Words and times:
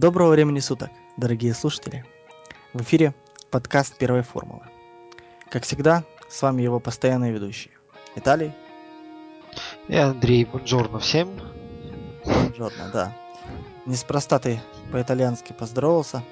Доброго 0.00 0.30
времени 0.30 0.60
суток, 0.60 0.88
дорогие 1.18 1.52
слушатели. 1.52 2.06
В 2.72 2.80
эфире 2.80 3.14
подкаст 3.50 3.98
«Первой 3.98 4.22
формулы». 4.22 4.62
Как 5.50 5.64
всегда, 5.64 6.04
с 6.26 6.40
вами 6.40 6.62
его 6.62 6.80
постоянные 6.80 7.32
ведущие. 7.32 7.74
Виталий. 8.16 8.52
И 9.88 9.96
Андрей. 9.96 10.46
Бонжорно 10.46 11.00
всем. 11.00 11.28
Бонжорно, 12.24 12.90
да. 12.90 13.16
Неспроста 13.84 14.38
ты 14.38 14.62
по-итальянски 14.90 15.52
поздоровался. 15.52 16.22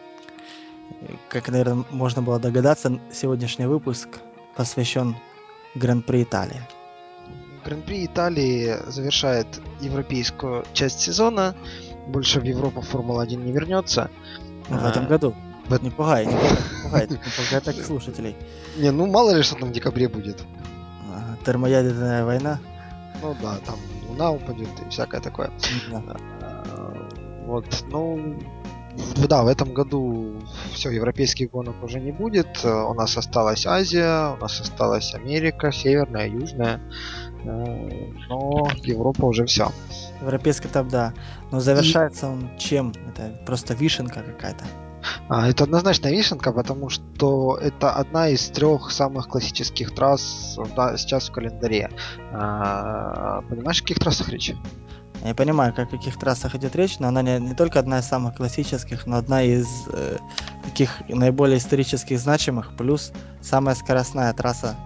Как, 1.28 1.50
наверное, 1.50 1.84
можно 1.90 2.22
было 2.22 2.38
догадаться, 2.38 2.98
сегодняшний 3.12 3.66
выпуск 3.66 4.08
посвящен 4.56 5.14
Гран-при 5.74 6.22
Италии. 6.22 6.62
Гран-при 7.66 8.06
Италии 8.06 8.76
завершает 8.86 9.46
европейскую 9.80 10.64
часть 10.72 11.00
сезона. 11.00 11.54
Больше 12.08 12.40
в 12.40 12.44
Европу 12.44 12.80
Формула-1 12.80 13.36
не 13.36 13.52
вернется. 13.52 14.10
Ну, 14.68 14.78
в 14.78 14.84
этом 14.86 15.04
а, 15.04 15.08
году. 15.08 15.34
В... 15.68 15.82
Не 15.82 15.90
пугайте, 15.90 16.30
не 16.30 16.36
не 16.36 16.82
пугайте 16.86 17.60
так 17.64 17.74
слушателей. 17.84 18.36
Не, 18.76 18.90
ну 18.90 19.06
мало 19.06 19.34
ли 19.34 19.42
что 19.42 19.56
там 19.56 19.68
в 19.68 19.72
декабре 19.72 20.08
будет. 20.08 20.42
Термоядерная 21.44 22.24
война. 22.24 22.58
Ну 23.22 23.36
да, 23.42 23.56
там 23.64 23.76
луна 24.08 24.30
упадет 24.30 24.68
и 24.86 24.90
всякое 24.90 25.20
такое. 25.20 25.50
А, 25.92 26.16
вот, 27.46 27.84
ну, 27.90 28.38
да, 29.28 29.42
в 29.42 29.48
этом 29.48 29.72
году 29.72 30.34
все, 30.72 30.90
европейских 30.90 31.50
гонок 31.50 31.82
уже 31.82 32.00
не 32.00 32.12
будет. 32.12 32.64
У 32.64 32.94
нас 32.94 33.16
осталась 33.16 33.66
Азия, 33.66 34.34
у 34.34 34.36
нас 34.36 34.60
осталась 34.60 35.14
Америка, 35.14 35.72
Северная, 35.72 36.28
Южная. 36.28 36.80
Э, 37.44 38.12
но 38.28 38.68
Европа 38.82 39.24
уже 39.26 39.46
все. 39.46 39.70
Европейский 40.20 40.68
этап, 40.68 40.88
да. 40.88 41.12
Но 41.50 41.60
завершается 41.60 42.26
И... 42.26 42.28
он 42.30 42.50
чем? 42.58 42.92
Это 43.08 43.32
просто 43.46 43.74
вишенка 43.74 44.22
какая-то. 44.22 44.64
А, 45.28 45.48
это 45.48 45.64
однозначно 45.64 46.08
вишенка, 46.08 46.52
потому 46.52 46.88
что 46.88 47.56
это 47.60 47.92
одна 47.92 48.28
из 48.28 48.48
трех 48.48 48.90
самых 48.90 49.28
классических 49.28 49.94
трасс 49.94 50.58
да, 50.76 50.96
сейчас 50.96 51.28
в 51.28 51.32
календаре. 51.32 51.90
А, 52.32 53.42
понимаешь, 53.48 53.80
о 53.80 53.82
каких 53.82 53.98
трассах 53.98 54.28
речь? 54.28 54.52
Я 55.24 55.34
понимаю, 55.34 55.74
о 55.76 55.86
каких 55.86 56.16
трассах 56.16 56.54
идет 56.54 56.76
речь, 56.76 56.98
но 57.00 57.08
она 57.08 57.22
не, 57.22 57.38
не 57.40 57.54
только 57.54 57.80
одна 57.80 57.98
из 57.98 58.06
самых 58.06 58.36
классических, 58.36 59.06
но 59.06 59.16
одна 59.16 59.42
из 59.42 59.66
э, 59.92 60.18
таких 60.64 60.90
наиболее 61.08 61.58
исторических 61.58 62.20
значимых, 62.20 62.76
плюс 62.76 63.12
самая 63.40 63.74
скоростная 63.74 64.32
трасса 64.32 64.76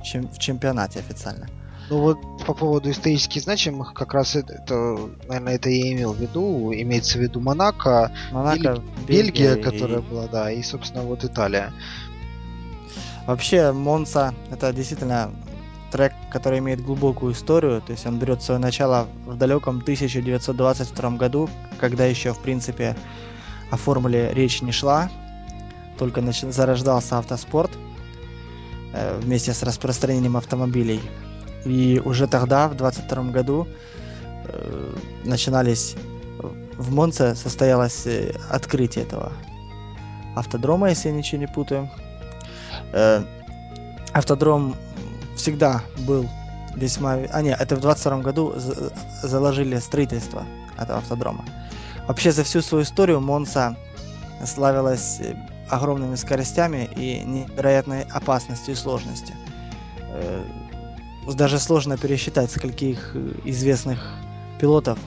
в 0.00 0.38
чемпионате 0.38 1.00
официально. 1.00 1.48
Ну 1.90 1.98
вот 1.98 2.18
по 2.46 2.54
поводу 2.54 2.88
исторически 2.88 3.40
значимых, 3.40 3.94
как 3.94 4.14
раз 4.14 4.36
это, 4.36 4.54
это 4.54 5.10
наверное, 5.26 5.56
это 5.56 5.70
я 5.70 5.92
имел 5.92 6.12
в 6.12 6.20
виду. 6.20 6.72
Имеется 6.72 7.18
в 7.18 7.20
виду 7.20 7.40
Монако, 7.40 8.12
Монако 8.30 8.80
Бельгия, 9.08 9.56
Бельгия 9.56 9.56
которая 9.56 9.98
и... 9.98 10.02
была, 10.02 10.28
да, 10.28 10.52
и, 10.52 10.62
собственно, 10.62 11.02
вот 11.02 11.24
Италия. 11.24 11.72
Вообще, 13.26 13.72
Монса 13.72 14.34
это 14.52 14.72
действительно 14.72 15.32
трек, 15.90 16.12
который 16.30 16.60
имеет 16.60 16.80
глубокую 16.80 17.32
историю, 17.32 17.82
то 17.82 17.90
есть 17.90 18.06
он 18.06 18.20
берет 18.20 18.40
свое 18.40 18.60
начало 18.60 19.08
в 19.26 19.36
далеком 19.36 19.78
1922 19.78 21.10
году, 21.10 21.50
когда 21.78 22.06
еще, 22.06 22.32
в 22.32 22.38
принципе, 22.38 22.96
о 23.72 23.76
формуле 23.76 24.32
речь 24.32 24.62
не 24.62 24.70
шла, 24.70 25.10
только 25.98 26.22
зарождался 26.32 27.18
автоспорт 27.18 27.72
э, 28.92 29.18
вместе 29.20 29.52
с 29.52 29.64
распространением 29.64 30.36
автомобилей. 30.36 31.00
И 31.64 32.00
уже 32.04 32.26
тогда, 32.26 32.68
в 32.68 32.76
22 32.76 33.24
году, 33.24 33.68
э, 34.46 34.94
начинались 35.24 35.96
в 36.80 36.92
Монце 36.92 37.34
состоялось 37.34 38.06
э, 38.06 38.32
открытие 38.48 39.04
этого 39.04 39.32
автодрома, 40.34 40.88
если 40.88 41.08
я 41.10 41.14
ничего 41.14 41.40
не 41.40 41.46
путаю. 41.46 41.90
Э, 42.92 43.22
автодром 44.12 44.74
всегда 45.36 45.82
был 45.98 46.26
весьма... 46.74 47.18
А 47.32 47.42
нет, 47.42 47.60
это 47.60 47.76
в 47.76 47.80
22 47.80 48.18
году 48.20 48.54
заложили 49.22 49.78
строительство 49.78 50.46
этого 50.78 50.98
автодрома. 51.00 51.44
Вообще 52.08 52.32
за 52.32 52.44
всю 52.44 52.62
свою 52.62 52.84
историю 52.84 53.20
Монса 53.20 53.76
славилась 54.46 55.20
э, 55.20 55.36
огромными 55.68 56.14
скоростями 56.14 56.88
и 56.96 57.20
невероятной 57.20 58.04
опасностью 58.04 58.72
и 58.72 58.76
сложностью. 58.76 59.36
Даже 61.34 61.58
сложно 61.58 61.96
пересчитать, 61.96 62.50
скольких 62.50 63.14
э, 63.14 63.32
известных 63.44 63.98
пилотов 64.60 64.98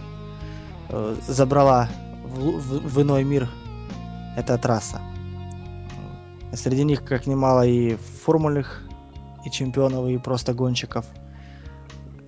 э, 0.90 1.16
забрала 1.28 1.90
в, 2.24 2.60
в, 2.60 2.96
в 2.96 3.02
иной 3.02 3.24
мир 3.24 3.50
эта 4.38 4.58
трасса. 4.58 5.02
Среди 6.54 6.84
них 6.84 7.04
как 7.04 7.28
немало 7.28 7.66
и 7.66 7.96
формульных, 7.96 8.84
и 9.46 9.52
чемпионов, 9.52 10.08
и 10.08 10.18
просто 10.18 10.54
гонщиков. 10.54 11.06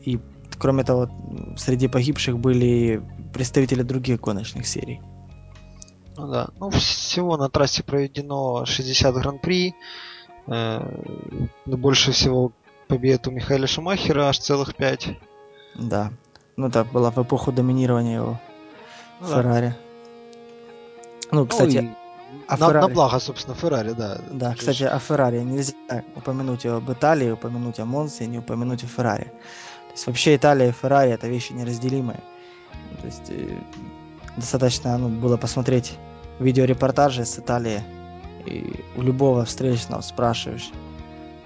И 0.04 0.20
кроме 0.58 0.84
того, 0.84 1.10
среди 1.58 1.88
погибших 1.88 2.40
были 2.40 3.02
представители 3.34 3.84
других 3.84 4.20
гоночных 4.22 4.68
серий. 4.68 5.02
Ну 6.18 6.28
да, 6.28 6.50
ну 6.60 6.70
всего 6.70 7.38
на 7.38 7.50
трассе 7.50 7.84
проведено 7.84 8.66
60 8.66 9.14
гран-при. 9.16 9.76
Э, 10.48 10.82
больше 11.66 12.12
всего 12.12 12.52
побед 12.88 13.28
у 13.28 13.32
Михаила 13.32 13.68
Шумахера 13.68 14.30
аж 14.30 14.40
целых 14.40 14.76
пять. 14.76 15.10
Да. 15.76 16.12
Ну 16.58 16.72
так 16.72 16.92
было 16.92 17.12
в 17.12 17.18
эпоху 17.18 17.52
доминирования 17.52 18.18
его 18.18 18.40
ну, 19.22 19.28
Феррари. 19.28 19.70
Да. 19.70 19.76
Ну, 21.32 21.48
кстати, 21.48 21.78
ну, 21.78 21.96
а 22.48 22.58
на, 22.58 22.68
Феррари... 22.68 22.82
на 22.88 22.94
благо, 22.94 23.20
собственно, 23.20 23.56
Феррари, 23.56 23.92
да. 23.92 24.20
Да, 24.32 24.52
Чуть... 24.52 24.60
кстати, 24.60 24.84
о 24.84 25.00
Феррари 25.00 25.40
нельзя 25.40 25.74
упомянуть 26.16 26.66
об 26.66 26.92
Италии, 26.92 27.32
упомянуть 27.32 27.80
о 27.80 27.86
Монсе, 27.86 28.28
не 28.28 28.40
упомянуть 28.40 28.84
о 28.84 28.88
Феррари. 28.88 29.26
То 29.26 29.92
есть 29.94 30.08
вообще 30.08 30.36
Италия 30.36 30.70
и 30.70 30.72
Феррари 30.72 31.12
это 31.12 31.28
вещи 31.28 31.54
неразделимые. 31.54 32.22
То 33.02 33.06
есть 33.08 33.30
э, 33.30 33.58
достаточно 34.38 34.98
ну, 34.98 35.10
было 35.10 35.38
посмотреть 35.38 35.98
видеорепортажи 36.40 37.26
с 37.26 37.40
Италии, 37.40 37.82
и 38.46 38.84
у 38.96 39.02
любого 39.02 39.46
встречного 39.46 40.02
спрашиваешь, 40.02 40.72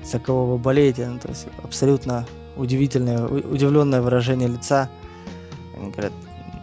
за 0.03 0.19
кого 0.19 0.45
вы 0.45 0.57
болеете. 0.57 1.07
Ну, 1.07 1.19
то 1.19 1.29
есть 1.29 1.47
абсолютно 1.63 2.25
удивительное, 2.55 3.25
удивленное 3.25 4.01
выражение 4.01 4.47
лица. 4.47 4.89
Они 5.77 5.91
говорят, 5.91 6.13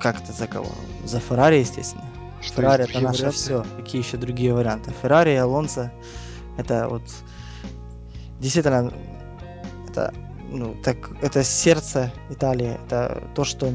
как 0.01 0.23
это 0.23 0.33
за 0.33 0.47
кого? 0.47 0.71
За 1.05 1.21
Феррари, 1.21 1.57
естественно. 1.57 2.05
Что 2.41 2.57
Феррари 2.57 2.85
это 2.85 3.01
наше 3.01 3.19
варианты? 3.19 3.39
все. 3.39 3.65
Какие 3.77 4.03
еще 4.03 4.17
другие 4.17 4.55
варианты? 4.55 4.93
Феррари, 5.03 5.35
Алонсо, 5.35 5.91
это 6.59 6.89
вот 6.89 7.03
действительно 8.41 8.93
это 9.89 10.13
ну 10.51 10.77
так 10.85 10.97
это 11.23 11.43
сердце 11.43 12.13
Италии, 12.31 12.79
это 12.87 13.23
то, 13.35 13.45
что 13.45 13.73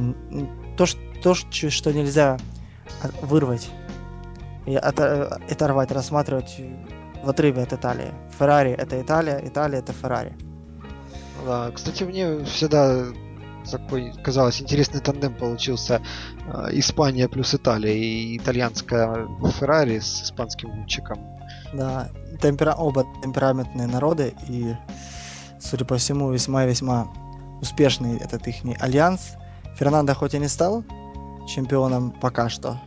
то, 0.78 0.85
что, 0.85 0.99
то, 1.22 1.33
что 1.33 1.91
нельзя 1.91 2.38
вырвать 3.22 3.69
и 4.66 4.75
оторвать, 4.75 5.91
рассматривать 5.91 6.61
в 7.23 7.29
отрыве 7.29 7.63
от 7.63 7.73
Италии. 7.73 8.13
Феррари 8.41 8.72
это 8.72 9.00
Италия, 9.00 9.40
Италия 9.44 9.79
это 9.79 9.94
Феррари. 9.94 10.35
Да, 11.46 11.69
кстати, 11.69 12.03
мне 12.03 12.44
всегда 12.46 13.06
такой, 13.69 14.12
казалось, 14.24 14.59
интересный 14.59 15.00
тандем 15.00 15.35
получился. 15.35 16.02
А, 16.52 16.69
Испания 16.72 17.29
плюс 17.29 17.53
Италия 17.53 17.96
и 17.96 18.38
итальянская 18.38 19.28
Феррари 19.59 20.00
с 20.00 20.24
испанским 20.24 20.72
гонщиком. 20.72 21.19
Да, 21.72 22.09
темпера... 22.41 22.74
оба 22.74 23.06
темпераментные 23.22 23.85
народы 23.85 24.34
и, 24.50 24.75
судя 25.59 25.85
по 25.85 25.97
всему, 25.97 26.31
весьма-весьма 26.31 27.09
успешный 27.62 28.18
этот 28.18 28.47
их 28.47 28.56
альянс. 28.79 29.34
Фернандо 29.78 30.16
хоть 30.16 30.34
и 30.34 30.40
не 30.40 30.47
стал 30.47 30.84
чемпионом 31.47 32.09
пока 32.09 32.50
что, 32.50 32.79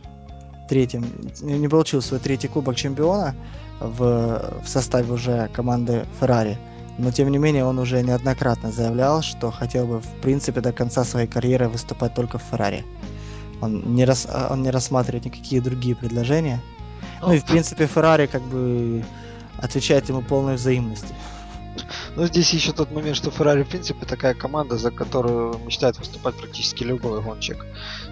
третьим, 0.67 1.05
не 1.39 1.69
получил 1.69 2.01
свой 2.01 2.19
третий 2.19 2.49
кубок 2.49 2.75
чемпиона 2.75 3.33
в, 3.79 4.61
в 4.63 4.67
составе 4.67 5.11
уже 5.11 5.49
команды 5.53 6.05
Ferrari. 6.19 6.57
Но 6.97 7.11
тем 7.11 7.29
не 7.29 7.37
менее 7.37 7.65
он 7.65 7.77
уже 7.79 8.01
неоднократно 8.01 8.71
заявлял, 8.71 9.21
что 9.21 9.51
хотел 9.51 9.85
бы 9.85 9.99
в 9.99 10.21
принципе 10.21 10.61
до 10.61 10.71
конца 10.71 11.03
своей 11.03 11.27
карьеры 11.27 11.67
выступать 11.67 12.13
только 12.13 12.37
в 12.37 12.43
Ferrari. 12.51 12.83
Он 13.61 13.95
не, 13.95 14.05
рас, 14.05 14.27
он 14.49 14.63
не 14.63 14.69
рассматривает 14.69 15.25
никакие 15.25 15.61
другие 15.61 15.95
предложения. 15.95 16.61
Ну 17.21 17.33
и 17.33 17.39
в 17.39 17.45
принципе 17.45 17.85
Ferrari 17.85 18.27
как 18.27 18.41
бы 18.43 19.03
отвечает 19.57 20.09
ему 20.09 20.21
полной 20.21 20.55
взаимностью. 20.55 21.15
Но 22.15 22.27
здесь 22.27 22.53
еще 22.53 22.71
тот 22.71 22.91
момент, 22.91 23.17
что 23.17 23.29
Ferrari, 23.29 23.63
в 23.63 23.67
принципе, 23.67 24.05
такая 24.05 24.33
команда, 24.33 24.77
за 24.77 24.91
которую 24.91 25.59
мечтает 25.65 25.97
выступать 25.97 26.35
практически 26.35 26.83
любой 26.83 27.21
гонщик. 27.21 27.65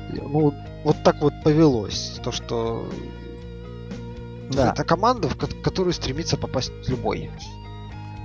Ну, 0.10 0.54
вот 0.84 1.04
так 1.04 1.22
вот 1.22 1.34
повелось. 1.44 2.20
То, 2.24 2.32
что 2.34 2.90
да. 4.52 4.72
это 4.72 4.84
команда, 4.84 5.30
в 5.30 5.36
которую 5.36 5.94
стремится 5.94 6.38
попасть 6.38 6.72
любой. 6.88 7.30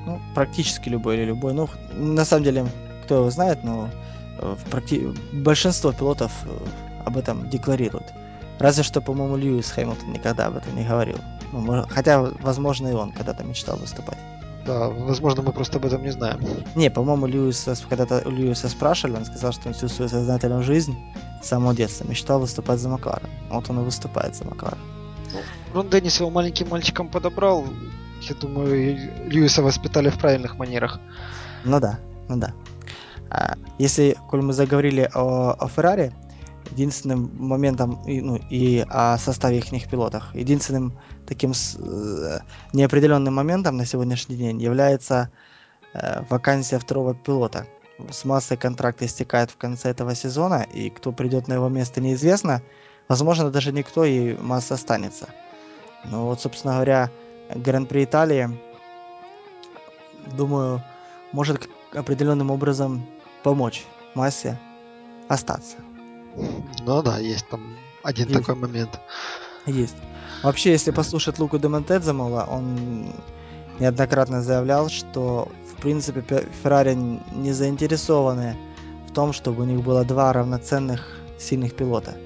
Ну, 0.06 0.20
практически 0.35 0.88
любой 0.88 1.17
или 1.17 1.25
любой. 1.25 1.53
Ну, 1.53 1.69
на 1.94 2.25
самом 2.25 2.44
деле, 2.44 2.67
кто 3.05 3.17
его 3.17 3.31
знает, 3.31 3.65
но 3.65 3.88
э, 4.41 4.56
в 4.59 4.70
практи... 4.70 5.12
большинство 5.32 5.93
пилотов 5.93 6.32
э, 6.44 6.59
об 7.05 7.17
этом 7.17 7.49
декларируют. 7.50 8.06
Разве 8.59 8.82
что, 8.82 9.00
по-моему, 9.00 9.37
Льюис 9.37 9.70
Хэмилтон 9.70 10.12
никогда 10.12 10.47
об 10.47 10.56
этом 10.56 10.75
не 10.76 10.85
говорил. 10.85 11.19
Ну, 11.53 11.85
хотя, 11.88 12.23
возможно, 12.41 12.88
и 12.88 12.93
он 12.93 13.12
когда-то 13.12 13.44
мечтал 13.44 13.76
выступать. 13.76 14.19
Да, 14.67 14.88
возможно, 14.88 15.43
мы 15.43 15.53
просто 15.53 15.79
об 15.79 15.87
этом 15.87 16.03
не 16.03 16.11
знаем. 16.11 16.41
Не, 16.75 16.91
по-моему, 16.91 17.26
Льюиса, 17.26 17.75
когда-то 17.88 18.23
Льюиса 18.29 18.69
спрашивали, 18.69 19.17
он 19.17 19.25
сказал, 19.25 19.53
что 19.53 19.69
он 19.69 19.75
всю 19.75 19.88
свою 19.88 20.11
сознательную 20.11 20.62
жизнь 20.62 20.94
с 21.43 21.49
самого 21.49 21.75
детства 21.75 22.05
мечтал 22.05 22.41
выступать 22.41 22.79
за 22.81 22.88
Макларен. 22.88 23.29
Вот 23.50 23.70
он 23.70 23.81
и 23.81 23.82
выступает 23.82 24.35
за 24.35 24.44
Макларен. 24.44 24.98
Рон 25.75 25.91
Деннис 25.91 26.19
его 26.19 26.31
маленьким 26.31 26.69
мальчиком 26.69 27.09
подобрал. 27.09 27.67
Я 28.23 28.35
думаю, 28.35 29.29
Льюиса 29.29 29.62
воспитали 29.62 30.09
в 30.09 30.19
правильных 30.19 30.59
манерах. 30.59 30.99
Ну 31.65 31.81
да, 31.81 31.99
ну 32.29 32.37
да. 32.37 32.53
А, 33.31 33.55
если, 33.79 34.17
коль 34.29 34.43
мы 34.43 34.53
заговорили 34.53 35.09
о, 35.15 35.53
о 35.53 35.69
Феррари, 35.69 36.12
единственным 36.70 37.31
моментом 37.38 38.03
и, 38.06 38.20
ну, 38.20 38.37
и 38.50 38.85
о 38.88 39.19
составе 39.19 39.59
их 39.59 39.91
пилотов, 39.91 40.35
единственным 40.35 40.99
таким 41.26 41.53
э, 41.53 42.38
неопределенным 42.73 43.35
моментом 43.35 43.76
на 43.76 43.87
сегодняшний 43.87 44.37
день 44.37 44.61
является 44.61 45.31
э, 45.94 46.23
вакансия 46.29 46.79
второго 46.79 47.15
пилота. 47.15 47.67
С 48.11 48.25
массой 48.25 48.56
контракта 48.56 49.06
истекает 49.06 49.50
в 49.50 49.56
конце 49.56 49.91
этого 49.91 50.15
сезона, 50.15 50.67
и 50.75 50.88
кто 50.91 51.12
придет 51.12 51.49
на 51.49 51.55
его 51.55 51.69
место 51.69 52.00
неизвестно. 52.00 52.62
Возможно, 53.09 53.50
даже 53.50 53.73
никто, 53.73 54.05
и 54.05 54.37
масса 54.37 54.75
останется. 54.75 55.29
Ну 56.10 56.25
вот, 56.25 56.40
собственно 56.40 56.75
говоря, 56.75 57.10
Гран-при 57.55 58.05
Италии, 58.05 58.58
думаю, 60.37 60.82
может 61.32 61.69
определенным 61.93 62.50
образом 62.50 63.06
помочь 63.43 63.84
массе 64.14 64.58
остаться. 65.28 65.76
Ну 66.84 67.02
да, 67.02 67.19
есть 67.19 67.49
там 67.49 67.76
один 68.02 68.28
есть. 68.28 68.40
такой 68.40 68.55
момент. 68.55 69.00
Есть. 69.66 69.96
Вообще, 70.43 70.70
если 70.70 70.93
послушать 70.93 71.38
Луку 71.38 71.58
Демонтедзамола, 71.58 72.46
он 72.49 73.12
неоднократно 73.81 74.43
заявлял, 74.43 74.88
что 74.88 75.49
в 75.72 75.81
принципе 75.81 76.46
Феррари 76.62 76.94
не 76.94 77.52
заинтересованы 77.52 78.56
в 79.08 79.12
том, 79.12 79.32
чтобы 79.32 79.62
у 79.62 79.66
них 79.66 79.82
было 79.82 80.05
два 80.05 80.32
равноценных 80.32 81.19
сильных 81.38 81.75
пилота. 81.75 82.16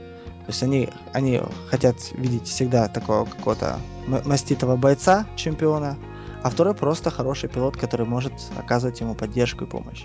То 0.45 0.49
есть 0.49 0.63
они, 0.63 0.89
они 1.13 1.41
хотят 1.69 1.97
видеть 2.13 2.49
всегда 2.49 2.89
такого 2.89 3.25
какого-то 3.25 3.79
маститого 4.07 4.77
бойца, 4.77 5.27
чемпиона, 5.37 5.97
а 6.43 6.51
второй 6.51 6.75
просто 6.75 7.11
хороший 7.11 7.49
пилот, 7.49 7.77
который 7.77 8.07
может 8.07 8.33
оказывать 8.57 9.01
ему 9.01 9.15
поддержку 9.15 9.65
и 9.65 9.69
помощь. 9.69 10.05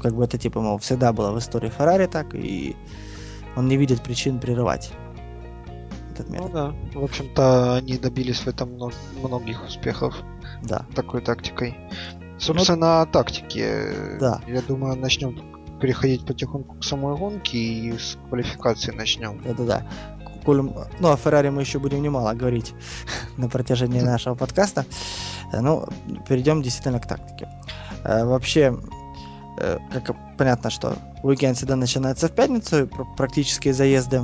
Как 0.00 0.14
бы 0.14 0.24
это 0.24 0.38
типа, 0.38 0.60
мол, 0.60 0.78
всегда 0.78 1.12
было 1.12 1.32
в 1.32 1.38
истории 1.38 1.68
Феррари 1.68 2.06
так, 2.06 2.34
и 2.34 2.76
он 3.56 3.68
не 3.68 3.76
видит 3.76 4.02
причин 4.02 4.38
прерывать 4.38 4.92
этот 6.12 6.30
метод. 6.30 6.52
Ну 6.52 6.54
да, 6.54 7.00
в 7.00 7.04
общем-то, 7.04 7.76
они 7.76 7.98
добились 7.98 8.40
в 8.40 8.46
этом 8.46 8.70
многих 9.22 9.64
успехов. 9.64 10.14
Да. 10.62 10.86
Такой 10.94 11.20
тактикой. 11.20 11.76
Собственно, 12.38 12.98
ну, 12.98 13.02
о 13.02 13.06
тактике. 13.06 14.18
Да. 14.20 14.40
Я 14.46 14.62
думаю, 14.62 14.96
начнем 14.96 15.36
переходить 15.82 16.24
потихоньку 16.24 16.76
к 16.76 16.84
самой 16.84 17.16
гонке 17.16 17.58
и 17.58 17.98
с 17.98 18.16
квалификации 18.28 18.92
начнем. 18.92 19.42
Да-да-да. 19.42 19.84
Ну, 20.46 21.10
о 21.10 21.16
Феррари 21.16 21.48
мы 21.48 21.62
еще 21.62 21.80
будем 21.80 22.00
немало 22.02 22.32
говорить 22.34 22.72
на 23.36 23.48
протяжении 23.48 24.00
нашего 24.00 24.36
подкаста. 24.36 24.86
Ну, 25.52 25.86
перейдем 26.28 26.62
действительно 26.62 27.00
к 27.00 27.08
тактике. 27.08 27.48
Э, 28.04 28.24
вообще, 28.24 28.76
э, 29.58 29.78
как 29.92 30.16
понятно, 30.38 30.70
что 30.70 30.96
уикенд 31.24 31.56
всегда 31.56 31.74
начинается 31.74 32.28
в 32.28 32.32
пятницу, 32.32 32.88
практические 33.16 33.74
заезды 33.74 34.22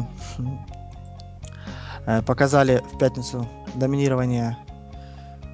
э, 2.06 2.22
показали 2.22 2.84
в 2.92 2.98
пятницу 2.98 3.48
доминирование, 3.74 4.56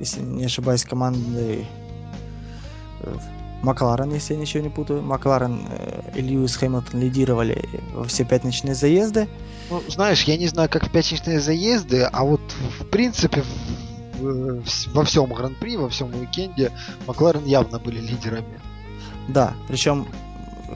если 0.00 0.20
не 0.20 0.44
ошибаюсь, 0.44 0.84
команды 0.84 1.66
Макларен, 3.64 4.12
если 4.12 4.34
я 4.34 4.40
ничего 4.40 4.62
не 4.62 4.68
путаю. 4.68 5.02
Макларен 5.02 5.66
и 6.14 6.20
Льюис 6.20 6.56
Хэмилтон 6.56 7.00
лидировали 7.00 7.68
во 7.94 8.04
все 8.04 8.24
пятничные 8.24 8.74
заезды. 8.74 9.28
Ну, 9.70 9.82
знаешь, 9.88 10.22
я 10.24 10.36
не 10.36 10.46
знаю, 10.46 10.68
как 10.68 10.86
в 10.86 10.92
пятничные 10.92 11.40
заезды, 11.40 12.02
а 12.02 12.24
вот 12.24 12.42
в 12.80 12.86
принципе 12.86 13.42
во 14.20 15.04
всем 15.04 15.32
гран-при, 15.32 15.76
во 15.76 15.88
всем 15.88 16.14
уикенде 16.14 16.70
Макларен 17.06 17.44
явно 17.46 17.78
были 17.78 18.00
лидерами. 18.00 18.60
Да, 19.28 19.54
причем, 19.68 20.06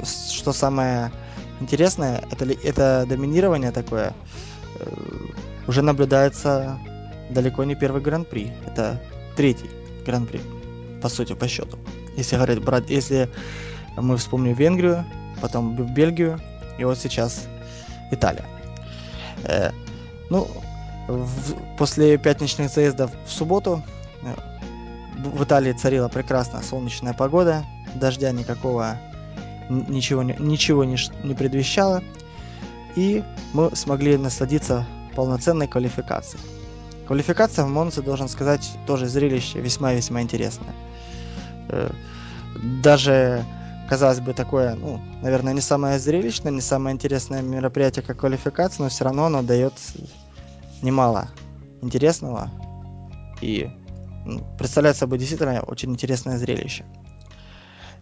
что 0.04 0.52
самое 0.52 1.12
интересное, 1.60 2.24
это, 2.30 2.44
это 2.44 3.06
доминирование 3.08 3.70
такое 3.70 4.14
э, 4.78 4.90
уже 5.66 5.82
наблюдается 5.82 6.78
далеко 7.30 7.64
не 7.64 7.74
первый 7.74 8.00
гран-при. 8.00 8.52
Это 8.66 9.00
третий 9.36 9.70
гран-при, 10.06 10.40
по 11.02 11.08
сути, 11.08 11.34
по 11.34 11.46
счету. 11.46 11.78
Если 12.18 12.34
говорить, 12.34 12.58
брать, 12.64 12.90
если 12.90 13.30
мы 13.96 14.16
вспомним 14.16 14.54
Венгрию, 14.54 15.04
потом 15.40 15.74
Бельгию, 15.74 16.40
и 16.76 16.84
вот 16.84 16.98
сейчас 16.98 17.46
Италия. 18.10 18.44
Э, 19.44 19.70
ну, 20.28 20.48
в, 21.06 21.54
после 21.78 22.18
пятничных 22.18 22.70
заездов 22.70 23.12
в 23.24 23.30
субботу 23.30 23.84
э, 24.22 24.34
в 25.16 25.44
Италии 25.44 25.72
царила 25.72 26.08
прекрасная 26.08 26.62
солнечная 26.62 27.14
погода, 27.14 27.64
дождя 27.94 28.32
никакого 28.32 28.98
ничего, 29.68 30.24
ничего 30.24 30.82
не, 30.82 30.96
не 31.22 31.34
предвещало, 31.34 32.02
и 32.96 33.22
мы 33.52 33.74
смогли 33.76 34.16
насладиться 34.16 34.86
полноценной 35.14 35.68
квалификацией. 35.68 36.42
Квалификация 37.06 37.64
в 37.64 37.68
Монце, 37.68 38.02
должен 38.02 38.28
сказать, 38.28 38.68
тоже 38.88 39.06
зрелище 39.06 39.60
весьма-весьма 39.60 40.20
интересное. 40.22 40.74
Э, 41.68 41.90
даже, 42.82 43.44
казалось 43.88 44.20
бы, 44.20 44.34
такое, 44.34 44.74
ну, 44.74 45.00
наверное, 45.22 45.52
не 45.52 45.60
самое 45.60 45.98
зрелищное, 45.98 46.52
не 46.52 46.60
самое 46.60 46.94
интересное 46.94 47.42
мероприятие, 47.42 48.04
как 48.04 48.18
квалификация, 48.18 48.84
но 48.84 48.88
все 48.88 49.04
равно 49.04 49.26
оно 49.26 49.42
дает 49.42 49.74
немало 50.82 51.28
интересного 51.82 52.50
и 53.40 53.70
ну, 54.24 54.44
представляет 54.58 54.96
собой 54.96 55.18
действительно 55.18 55.60
очень 55.60 55.90
интересное 55.90 56.38
зрелище. 56.38 56.84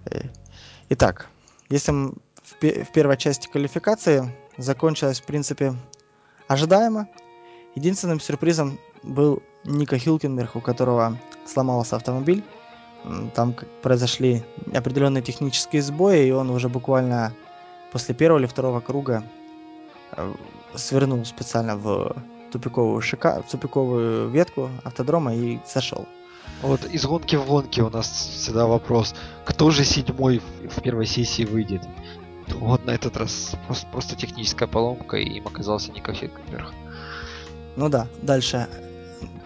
Э, 0.07 0.23
итак, 0.89 1.29
если 1.69 1.93
в, 1.93 2.15
в 2.61 2.93
первой 2.93 3.17
части 3.17 3.49
квалификации 3.49 4.35
закончилось, 4.57 5.21
в 5.21 5.25
принципе, 5.25 5.75
ожидаемо, 6.49 7.09
единственным 7.75 8.21
сюрпризом 8.21 8.79
был 9.03 9.43
Ника 9.65 9.99
Хилкенберг, 9.99 10.57
у 10.57 10.61
которого 10.61 11.19
сломался 11.47 11.97
автомобиль. 11.97 12.43
Там 13.35 13.55
произошли 13.83 14.43
определенные 14.75 15.23
технические 15.23 15.83
сбои, 15.83 16.27
и 16.27 16.31
он 16.33 16.51
уже 16.51 16.69
буквально 16.69 17.33
после 17.93 18.15
первого 18.15 18.39
или 18.41 18.47
второго 18.47 18.81
круга 18.81 19.23
э, 20.13 20.35
свернул 20.75 21.25
специально 21.25 21.77
в 21.77 22.17
тупиковую, 22.51 23.01
шика... 23.01 23.43
тупиковую 23.51 24.29
ветку 24.31 24.71
автодрома 24.85 25.35
и 25.35 25.59
сошел. 25.67 26.07
Вот 26.63 26.85
из 26.85 27.05
гонки 27.05 27.37
в 27.37 27.47
гонке 27.47 27.83
у 27.83 27.91
нас 27.91 28.09
всегда 28.09 28.67
вопрос, 28.67 29.15
кто 29.45 29.71
же 29.71 29.85
седьмой 29.85 30.41
в 30.65 30.81
первой 30.83 31.07
сессии 31.07 31.45
выйдет. 31.45 31.83
Вот 32.49 32.85
на 32.87 32.93
этот 32.93 33.17
раз 33.17 33.53
просто, 33.67 33.87
просто 33.89 34.17
техническая 34.17 34.69
поломка, 34.69 35.17
и 35.17 35.39
им 35.39 35.47
оказался 35.47 35.93
Ника 35.93 36.13
Хилкенберг. 36.13 36.73
Ну 37.77 37.89
да, 37.89 38.09
дальше. 38.23 38.69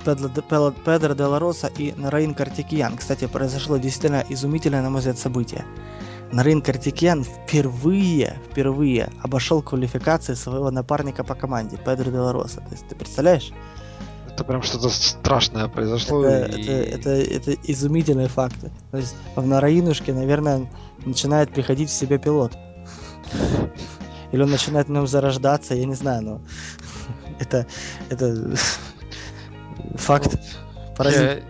Педро, 0.04 1.14
де 1.14 1.24
Лароса 1.24 1.70
и 1.78 1.92
Нараин 1.96 2.34
Картикиян. 2.34 2.96
Кстати, 2.96 3.26
произошло 3.26 3.76
действительно 3.76 4.24
изумительное, 4.28 4.82
на 4.82 4.90
мой 4.90 4.98
взгляд, 5.00 5.18
событие. 5.18 5.64
Нарин 6.32 6.62
Картикьян 6.62 7.24
впервые, 7.24 8.38
впервые 8.50 9.10
обошел 9.22 9.62
квалификации 9.62 10.34
своего 10.34 10.70
напарника 10.70 11.24
по 11.24 11.34
команде, 11.34 11.76
Педро 11.76 12.10
Делароса. 12.10 12.60
То 12.60 12.70
есть 12.70 12.88
ты 12.88 12.94
представляешь? 12.94 13.52
Это 14.28 14.44
прям 14.44 14.62
что-то 14.62 14.90
страшное 14.90 15.66
произошло. 15.68 16.24
Это, 16.24 16.56
и... 16.56 16.62
это, 16.62 17.10
это, 17.10 17.10
это 17.50 17.52
изумительные 17.64 18.28
факты. 18.28 18.70
То 18.92 18.98
есть 18.98 19.14
в 19.34 19.44
Нараинушке, 19.44 20.12
наверное, 20.12 20.70
начинает 21.04 21.52
приходить 21.52 21.90
в 21.90 21.92
себя 21.92 22.18
пилот. 22.18 22.56
Или 24.32 24.42
он 24.42 24.50
начинает 24.50 24.86
в 24.86 24.90
нем 24.90 25.08
зарождаться, 25.08 25.74
я 25.74 25.84
не 25.84 25.94
знаю, 25.94 26.22
но 26.22 26.40
это, 27.40 27.66
это 28.08 28.54
факт. 29.96 30.38
Я, 30.98 31.40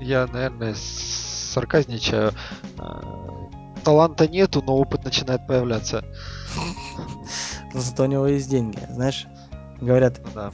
я, 0.00 0.26
наверное, 0.26 0.74
сарказничаю. 0.76 2.32
А, 2.78 3.02
таланта 3.84 4.28
нету, 4.28 4.62
но 4.66 4.76
опыт 4.76 5.04
начинает 5.04 5.46
появляться. 5.46 6.04
Зато 7.74 8.04
у 8.04 8.06
него 8.06 8.26
есть 8.26 8.50
деньги, 8.50 8.78
знаешь? 8.90 9.26
Говорят, 9.80 10.20
ну, 10.24 10.30
да. 10.34 10.52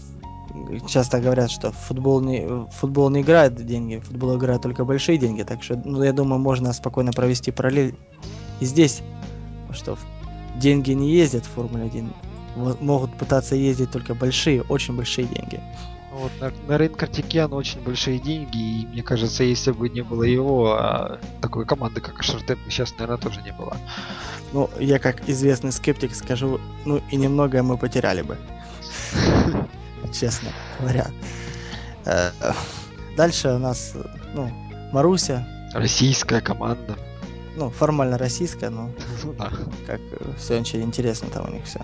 часто 0.88 1.20
говорят, 1.20 1.50
что 1.50 1.72
футбол 1.72 2.20
не, 2.20 2.46
футбол 2.72 3.10
не 3.10 3.22
играет 3.22 3.54
деньги, 3.54 3.98
футбол 3.98 4.36
играет 4.36 4.62
только 4.62 4.84
большие 4.84 5.18
деньги, 5.18 5.42
так 5.42 5.62
что, 5.62 5.80
ну, 5.84 6.02
я 6.02 6.12
думаю, 6.12 6.40
можно 6.40 6.72
спокойно 6.72 7.12
провести 7.12 7.52
параллель 7.52 7.94
и 8.60 8.64
здесь, 8.64 9.02
что 9.72 9.96
деньги 10.56 10.92
не 10.92 11.10
ездят 11.10 11.44
в 11.44 11.50
Формуле 11.50 11.84
1, 11.84 12.12
могут 12.80 13.16
пытаться 13.16 13.54
ездить 13.54 13.90
только 13.90 14.14
большие, 14.14 14.62
очень 14.62 14.96
большие 14.96 15.26
деньги. 15.26 15.60
Вот, 16.12 16.30
на, 16.40 16.52
на 16.68 16.76
рынке 16.76 17.06
Артикиан 17.06 17.52
очень 17.54 17.80
большие 17.80 18.18
деньги, 18.18 18.82
и 18.82 18.86
мне 18.86 19.02
кажется, 19.02 19.44
если 19.44 19.72
бы 19.72 19.88
не 19.88 20.02
было 20.02 20.24
его, 20.24 20.74
а 20.74 21.18
такой 21.40 21.64
команды, 21.64 22.02
как 22.02 22.20
Ашартеп, 22.20 22.58
сейчас, 22.68 22.92
наверное, 22.92 23.16
тоже 23.16 23.40
не 23.40 23.52
было. 23.52 23.78
Ну, 24.52 24.68
я 24.78 24.98
как 24.98 25.26
известный 25.26 25.72
скептик 25.72 26.14
скажу, 26.14 26.60
ну 26.84 27.00
и 27.10 27.16
немного 27.16 27.62
мы 27.62 27.78
потеряли 27.78 28.20
бы. 28.20 28.36
Честно 30.12 30.50
говоря. 30.78 31.06
Э, 32.04 32.30
дальше 33.16 33.48
у 33.48 33.58
нас, 33.58 33.94
ну, 34.34 34.50
Маруся. 34.92 35.48
Российская 35.72 36.42
команда. 36.42 36.94
Ну, 37.56 37.70
формально 37.70 38.18
российская, 38.18 38.68
но 38.68 38.90
ну 39.24 39.34
как 39.86 40.00
э, 40.10 40.32
все 40.38 40.60
очень 40.60 40.82
интересно 40.82 41.28
там 41.30 41.48
у 41.48 41.52
них 41.52 41.64
все. 41.64 41.80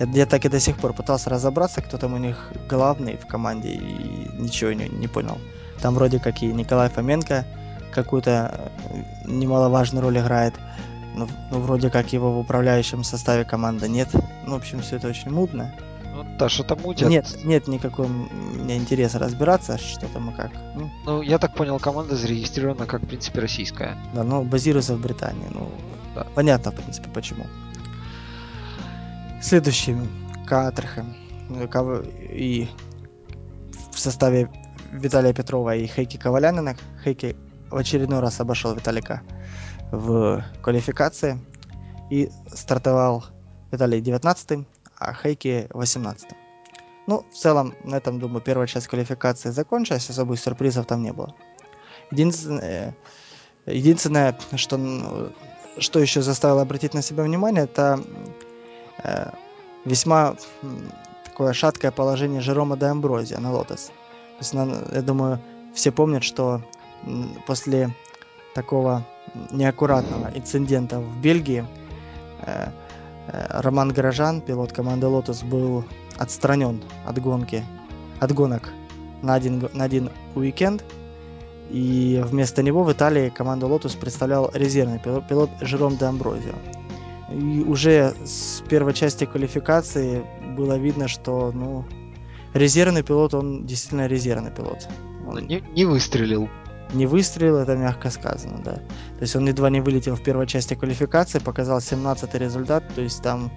Я 0.00 0.26
так 0.26 0.44
и 0.44 0.48
до 0.48 0.60
сих 0.60 0.76
пор 0.76 0.92
пытался 0.92 1.30
разобраться, 1.30 1.82
кто 1.82 1.98
там 1.98 2.14
у 2.14 2.18
них 2.18 2.52
главный 2.68 3.16
в 3.16 3.26
команде, 3.26 3.70
и 3.70 4.30
ничего 4.38 4.72
не, 4.72 4.88
не 4.88 5.08
понял. 5.08 5.38
Там 5.80 5.94
вроде 5.94 6.18
как 6.18 6.42
и 6.42 6.46
Николай 6.46 6.88
Фоменко 6.88 7.44
какую-то 7.92 8.70
э, 8.90 9.02
немаловажную 9.26 10.02
роль 10.02 10.18
играет, 10.18 10.54
но, 11.16 11.28
но 11.50 11.60
вроде 11.60 11.90
как 11.90 12.12
его 12.12 12.32
в 12.32 12.38
управляющем 12.38 13.02
составе 13.02 13.44
команды 13.44 13.88
нет. 13.88 14.08
Ну, 14.46 14.54
в 14.54 14.58
общем, 14.58 14.80
все 14.80 14.96
это 14.96 15.08
очень 15.08 15.30
мутно. 15.30 15.74
Ну 16.14 16.24
да, 16.38 16.48
что-то 16.48 16.76
мутят. 16.76 17.08
Нет, 17.08 17.44
нет 17.44 17.68
никакого 17.68 18.08
мне 18.08 18.76
интереса 18.76 19.18
разбираться, 19.18 19.78
что 19.78 20.06
там 20.06 20.30
и 20.30 20.34
как. 20.34 20.50
Ну, 20.76 20.90
ну, 21.04 21.22
я 21.22 21.38
так 21.38 21.54
понял, 21.54 21.78
команда 21.78 22.16
зарегистрирована 22.16 22.86
как, 22.86 23.02
в 23.02 23.06
принципе, 23.06 23.40
российская. 23.40 23.96
Да, 24.14 24.24
но 24.24 24.42
базируется 24.42 24.96
в 24.96 25.00
Британии. 25.00 25.46
Ну, 25.50 25.70
да. 26.14 26.26
понятно, 26.34 26.72
в 26.72 26.74
принципе, 26.74 27.08
почему. 27.12 27.46
Следующим 29.40 30.08
Катерхэм 30.48 31.14
и 32.32 32.68
в 33.92 33.98
составе 33.98 34.50
Виталия 34.90 35.32
Петрова 35.32 35.76
и 35.76 35.86
Хейки 35.86 36.16
Ковалянина. 36.16 36.76
Хейки 37.04 37.36
в 37.70 37.76
очередной 37.76 38.18
раз 38.18 38.40
обошел 38.40 38.74
Виталика 38.74 39.22
в 39.92 40.44
квалификации 40.60 41.38
и 42.10 42.30
стартовал 42.52 43.26
Виталий 43.70 44.00
19 44.00 44.66
а 44.98 45.14
Хейки 45.14 45.68
18 45.70 46.30
Ну, 47.06 47.24
в 47.30 47.34
целом, 47.34 47.74
на 47.84 47.94
этом, 47.94 48.18
думаю, 48.18 48.40
первая 48.40 48.66
часть 48.66 48.88
квалификации 48.88 49.50
закончилась, 49.50 50.10
особых 50.10 50.40
сюрпризов 50.40 50.86
там 50.86 51.04
не 51.04 51.12
было. 51.12 51.32
Единственное, 52.10 52.96
единственное 53.66 54.36
что, 54.56 55.32
что 55.78 56.00
еще 56.00 56.22
заставило 56.22 56.62
обратить 56.62 56.94
на 56.94 57.02
себя 57.02 57.22
внимание, 57.22 57.64
это 57.64 58.00
Э, 58.00 58.47
весьма 59.84 60.34
такое 61.24 61.52
шаткое 61.52 61.90
положение 61.90 62.40
Жерома 62.40 62.76
де 62.76 62.86
Амброзия 62.86 63.38
на 63.38 63.52
Лотос. 63.52 63.86
То 63.86 64.40
есть, 64.40 64.54
я 64.54 65.02
думаю, 65.02 65.40
все 65.74 65.92
помнят, 65.92 66.24
что 66.24 66.62
после 67.46 67.90
такого 68.54 69.04
неаккуратного 69.50 70.30
инцидента 70.34 71.00
в 71.00 71.20
Бельгии 71.20 71.64
э, 72.42 72.68
э, 73.28 73.60
Роман 73.60 73.92
Горожан, 73.92 74.40
пилот 74.40 74.72
команды 74.72 75.06
Lotus, 75.06 75.46
был 75.46 75.84
отстранен 76.16 76.82
от 77.06 77.20
гонки, 77.20 77.64
от 78.20 78.32
гонок 78.32 78.72
на 79.22 79.34
один, 79.34 79.68
на 79.72 79.84
один 79.84 80.10
уикенд. 80.34 80.82
И 81.70 82.22
вместо 82.24 82.62
него 82.62 82.82
в 82.82 82.92
Италии 82.92 83.28
команду 83.28 83.68
Lotus 83.68 83.98
представлял 83.98 84.50
резервный 84.54 84.98
пилот, 84.98 85.28
пилот 85.28 85.50
Жером 85.60 85.96
де 85.96 86.06
Амброзио. 86.06 86.54
И 87.30 87.62
уже 87.62 88.14
с 88.24 88.62
первой 88.68 88.94
части 88.94 89.24
квалификации 89.24 90.24
было 90.56 90.78
видно, 90.78 91.08
что, 91.08 91.52
ну, 91.52 91.84
резервный 92.54 93.02
пилот, 93.02 93.34
он 93.34 93.66
действительно 93.66 94.06
резервный 94.06 94.50
пилот. 94.50 94.88
Он 95.26 95.46
не, 95.46 95.62
не 95.74 95.84
выстрелил. 95.84 96.48
Не 96.94 97.06
выстрелил, 97.06 97.58
это 97.58 97.76
мягко 97.76 98.10
сказано, 98.10 98.62
да. 98.64 98.74
То 98.74 99.20
есть 99.20 99.36
он 99.36 99.46
едва 99.46 99.68
не 99.68 99.82
вылетел 99.82 100.16
в 100.16 100.22
первой 100.22 100.46
части 100.46 100.74
квалификации, 100.74 101.38
показал 101.38 101.82
17 101.82 102.34
результат, 102.34 102.82
то 102.94 103.02
есть 103.02 103.22
там 103.22 103.50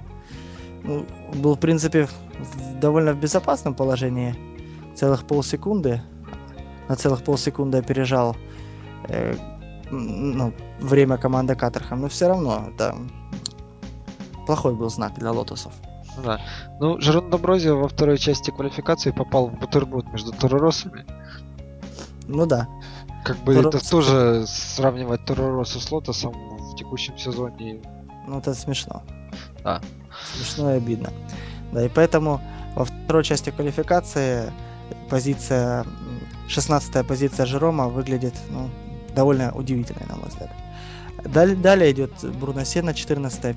ну, 0.84 1.06
был, 1.36 1.56
в 1.56 1.60
принципе, 1.60 2.08
в, 2.08 2.80
довольно 2.80 3.14
в 3.14 3.20
безопасном 3.20 3.74
положении 3.74 4.36
целых 4.96 5.26
полсекунды. 5.26 6.02
На 6.90 6.98
целых 6.98 7.24
полсекунды 7.24 7.78
опережал 7.78 8.36
э, 9.08 9.36
ну, 9.92 10.54
время 10.82 11.16
команды 11.16 11.56
Катерхам, 11.56 12.02
но 12.02 12.10
все 12.10 12.28
равно 12.28 12.70
это 12.74 12.98
плохой 14.52 14.76
был 14.76 14.90
знак 14.90 15.14
для 15.18 15.32
лотосов. 15.32 15.72
Да. 16.26 16.42
Ну, 16.82 17.00
Жерон 17.00 17.30
Доброзио 17.30 17.78
во 17.78 17.88
второй 17.88 18.18
части 18.18 18.52
квалификации 18.52 19.12
попал 19.12 19.48
в 19.48 19.58
бутерброд 19.58 20.12
между 20.12 20.34
Тороросами. 20.34 21.06
Ну 22.28 22.46
да. 22.46 22.68
Как 23.24 23.38
бы 23.38 23.56
Торорос... 23.56 23.76
это 23.76 23.90
тоже 23.90 24.44
сравнивать 24.48 25.24
Торороса 25.24 25.80
с 25.80 25.90
Лотосом 25.90 26.34
в 26.34 26.76
текущем 26.76 27.18
сезоне. 27.18 27.82
Ну 28.28 28.40
это 28.40 28.54
смешно. 28.54 29.04
Да. 29.64 29.82
Смешно 30.36 30.74
и 30.74 30.78
обидно. 30.78 31.12
Да, 31.72 31.86
и 31.86 31.88
поэтому 31.88 32.42
во 32.76 32.84
второй 32.84 33.24
части 33.24 33.52
квалификации 33.52 34.52
позиция, 35.10 35.86
16 36.50 37.08
позиция 37.08 37.46
Жерома 37.46 37.88
выглядит 37.88 38.36
ну, 38.50 38.70
довольно 39.16 39.54
удивительной, 39.54 40.06
на 40.10 40.18
мой 40.18 40.28
взгляд. 40.28 40.50
Далее, 41.24 41.56
далее 41.56 41.92
идет 41.92 42.12
Бруно 42.38 42.66
Сена, 42.66 42.94
14 42.94 43.56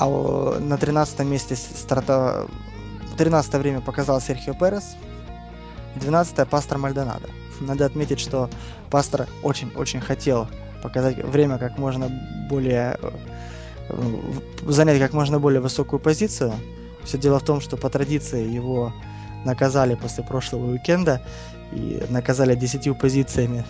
а 0.00 0.58
на 0.58 0.78
13 0.78 1.20
месте 1.20 1.56
старта... 1.56 2.46
13 3.18 3.54
время 3.54 3.80
показал 3.82 4.20
Серхио 4.20 4.54
Перес. 4.54 4.96
12 5.96 6.48
Пастор 6.48 6.78
Мальдонадо. 6.78 7.28
Надо 7.60 7.84
отметить, 7.84 8.18
что 8.18 8.48
Пастор 8.90 9.28
очень-очень 9.42 10.00
хотел 10.00 10.48
показать 10.82 11.22
время 11.22 11.58
как 11.58 11.76
можно 11.76 12.08
более 12.48 12.98
э, 13.90 14.20
занять 14.66 14.98
как 14.98 15.12
можно 15.12 15.38
более 15.38 15.60
высокую 15.60 16.00
позицию. 16.00 16.54
Все 17.04 17.18
дело 17.18 17.38
в 17.38 17.44
том, 17.44 17.60
что 17.60 17.76
по 17.76 17.90
традиции 17.90 18.48
его 18.48 18.94
наказали 19.44 19.96
после 19.96 20.24
прошлого 20.24 20.70
уикенда 20.70 21.20
и 21.72 22.02
наказали 22.08 22.54
10 22.54 22.98
позициями, 22.98 23.64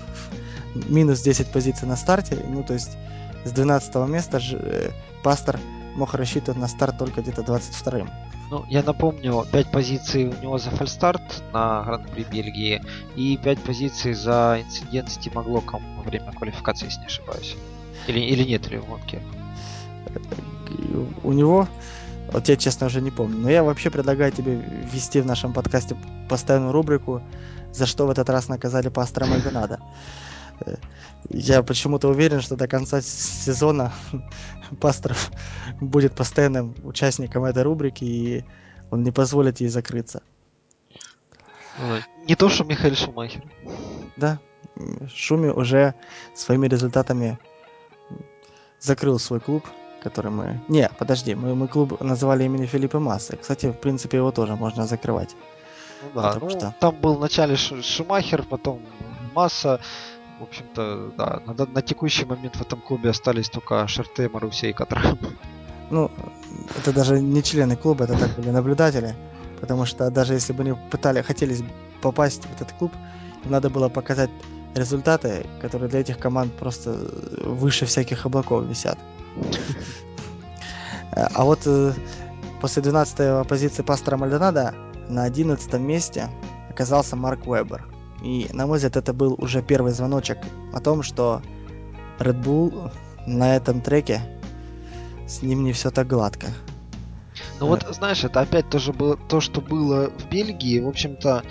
минус 0.74 1.22
10 1.22 1.50
позиций 1.50 1.88
на 1.88 1.96
старте. 1.96 2.38
Ну, 2.48 2.62
то 2.62 2.74
есть 2.74 2.96
с 3.44 3.50
12 3.50 3.96
места 4.08 4.40
э, 4.52 4.90
Пастор 5.24 5.58
мог 5.94 6.14
рассчитывать 6.14 6.60
на 6.60 6.68
старт 6.68 6.98
только 6.98 7.22
где-то 7.22 7.42
22-м. 7.42 8.10
Ну, 8.50 8.64
я 8.68 8.82
напомню, 8.82 9.44
5 9.52 9.70
позиций 9.70 10.26
у 10.26 10.42
него 10.42 10.58
за 10.58 10.70
фальстарт 10.70 11.22
на 11.52 11.82
Гран-при 11.84 12.24
Бельгии 12.24 12.82
и 13.14 13.36
5 13.36 13.58
позиций 13.60 14.12
за 14.12 14.58
инцидент 14.60 15.10
с 15.10 15.18
Тимоглоком 15.18 15.82
во 15.96 16.02
время 16.02 16.32
квалификации, 16.32 16.86
если 16.86 17.00
не 17.00 17.06
ошибаюсь. 17.06 17.56
Или, 18.08 18.18
или 18.18 18.42
нет, 18.42 18.66
или 18.66 18.78
в 18.78 18.86
гонке. 18.86 19.22
У 21.22 21.32
него, 21.32 21.68
вот 22.32 22.48
я 22.48 22.56
честно 22.56 22.88
уже 22.88 23.00
не 23.00 23.10
помню, 23.10 23.38
но 23.38 23.50
я 23.50 23.62
вообще 23.62 23.90
предлагаю 23.90 24.32
тебе 24.32 24.56
ввести 24.56 25.20
в 25.20 25.26
нашем 25.26 25.52
подкасте 25.52 25.96
постоянную 26.28 26.72
рубрику 26.72 27.22
«За 27.72 27.86
что 27.86 28.06
в 28.06 28.10
этот 28.10 28.28
раз 28.30 28.48
наказали 28.48 28.88
пастора 28.88 29.26
Мальдонада». 29.26 29.78
Я 31.28 31.62
почему-то 31.62 32.08
уверен, 32.08 32.40
что 32.40 32.56
до 32.56 32.66
конца 32.66 33.00
сезона 33.00 33.92
Пасторов 34.80 35.30
будет 35.80 36.14
постоянным 36.14 36.74
участником 36.82 37.44
этой 37.44 37.62
рубрики, 37.62 38.04
и 38.04 38.44
он 38.90 39.02
не 39.02 39.12
позволит 39.12 39.60
ей 39.60 39.68
закрыться. 39.68 40.22
Не 42.26 42.34
то, 42.34 42.48
что 42.48 42.64
Михаил 42.64 42.94
Шумахер. 42.94 43.42
Да, 44.16 44.38
Шуми 45.14 45.48
уже 45.48 45.94
своими 46.34 46.66
результатами 46.66 47.38
закрыл 48.80 49.18
свой 49.18 49.40
клуб, 49.40 49.64
который 50.02 50.30
мы... 50.30 50.60
Не, 50.68 50.90
подожди, 50.98 51.34
мы, 51.34 51.54
мы 51.54 51.68
клуб 51.68 52.00
называли 52.00 52.44
имени 52.44 52.66
Филиппа 52.66 52.98
Массы. 52.98 53.36
Кстати, 53.36 53.66
в 53.66 53.78
принципе, 53.78 54.18
его 54.18 54.32
тоже 54.32 54.56
можно 54.56 54.86
закрывать. 54.86 55.36
Ну 56.14 56.20
да, 56.20 56.38
ну, 56.40 56.50
что... 56.50 56.74
там 56.80 56.96
был 56.96 57.14
вначале 57.14 57.56
Шумахер, 57.56 58.42
потом 58.42 58.80
Масса, 59.34 59.80
в 60.40 60.44
общем-то, 60.44 61.12
да, 61.16 61.42
на, 61.46 61.66
на 61.66 61.82
текущий 61.82 62.24
момент 62.24 62.56
в 62.56 62.62
этом 62.62 62.80
клубе 62.80 63.10
остались 63.10 63.50
только 63.50 63.86
Шерте, 63.86 64.28
Маруся 64.28 64.68
и 64.68 64.72
Катра. 64.72 65.02
Ну, 65.90 66.10
это 66.78 66.92
даже 66.92 67.20
не 67.20 67.42
члены 67.42 67.76
клуба, 67.76 68.04
это 68.04 68.16
так 68.16 68.36
были 68.36 68.50
наблюдатели. 68.50 69.14
Потому 69.60 69.84
что 69.84 70.10
даже 70.10 70.34
если 70.34 70.52
бы 70.52 70.62
они 70.62 70.74
пытали, 70.90 71.20
хотели 71.20 71.56
попасть 72.00 72.44
в 72.44 72.52
этот 72.52 72.72
клуб, 72.72 72.92
им 73.44 73.50
надо 73.50 73.68
было 73.70 73.88
показать 73.88 74.30
результаты, 74.74 75.46
которые 75.60 75.90
для 75.90 76.00
этих 76.00 76.18
команд 76.18 76.52
просто 76.54 76.92
выше 77.44 77.86
всяких 77.86 78.24
облаков 78.24 78.64
висят. 78.64 78.98
А 81.12 81.44
вот 81.44 81.60
э, 81.66 81.92
после 82.60 82.82
12-й 82.82 83.44
позиции 83.44 83.82
пастора 83.82 84.16
Мальдонада 84.16 84.74
на 85.08 85.24
11 85.24 85.72
месте 85.74 86.28
оказался 86.70 87.16
Марк 87.16 87.48
Уэбер. 87.48 87.99
И, 88.22 88.48
на 88.52 88.66
мой 88.66 88.76
взгляд, 88.76 88.96
это 88.96 89.12
был 89.12 89.34
уже 89.38 89.62
первый 89.62 89.92
звоночек 89.92 90.38
о 90.72 90.80
том, 90.80 91.02
что 91.02 91.42
Red 92.18 92.42
Bull 92.42 92.92
на 93.26 93.56
этом 93.56 93.80
треке 93.80 94.20
с 95.26 95.42
ним 95.42 95.64
не 95.64 95.72
все 95.72 95.90
так 95.90 96.06
гладко. 96.06 96.48
Ну 97.60 97.66
вот, 97.66 97.86
знаешь, 97.90 98.24
это 98.24 98.40
опять 98.40 98.68
тоже 98.68 98.92
было 98.92 99.16
то, 99.16 99.40
что 99.40 99.60
было 99.60 100.10
в 100.10 100.28
Бельгии. 100.28 100.80
В 100.80 100.88
общем-то, 100.88 101.42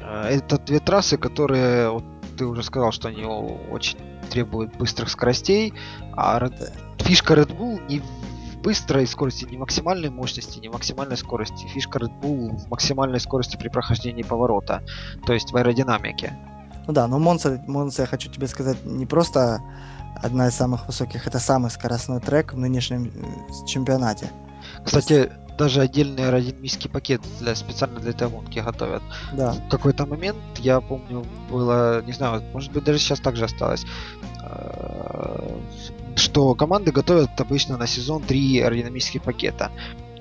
э, 0.00 0.22
это 0.30 0.58
две 0.58 0.80
трассы, 0.80 1.16
которые, 1.16 1.90
вот 1.90 2.04
ты 2.36 2.44
уже 2.46 2.62
сказал, 2.62 2.92
что 2.92 3.08
они 3.08 3.24
очень 3.24 3.98
требуют 4.30 4.76
быстрых 4.76 5.10
скоростей, 5.10 5.74
а 6.14 6.38
Red... 6.38 6.72
фишка 6.98 7.34
Red 7.34 7.56
Bull 7.56 7.80
не 7.88 8.02
быстрой 8.62 9.06
скорости, 9.06 9.44
не 9.44 9.58
максимальной 9.58 10.10
мощности, 10.10 10.58
не 10.58 10.68
максимальной 10.68 11.16
скорости. 11.16 11.66
Фишка 11.66 11.98
Red 11.98 12.20
Bull 12.20 12.56
в 12.56 12.68
максимальной 12.70 13.20
скорости 13.20 13.56
при 13.56 13.68
прохождении 13.68 14.22
поворота, 14.22 14.82
то 15.26 15.32
есть 15.32 15.52
в 15.52 15.56
аэродинамике. 15.56 16.36
Ну 16.86 16.92
да, 16.92 17.06
но 17.06 17.18
Монца, 17.18 17.62
Монца, 17.66 18.02
я 18.02 18.06
хочу 18.06 18.30
тебе 18.30 18.46
сказать, 18.46 18.84
не 18.84 19.06
просто 19.06 19.60
одна 20.22 20.48
из 20.48 20.54
самых 20.54 20.86
высоких, 20.86 21.26
это 21.26 21.38
самый 21.38 21.70
скоростной 21.70 22.20
трек 22.20 22.52
в 22.52 22.58
нынешнем 22.58 23.06
э, 23.06 23.66
чемпионате. 23.66 24.30
Кстати, 24.84 25.30
даже 25.58 25.82
отдельный 25.82 26.26
аэродинамический 26.26 26.88
пакет 26.90 27.20
для, 27.38 27.54
специально 27.54 28.00
для 28.00 28.10
этой 28.10 28.28
гонки 28.28 28.58
готовят. 28.58 29.02
Да. 29.34 29.52
В 29.52 29.68
какой-то 29.68 30.06
момент, 30.06 30.38
я 30.58 30.80
помню, 30.80 31.24
было, 31.50 32.02
не 32.02 32.12
знаю, 32.12 32.42
может 32.52 32.72
быть 32.72 32.84
даже 32.84 32.98
сейчас 32.98 33.20
так 33.20 33.36
же 33.36 33.44
осталось, 33.44 33.84
э, 34.42 35.58
что 36.20 36.54
команды 36.54 36.92
готовят 36.92 37.40
обычно 37.40 37.76
на 37.76 37.86
сезон 37.86 38.22
три 38.22 38.60
аэродинамических 38.60 39.22
пакета. 39.22 39.70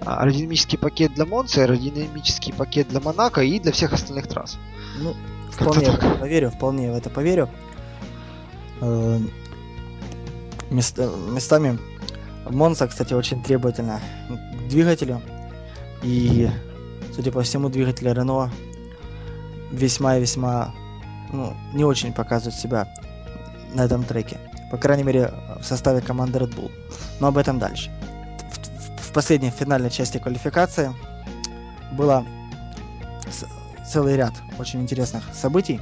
Аэродинамический 0.02 0.78
пакет 0.78 1.14
для 1.14 1.26
Монца, 1.26 1.62
аэродинамический 1.62 2.54
пакет 2.54 2.88
для 2.88 3.00
Монако 3.00 3.42
и 3.42 3.60
для 3.60 3.72
всех 3.72 3.94
остальных 3.94 4.28
трасс. 4.28 4.58
Ну, 4.98 5.14
вполне 5.52 5.92
в 5.92 5.96
это 5.96 6.10
поверю, 6.16 6.50
вполне 6.50 6.92
в 6.92 6.96
это 6.96 7.10
поверю. 7.10 7.50
Э, 8.82 9.20
местами 10.72 11.78
Монса, 12.50 12.88
кстати, 12.88 13.14
очень 13.14 13.44
требовательна 13.44 14.02
к 14.30 14.70
двигателю. 14.70 15.22
И, 16.02 16.50
судя 17.14 17.32
по 17.32 17.42
всему, 17.42 17.70
двигатель 17.70 18.08
Рено 18.08 18.52
весьма 19.72 20.18
и 20.18 20.22
весьма 20.22 20.74
ну, 21.32 21.54
не 21.74 21.84
очень 21.84 22.14
показывает 22.14 22.56
себя 22.56 22.88
на 23.74 23.86
этом 23.86 24.04
треке. 24.04 24.40
По 24.72 24.78
крайней 24.78 25.04
мере, 25.04 25.32
в 25.60 25.64
составе 25.64 26.02
команды 26.02 26.40
Red 26.40 26.56
Bull. 26.56 26.72
Но 27.20 27.28
об 27.28 27.38
этом 27.38 27.60
дальше. 27.60 27.92
В, 28.52 29.10
в, 29.10 29.12
последней 29.14 29.50
финальной 29.50 29.90
части 29.90 30.18
квалификации 30.18 30.94
было 31.94 32.26
целый 33.90 34.16
ряд 34.16 34.34
очень 34.60 34.82
интересных 34.82 35.24
событий. 35.34 35.80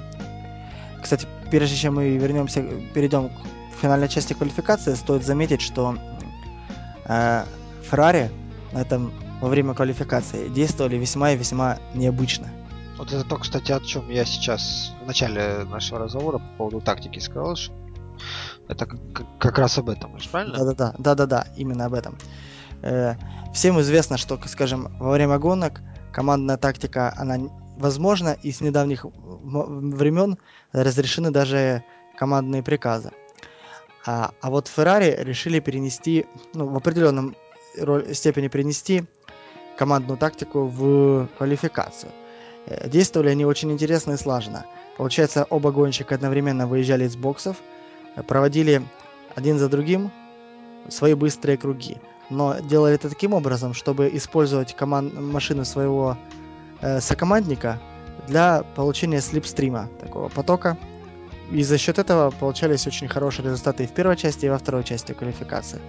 Кстати, 1.02 1.28
прежде 1.52 1.76
чем 1.76 1.96
мы 1.96 2.18
вернемся, 2.18 2.64
перейдем 2.94 3.30
к 3.30 3.82
финальной 3.82 4.08
части 4.08 4.34
квалификации, 4.34 4.94
стоит 4.96 5.26
заметить, 5.26 5.62
что 5.62 5.98
э, 7.06 7.44
Феррари 7.90 8.32
на 8.72 8.80
этом 8.80 9.12
во 9.42 9.50
время 9.50 9.74
квалификации 9.74 10.50
действовали 10.50 10.96
весьма 10.96 11.32
и 11.32 11.38
весьма 11.38 11.78
необычно. 11.94 12.48
Вот 12.98 13.14
это 13.14 13.24
то, 13.24 13.36
кстати, 13.38 13.72
о 13.72 13.80
чем 13.80 14.10
я 14.10 14.26
сейчас 14.26 14.94
в 15.04 15.06
начале 15.06 15.66
нашего 15.66 16.00
разговора 16.00 16.40
по 16.40 16.58
поводу 16.58 16.82
тактики 16.82 17.20
сказал, 17.20 17.56
что 17.56 17.74
это 18.68 18.86
как, 18.86 19.26
как 19.40 19.58
раз 19.58 19.78
об 19.78 19.90
этом, 19.90 20.18
правильно? 20.32 20.58
Да-да-да, 20.58 20.96
да-да-да, 20.98 21.48
именно 21.56 21.86
об 21.86 21.94
этом. 21.94 22.18
Э, 22.82 23.16
всем 23.54 23.80
известно, 23.82 24.18
что, 24.18 24.40
скажем, 24.48 24.96
во 25.00 25.12
время 25.12 25.38
гонок 25.40 25.82
командная 26.12 26.58
тактика, 26.58 27.14
она 27.18 27.38
возможна, 27.78 28.38
и 28.42 28.52
с 28.52 28.62
недавних 28.62 29.06
времен 29.06 30.38
разрешены 30.72 31.32
даже 31.32 31.84
командные 32.18 32.64
приказы. 32.64 33.12
А, 34.06 34.32
а 34.42 34.50
вот 34.50 34.68
Ferrari 34.68 35.24
решили 35.24 35.60
перенести, 35.60 36.26
ну, 36.54 36.68
в 36.68 36.78
определенном 36.78 37.36
степени 38.14 38.48
перенести 38.48 39.06
командную 39.78 40.18
тактику 40.18 40.66
в 40.66 41.28
квалификацию. 41.38 42.12
Э, 42.66 42.90
действовали 42.90 43.30
они 43.30 43.46
очень 43.46 43.72
интересно 43.72 44.14
и 44.14 44.18
слаженно. 44.18 44.66
Получается, 44.98 45.46
оба 45.50 45.72
гонщика 45.72 46.16
одновременно 46.16 46.68
выезжали 46.68 47.06
из 47.06 47.16
боксов, 47.16 47.58
проводили 48.26 48.82
один 49.36 49.60
за 49.60 49.70
другим 49.70 50.12
свои 50.90 51.14
быстрые 51.14 51.58
круги. 51.58 51.98
Но 52.30 52.60
делали 52.60 52.96
это 52.96 53.10
таким 53.10 53.34
образом, 53.34 53.74
чтобы 53.74 54.10
использовать 54.14 54.76
команд... 54.76 55.14
машину 55.14 55.66
своего 55.66 56.18
э, 56.82 57.00
сокомандника 57.00 57.80
для 58.28 58.64
получения 58.76 59.22
слепстрима, 59.22 59.90
такого 60.02 60.30
потока, 60.30 60.78
и 61.52 61.64
за 61.64 61.78
счет 61.78 61.98
этого 61.98 62.32
получались 62.32 62.88
очень 62.88 63.08
хорошие 63.08 63.46
результаты 63.46 63.86
и 63.86 63.88
в 63.88 63.92
первой 63.92 64.18
части, 64.18 64.46
и 64.46 64.50
во 64.50 64.58
второй 64.58 64.84
части 64.84 65.14
квалификации. 65.14 65.80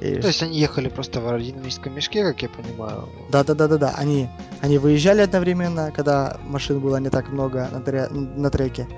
И... 0.00 0.16
То 0.16 0.28
есть 0.28 0.42
они 0.42 0.58
ехали 0.58 0.88
просто 0.88 1.20
в 1.20 1.28
аэродинамическом 1.28 1.94
мешке, 1.94 2.24
как 2.24 2.42
я 2.42 2.48
понимаю? 2.48 3.08
Да, 3.30 3.44
да, 3.44 3.54
да, 3.54 3.68
да, 3.68 3.76
да. 3.76 3.94
Они, 3.96 4.28
они 4.62 4.78
выезжали 4.78 5.20
одновременно, 5.20 5.92
когда 5.92 6.38
машин 6.44 6.80
было 6.80 6.96
не 6.96 7.10
так 7.10 7.28
много 7.28 7.68
на, 7.70 7.80
тре... 7.80 8.08
на 8.08 8.50
треке, 8.50 8.88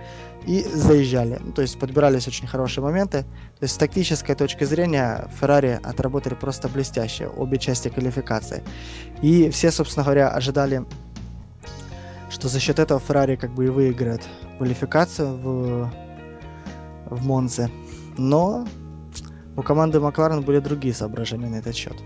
и 0.46 0.62
заезжали. 0.62 1.38
Ну, 1.40 1.52
то 1.52 1.62
есть 1.62 1.78
подбирались 1.78 2.28
очень 2.28 2.46
хорошие 2.46 2.84
моменты. 2.84 3.22
То 3.58 3.62
есть 3.62 3.74
с 3.74 3.78
тактической 3.78 4.34
точки 4.34 4.64
зрения 4.64 5.28
Феррари 5.40 5.80
отработали 5.82 6.34
просто 6.34 6.68
блестяще 6.68 7.26
обе 7.26 7.58
части 7.58 7.88
квалификации. 7.88 8.62
И 9.22 9.50
все, 9.50 9.70
собственно 9.70 10.04
говоря, 10.04 10.28
ожидали 10.28 10.84
что 12.32 12.48
за 12.48 12.60
счет 12.60 12.78
этого 12.78 12.98
Феррари 12.98 13.36
как 13.36 13.52
бы 13.52 13.66
и 13.66 13.68
выиграет 13.68 14.22
квалификацию 14.56 15.36
в, 15.36 15.92
в 17.10 17.26
Монце. 17.26 17.70
Но 18.16 18.66
у 19.56 19.62
команды 19.62 20.00
Макларен 20.00 20.42
были 20.42 20.58
другие 20.58 20.94
соображения 20.94 21.48
на 21.48 21.56
этот 21.56 21.74
счет. 21.74 21.96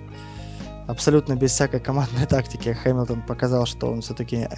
Абсолютно 0.89 1.35
без 1.35 1.53
всякой 1.53 1.81
командной 1.81 2.27
тактики 2.29 2.73
Хэмилтон 2.73 3.23
показал, 3.23 3.67
что 3.67 3.91
он 3.91 4.03
все-таки 4.03 4.49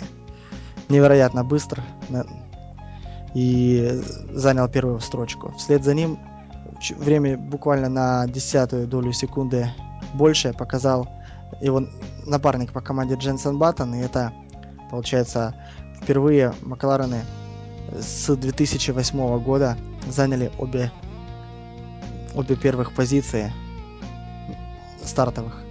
невероятно 0.88 1.44
быстр 1.44 1.82
и 3.34 4.00
занял 4.32 4.68
первую 4.68 5.00
строчку. 5.00 5.52
Вслед 5.58 5.84
за 5.84 5.94
ним 5.94 6.18
время 6.96 7.36
буквально 7.36 7.88
на 7.88 8.26
десятую 8.26 8.86
долю 8.86 9.12
секунды 9.12 9.70
больше 10.14 10.52
показал 10.52 11.08
его 11.60 11.84
напарник 12.26 12.72
по 12.72 12.80
команде 12.80 13.16
Дженсен 13.16 13.58
Баттон, 13.58 13.94
и 13.94 14.00
это 14.00 14.32
Получается, 14.90 15.54
впервые 16.00 16.54
Макларены 16.62 17.22
с 17.98 18.34
2008 18.34 19.42
года 19.42 19.76
заняли 20.08 20.50
обе, 20.58 20.90
обе 22.34 22.56
первых 22.56 22.92
позиции 22.92 23.52
стартовых. 25.04 25.64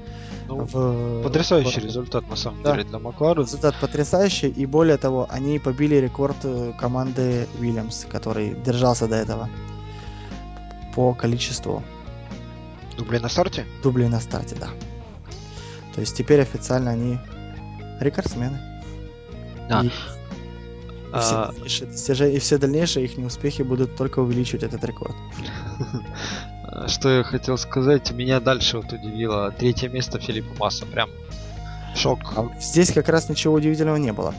Ну, 0.47 0.65
в, 0.65 1.23
потрясающий 1.23 1.81
в... 1.81 1.85
результат 1.85 2.29
на 2.29 2.35
самом 2.35 2.63
да. 2.63 2.71
деле 2.71 2.85
для 2.85 2.99
Макларена. 2.99 3.43
Результат 3.43 3.75
потрясающий, 3.81 4.49
и 4.49 4.65
более 4.65 4.97
того, 4.97 5.27
они 5.29 5.59
побили 5.59 5.95
рекорд 5.95 6.37
э, 6.43 6.73
команды 6.79 7.47
Williams, 7.59 8.09
который 8.09 8.55
держался 8.65 9.07
до 9.07 9.15
этого 9.15 9.49
по 10.95 11.13
количеству 11.13 11.83
дублей 12.97 13.19
на 13.19 13.29
старте. 13.29 13.65
Дублей 13.83 14.07
на 14.07 14.19
старте, 14.19 14.55
да. 14.55 14.69
То 15.93 16.01
есть 16.01 16.15
теперь 16.15 16.41
официально 16.41 16.91
они 16.91 17.19
рекордсмены. 17.99 18.59
Да. 19.69 19.83
И, 19.83 19.91
а... 21.11 21.53
и, 21.63 21.67
все 21.67 21.85
достижения, 21.85 22.35
и 22.37 22.39
все 22.39 22.57
дальнейшие 22.57 23.05
их 23.05 23.17
успехи 23.17 23.63
будут 23.63 23.95
только 23.95 24.19
увеличивать 24.19 24.63
этот 24.63 24.83
рекорд. 24.83 25.15
Что 26.87 27.09
я 27.09 27.23
хотел 27.23 27.57
сказать, 27.57 28.11
меня 28.11 28.39
дальше 28.39 28.77
вот 28.77 28.91
удивило 28.91 29.51
третье 29.51 29.89
место 29.89 30.19
Филиппа 30.19 30.53
Масса, 30.59 30.85
прям 30.85 31.09
шок. 31.95 32.19
А 32.35 32.47
здесь 32.59 32.91
как 32.91 33.09
раз 33.09 33.29
ничего 33.29 33.55
удивительного 33.55 33.97
не 33.97 34.13
было. 34.13 34.33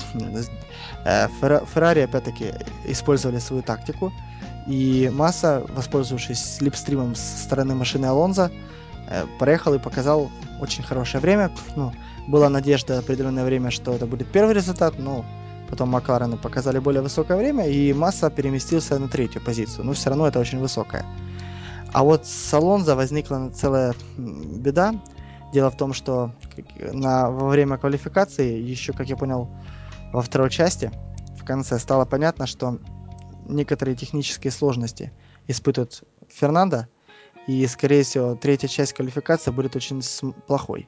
Э, 1.04 1.28
Феррари 1.40 2.00
опять-таки 2.00 2.52
использовали 2.86 3.38
свою 3.38 3.62
тактику, 3.62 4.12
и 4.66 5.10
Масса, 5.12 5.64
воспользовавшись 5.68 6.56
слепстримом 6.56 7.14
со 7.14 7.42
стороны 7.42 7.74
машины 7.74 8.06
Алонза, 8.06 8.50
э, 9.08 9.24
проехал 9.38 9.74
и 9.74 9.78
показал 9.78 10.30
очень 10.60 10.84
хорошее 10.84 11.20
время. 11.20 11.50
Ну, 11.76 11.92
была 12.26 12.48
надежда 12.48 12.98
определенное 12.98 13.44
время, 13.44 13.70
что 13.70 13.94
это 13.94 14.06
будет 14.06 14.28
первый 14.28 14.54
результат, 14.54 14.98
но 14.98 15.24
потом 15.68 15.88
Макларены 15.90 16.36
показали 16.36 16.78
более 16.78 17.02
высокое 17.02 17.36
время, 17.36 17.66
и 17.66 17.92
Масса 17.92 18.30
переместился 18.30 18.98
на 18.98 19.08
третью 19.08 19.42
позицию. 19.42 19.84
Но 19.84 19.92
все 19.92 20.10
равно 20.10 20.26
это 20.26 20.38
очень 20.38 20.58
высокое. 20.58 21.04
А 21.92 22.04
вот 22.04 22.26
с 22.26 22.54
Алонзо 22.54 22.96
возникла 22.96 23.50
целая 23.54 23.94
беда. 24.16 24.94
Дело 25.52 25.70
в 25.70 25.76
том, 25.76 25.94
что 25.94 26.32
на, 26.78 27.30
во 27.30 27.48
время 27.48 27.78
квалификации, 27.78 28.60
еще, 28.60 28.92
как 28.92 29.08
я 29.08 29.16
понял, 29.16 29.48
во 30.12 30.20
второй 30.20 30.50
части, 30.50 30.90
в 31.40 31.44
конце 31.44 31.78
стало 31.78 32.04
понятно, 32.04 32.46
что 32.46 32.78
некоторые 33.46 33.96
технические 33.96 34.50
сложности 34.50 35.12
испытывает 35.46 36.02
Фернандо, 36.28 36.86
и, 37.46 37.66
скорее 37.66 38.02
всего, 38.02 38.34
третья 38.34 38.68
часть 38.68 38.92
квалификации 38.92 39.50
будет 39.50 39.74
очень 39.74 40.02
плохой. 40.46 40.86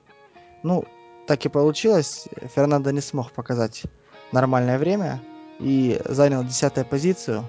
Ну, 0.63 0.85
так 1.27 1.47
и 1.47 1.49
получилось. 1.49 2.29
Фернандо 2.55 2.91
не 2.91 3.01
смог 3.01 3.33
показать 3.33 3.85
нормальное 4.31 4.79
время 4.79 5.23
и 5.59 5.99
занял 6.05 6.45
десятую 6.45 6.85
позицию. 6.85 7.49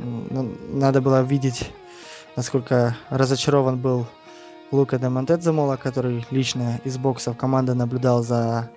Надо 0.00 1.00
было 1.00 1.22
видеть, 1.22 1.70
насколько 2.40 2.96
разочарован 3.10 3.78
был 3.78 4.06
Лука 4.72 4.98
де 4.98 5.10
Монтедзамола, 5.10 5.76
который 5.76 6.24
лично 6.30 6.80
из 6.84 6.96
боксов 6.96 7.36
команды 7.36 7.74
наблюдал 7.74 8.22
за 8.22 8.70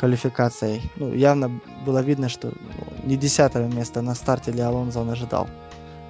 квалификацией. 0.00 0.90
Ну, 0.96 1.14
явно 1.14 1.60
было 1.84 2.00
видно, 2.00 2.28
что 2.28 2.48
ну, 2.48 3.08
не 3.08 3.16
десятое 3.16 3.68
место 3.68 4.02
на 4.02 4.16
старте 4.16 4.50
для 4.50 4.66
Алонзо 4.66 5.02
он 5.02 5.10
ожидал. 5.10 5.46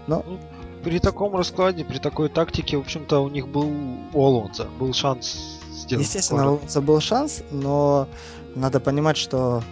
Но 0.07 0.25
ну, 0.27 0.39
при 0.85 0.99
таком 0.99 1.37
раскладе, 1.37 1.85
при 1.85 1.99
такой 1.99 2.31
тактике, 2.31 2.79
в 2.79 2.81
общем-то, 2.81 3.21
у 3.21 3.29
них 3.29 3.47
был 3.47 3.71
у 4.15 4.25
Алонзо 4.25 4.67
был 4.79 4.95
шанс 4.95 5.61
сделать. 5.71 6.07
Естественно, 6.07 6.45
у 6.45 6.49
Алонзо 6.55 6.81
был 6.81 7.01
шанс, 7.01 7.43
но 7.51 8.09
надо 8.55 8.81
понимать, 8.81 9.19
что 9.19 9.63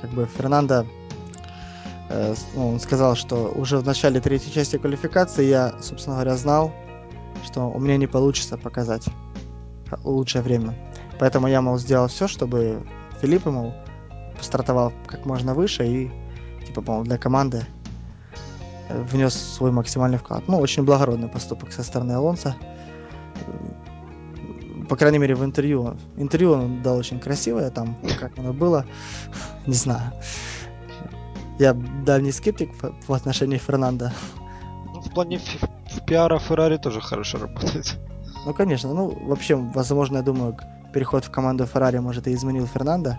как 0.00 0.10
бы 0.10 0.28
Фернандо 0.36 0.86
он 2.56 2.80
сказал, 2.80 3.14
что 3.14 3.52
уже 3.54 3.78
в 3.78 3.86
начале 3.86 4.20
третьей 4.20 4.52
части 4.52 4.76
квалификации 4.76 5.44
я, 5.44 5.74
собственно 5.80 6.16
говоря, 6.16 6.36
знал, 6.36 6.72
что 7.44 7.70
у 7.70 7.78
меня 7.78 7.96
не 7.96 8.06
получится 8.06 8.56
показать 8.56 9.06
лучшее 10.04 10.42
время. 10.42 10.74
Поэтому 11.18 11.46
я, 11.46 11.60
мол, 11.60 11.78
сделал 11.78 12.08
все, 12.08 12.26
чтобы 12.26 12.82
Филипп, 13.20 13.46
мол, 13.46 13.74
стартовал 14.40 14.92
как 15.06 15.26
можно 15.26 15.54
выше 15.54 15.86
и, 15.86 16.10
типа, 16.66 16.82
мол, 16.82 17.02
для 17.02 17.18
команды 17.18 17.66
э, 18.88 19.02
внес 19.02 19.34
свой 19.34 19.70
максимальный 19.70 20.18
вклад. 20.18 20.48
Ну, 20.48 20.58
очень 20.58 20.84
благородный 20.84 21.28
поступок 21.28 21.72
со 21.72 21.82
стороны 21.82 22.12
Алонса. 22.12 22.56
По 24.88 24.96
крайней 24.96 25.18
мере, 25.18 25.36
в 25.36 25.44
интервью. 25.44 25.96
Интервью 26.16 26.52
он 26.52 26.82
дал 26.82 26.96
очень 26.96 27.20
красивое, 27.20 27.70
там, 27.70 27.96
как 28.18 28.38
оно 28.38 28.52
было, 28.52 28.86
не 29.66 29.74
знаю. 29.74 30.12
Я 31.60 31.74
дальний 31.74 32.32
скептик 32.32 32.70
в 33.06 33.12
отношении 33.12 33.58
Фернанда. 33.58 34.12
Ну, 34.94 35.00
в 35.02 35.10
плане 35.10 35.38
в 35.38 36.04
пиара 36.06 36.38
Феррари 36.38 36.78
тоже 36.78 37.00
хорошо 37.02 37.38
работает. 37.38 37.98
Ну, 38.46 38.54
конечно. 38.54 38.94
Ну, 38.94 39.10
вообще, 39.26 39.56
возможно, 39.56 40.16
я 40.16 40.22
думаю, 40.22 40.56
переход 40.94 41.26
в 41.26 41.30
команду 41.30 41.66
Феррари, 41.66 41.98
может, 41.98 42.26
и 42.26 42.32
изменил 42.32 42.66
Фернандо. 42.66 43.16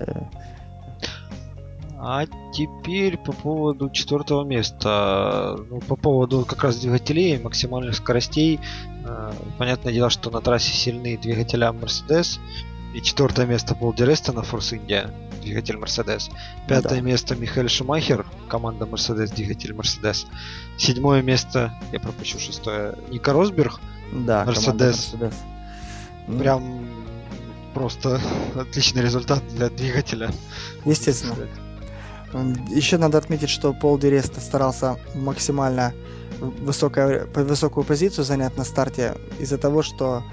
Э, 0.00 0.24
а 1.98 2.26
теперь 2.52 3.16
по 3.16 3.32
поводу 3.32 3.88
четвертого 3.88 4.44
места. 4.44 5.56
Ну, 5.70 5.80
по 5.80 5.96
поводу 5.96 6.44
как 6.44 6.62
раз 6.62 6.76
двигателей, 6.76 7.38
максимальных 7.38 7.96
скоростей. 7.96 8.60
Э, 9.06 9.32
понятное 9.56 9.94
дело, 9.94 10.10
что 10.10 10.30
на 10.30 10.42
трассе 10.42 10.74
сильны 10.74 11.16
двигателя 11.16 11.68
Mercedes. 11.68 12.38
И 12.94 13.00
четвертое 13.00 13.46
место 13.46 13.74
Пол 13.74 13.94
Диреста 13.94 14.34
на 14.34 14.40
Force 14.40 14.78
India, 14.78 15.10
двигатель 15.46 15.76
Mercedes. 15.76 16.30
Пятое 16.68 16.96
да. 16.96 17.00
место 17.00 17.36
Михаил 17.36 17.68
Шумахер, 17.68 18.26
команда 18.48 18.84
Mercedes, 18.84 19.34
двигатель 19.34 19.72
Mercedes. 19.72 20.26
Седьмое 20.76 21.22
место, 21.22 21.72
я 21.92 22.00
пропущу 22.00 22.38
шестое, 22.38 22.96
Ника 23.08 23.32
Росберг, 23.32 23.80
да, 24.12 24.44
Mercedes. 24.44 25.14
Mercedes. 25.14 25.34
Прям 26.38 26.88
просто 27.74 28.20
отличный 28.56 29.02
результат 29.02 29.42
для 29.54 29.68
двигателя. 29.70 30.30
Естественно. 30.84 31.36
Еще 32.70 32.98
надо 32.98 33.18
отметить, 33.18 33.48
что 33.48 33.72
Пол 33.72 33.98
Диреста 33.98 34.40
старался 34.40 34.96
максимально 35.14 35.94
высокую, 36.40 37.28
высокую 37.34 37.84
позицию 37.84 38.24
занять 38.24 38.56
на 38.56 38.64
старте 38.64 39.14
из-за 39.38 39.56
того, 39.58 39.82
что 39.82 40.24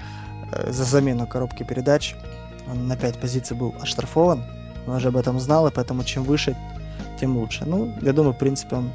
э, 0.52 0.72
за 0.72 0.84
замену 0.84 1.26
коробки 1.26 1.62
передач 1.62 2.14
он 2.70 2.88
на 2.88 2.96
5 2.96 3.20
позиций 3.20 3.56
был 3.56 3.74
оштрафован. 3.80 4.42
Он 4.86 4.94
уже 4.94 5.08
об 5.08 5.16
этом 5.16 5.40
знал, 5.40 5.66
и 5.66 5.70
поэтому 5.70 6.04
чем 6.04 6.24
выше, 6.24 6.56
тем 7.18 7.36
лучше. 7.36 7.64
Ну, 7.64 7.92
я 8.02 8.12
думаю, 8.12 8.34
в 8.34 8.38
принципе, 8.38 8.76
он 8.76 8.90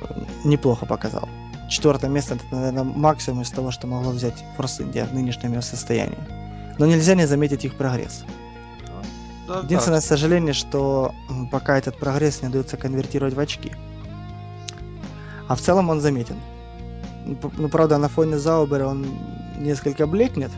э, 0.00 0.20
неплохо 0.44 0.86
показал. 0.86 1.28
Четвертое 1.68 2.08
место 2.08 2.36
это, 2.36 2.44
наверное, 2.50 2.84
максимум 2.84 3.42
из 3.42 3.50
того, 3.50 3.70
что 3.70 3.86
могло 3.86 4.10
взять 4.10 4.44
Форс 4.56 4.80
Индия 4.80 5.04
в 5.04 5.12
нынешнем 5.12 5.52
ее 5.52 5.62
состоянии. 5.62 6.18
Но 6.78 6.86
нельзя 6.86 7.14
не 7.14 7.26
заметить 7.26 7.64
их 7.64 7.76
прогресс. 7.76 8.24
Да, 9.46 9.60
Единственное 9.60 10.00
да. 10.00 10.06
сожаление, 10.06 10.54
что 10.54 11.14
пока 11.50 11.78
этот 11.78 11.98
прогресс 11.98 12.42
не 12.42 12.48
удается 12.48 12.76
конвертировать 12.76 13.34
в 13.34 13.40
очки. 13.40 13.72
А 15.48 15.54
в 15.54 15.60
целом 15.60 15.90
он 15.90 16.00
заметен. 16.00 16.36
Ну, 17.56 17.68
правда, 17.68 17.98
на 17.98 18.08
фоне 18.08 18.38
Заубера 18.38 18.86
он 18.86 19.06
несколько 19.58 20.06
блекнет, 20.06 20.50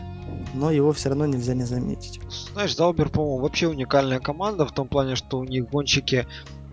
но 0.53 0.71
его 0.71 0.91
все 0.93 1.09
равно 1.09 1.25
нельзя 1.25 1.53
не 1.53 1.63
заметить. 1.63 2.19
Знаешь, 2.53 2.75
Заубер, 2.75 3.09
по-моему, 3.09 3.37
вообще 3.39 3.67
уникальная 3.67 4.19
команда 4.19 4.65
в 4.65 4.71
том 4.71 4.87
плане, 4.87 5.15
что 5.15 5.39
у 5.39 5.43
них 5.43 5.69
гонщики 5.69 6.27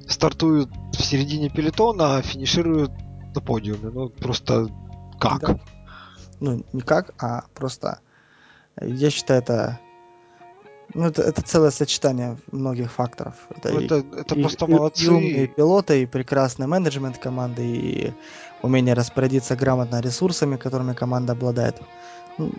стартуют 0.07 0.71
в 0.93 1.03
середине 1.03 1.51
пелетона, 1.51 2.17
а 2.17 2.23
финишируют 2.23 2.93
на 3.35 3.41
подиуме. 3.41 3.91
Ну, 3.91 4.09
просто 4.09 4.69
как? 5.21 5.41
Да. 5.41 5.61
Ну, 6.41 6.65
не 6.73 6.81
как, 6.81 7.15
а 7.23 7.45
просто... 7.55 8.01
Я 8.81 9.11
считаю, 9.11 9.43
это 9.43 9.81
ну, 10.95 11.07
это, 11.07 11.23
это 11.23 11.43
целое 11.43 11.71
сочетание 11.71 12.39
многих 12.51 12.91
факторов. 12.91 13.35
Это, 13.51 13.73
ну, 13.73 13.81
это, 13.81 13.97
это 14.17 14.35
и, 14.35 14.41
просто 14.41 14.65
и, 14.65 14.69
молодцы. 14.69 15.05
И 15.05 15.09
умные 15.09 15.47
пилоты, 15.47 16.03
и 16.03 16.07
прекрасный 16.07 16.67
менеджмент 16.67 17.19
команды, 17.19 17.67
и 17.67 18.13
умение 18.63 18.95
распорядиться 18.95 19.55
грамотно 19.55 20.01
ресурсами, 20.01 20.57
которыми 20.57 20.95
команда 20.95 21.33
обладает. 21.33 21.77
Ну, 22.39 22.53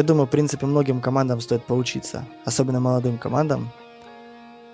я 0.00 0.04
думаю, 0.04 0.26
в 0.26 0.30
принципе, 0.30 0.64
многим 0.64 1.02
командам 1.02 1.40
стоит 1.40 1.66
поучиться, 1.66 2.24
особенно 2.46 2.80
молодым 2.80 3.18
командам, 3.18 3.70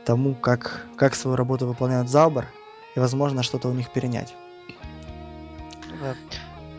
тому, 0.05 0.37
как, 0.37 0.87
как 0.97 1.17
свою 1.17 1.37
работу 1.37 1.67
выполняют 1.67 2.09
Заубер, 2.09 2.47
и, 2.95 3.01
возможно, 3.01 3.43
что-то 3.43 3.69
у 3.69 3.73
них 3.73 3.91
перенять. 3.91 4.37
Да. 6.01 6.15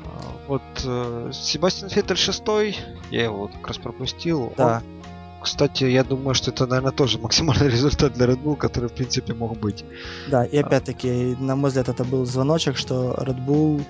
А, 0.05 0.47
вот 0.47 0.61
э, 0.85 1.31
Себастьян 1.33 1.89
Феттель 1.89 2.15
шестой, 2.15 2.77
я 3.11 3.25
его 3.25 3.49
как 3.49 3.67
раз 3.67 3.77
пропустил. 3.79 4.53
Да. 4.55 4.77
Он, 4.77 5.43
кстати, 5.43 5.83
я 5.83 6.05
думаю, 6.05 6.33
что 6.33 6.51
это, 6.51 6.67
наверное, 6.67 6.93
тоже 6.93 7.19
максимальный 7.19 7.67
результат 7.75 8.13
для 8.13 8.27
Red 8.27 8.41
Bull, 8.41 8.55
который, 8.55 8.87
в 8.87 8.93
принципе, 8.93 9.33
мог 9.33 9.57
быть. 9.57 9.83
Да, 10.29 10.45
и 10.45 10.55
опять-таки, 10.55 11.35
на 11.37 11.57
мой 11.57 11.67
взгляд, 11.67 11.89
это 11.89 12.05
был 12.05 12.25
звоночек, 12.25 12.77
что 12.77 13.13
Red 13.17 13.45
Bull 13.45 13.83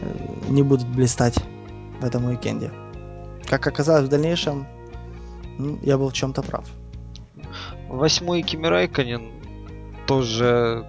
э, 0.00 0.48
не 0.48 0.64
будут 0.64 0.88
блистать 0.88 1.36
в 2.00 2.04
этом 2.04 2.24
уикенде. 2.24 2.72
Как 3.46 3.66
оказалось 3.66 4.06
в 4.06 4.08
дальнейшем, 4.08 4.66
ну, 5.58 5.78
я 5.82 5.98
был 5.98 6.08
в 6.10 6.12
чем-то 6.12 6.42
прав. 6.42 6.64
Восьмой 7.88 8.42
Кими 8.42 8.66
Райконен 8.66 9.30
тоже 10.06 10.86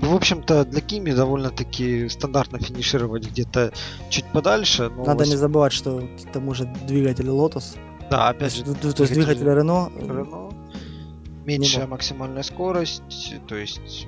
ну, 0.00 0.10
в 0.10 0.16
общем-то, 0.16 0.64
для 0.64 0.80
Кими 0.80 1.12
довольно-таки 1.12 2.08
стандартно 2.08 2.58
финишировать 2.58 3.28
где-то 3.28 3.72
чуть 4.10 4.24
подальше. 4.26 4.90
Но 4.90 5.04
Надо 5.04 5.18
8... 5.20 5.30
не 5.30 5.36
забывать, 5.36 5.72
что 5.72 6.00
к 6.00 6.32
тому 6.32 6.54
же 6.54 6.64
двигатель 6.86 7.28
Lotus. 7.28 7.76
Да, 8.10 8.28
опять 8.28 8.54
же. 8.54 8.64
То, 8.64 8.92
то 8.92 9.02
есть 9.02 9.14
двигатель 9.14 9.46
Renault. 9.46 9.96
Renault. 9.96 10.54
Меньшая 11.44 11.86
максимальная 11.86 12.42
скорость, 12.42 13.02
то 13.46 13.54
есть 13.54 14.06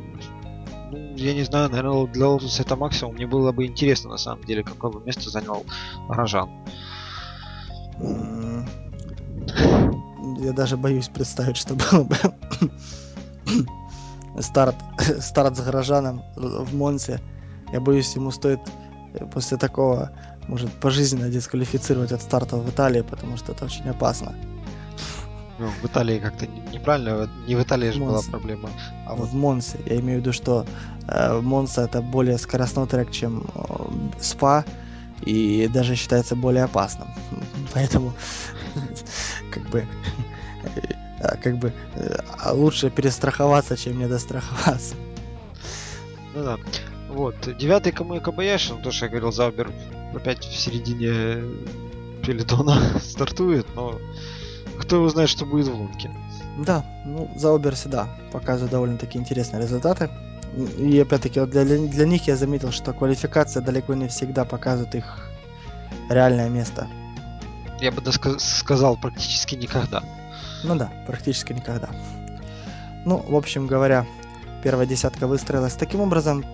ну, 0.91 1.17
я 1.17 1.33
не 1.33 1.43
знаю, 1.45 1.71
наверное, 1.71 2.07
для 2.07 2.27
Lotus 2.27 2.61
это 2.61 2.77
максимум. 2.77 3.15
Мне 3.15 3.27
было 3.27 3.53
бы 3.53 3.65
интересно, 3.65 4.11
на 4.11 4.19
самом 4.19 4.45
деле, 4.45 4.63
какое 4.63 4.91
бы 4.91 5.01
место 5.05 5.31
занял 5.31 5.65
Рожан. 6.09 6.51
Я 10.39 10.53
даже 10.53 10.77
боюсь 10.77 11.09
представить, 11.09 11.57
что 11.57 11.75
было 11.75 12.05
бы 12.05 12.17
старт, 14.41 14.77
старт 15.21 15.57
с 15.57 15.61
горожаном 15.61 16.23
в 16.37 16.75
Монсе. 16.75 17.21
Я 17.73 17.81
боюсь, 17.81 18.17
ему 18.17 18.31
стоит 18.31 18.61
после 19.33 19.57
такого, 19.57 20.11
может, 20.49 20.71
пожизненно 20.81 21.29
дисквалифицировать 21.29 22.13
от 22.13 22.23
старта 22.23 22.57
в 22.57 22.69
Италии, 22.69 23.03
потому 23.03 23.37
что 23.37 23.53
это 23.53 23.65
очень 23.67 23.89
опасно. 23.89 24.35
Ну, 25.59 25.69
в 25.83 25.85
Италии 25.85 26.19
как-то 26.19 26.47
неправильно, 26.47 27.29
не 27.47 27.55
в 27.55 27.63
Италии 27.63 27.91
же 27.91 28.01
была 28.01 28.23
проблема. 28.31 28.71
А 29.07 29.15
вот... 29.15 29.29
В 29.29 29.35
Монсе. 29.35 29.79
Я 29.85 30.01
имею 30.01 30.19
в 30.19 30.23
виду, 30.23 30.33
что 30.33 30.65
э, 31.07 31.41
Монса 31.41 31.83
это 31.83 32.01
более 32.01 32.39
скоростной 32.39 32.87
трек, 32.87 33.11
чем 33.11 33.45
э, 33.55 34.21
СПА, 34.21 34.65
и 35.23 35.69
даже 35.69 35.97
считается 35.97 36.37
более 36.37 36.65
опасным. 36.65 37.09
Поэтому, 37.75 38.13
как 39.51 39.69
бы, 39.71 39.87
а, 41.21 41.37
как 41.37 41.59
бы 41.59 41.73
а 42.39 42.53
лучше 42.53 42.91
перестраховаться, 42.91 43.77
чем 43.77 43.99
не 43.99 44.07
достраховаться. 44.07 44.95
Ну 46.35 46.45
да. 46.45 46.57
Вот. 47.09 47.37
Девятый 47.59 47.93
кому 47.93 48.15
и 48.17 48.21
Кабаяши, 48.21 48.75
ну 48.75 48.83
то, 48.83 48.93
что 48.93 49.07
я 49.07 49.11
говорил, 49.11 49.33
Заубер 49.33 49.73
опять 50.15 50.45
в 50.45 50.57
середине 50.57 51.43
пелетона 52.25 52.81
стартует, 53.01 53.67
но 53.75 53.99
кто 54.79 54.97
его 54.97 55.09
знает, 55.09 55.29
что 55.29 55.45
будет 55.45 55.69
в 55.69 55.77
гонке. 55.77 56.11
Да, 56.59 56.85
ну, 57.05 57.31
Заубер 57.37 57.75
всегда 57.75 58.09
показывает 58.33 58.73
довольно-таки 58.73 59.19
интересные 59.19 59.63
результаты. 59.63 60.11
И 60.57 60.99
опять-таки 60.99 61.41
вот 61.41 61.51
для, 61.51 61.65
для 61.65 62.07
них 62.07 62.27
я 62.27 62.37
заметил, 62.37 62.73
что 62.73 62.93
квалификация 62.93 63.63
далеко 63.63 63.95
не 63.95 64.09
всегда 64.09 64.45
показывает 64.45 64.95
их 64.95 65.31
реальное 66.09 66.49
место. 66.49 66.89
Я 67.81 67.93
бы 67.93 68.01
даже 68.03 68.19
сказал 68.39 68.97
практически 68.97 69.55
никогда. 69.55 70.03
Ну 70.65 70.75
да, 70.75 70.93
практически 71.07 71.53
никогда. 71.53 71.89
Ну, 73.07 73.17
в 73.17 73.35
общем 73.37 73.67
говоря, 73.67 74.07
первая 74.63 74.87
десятка 74.87 75.27
выстроилась 75.27 75.75
таким 75.75 76.01
образом. 76.01 76.45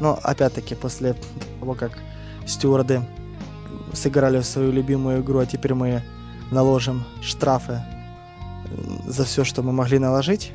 Но 0.00 0.18
опять-таки 0.22 0.74
после 0.74 1.16
того, 1.60 1.74
как 1.74 1.98
стюарды 2.46 3.02
сыграли 3.92 4.38
в 4.38 4.44
свою 4.44 4.70
любимую 4.70 5.22
игру, 5.22 5.38
а 5.38 5.46
теперь 5.46 5.74
мы 5.74 6.02
наложим 6.50 7.04
штрафы 7.22 7.80
за 9.06 9.24
все, 9.24 9.44
что 9.44 9.62
мы 9.62 9.72
могли 9.72 9.98
наложить. 9.98 10.52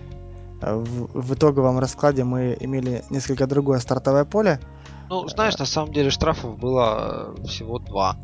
В, 0.61 1.21
в 1.21 1.33
итоговом 1.33 1.79
раскладе 1.79 2.23
мы 2.23 2.57
имели 2.59 3.03
несколько 3.09 3.47
другое 3.47 3.79
стартовое 3.79 4.25
поле. 4.25 4.59
Ну, 5.09 5.27
знаешь, 5.27 5.57
на 5.57 5.65
самом 5.65 5.93
деле 5.93 6.09
штрафов 6.09 6.57
было 6.59 7.33
э, 7.37 7.47
всего 7.47 7.79
два. 7.79 8.17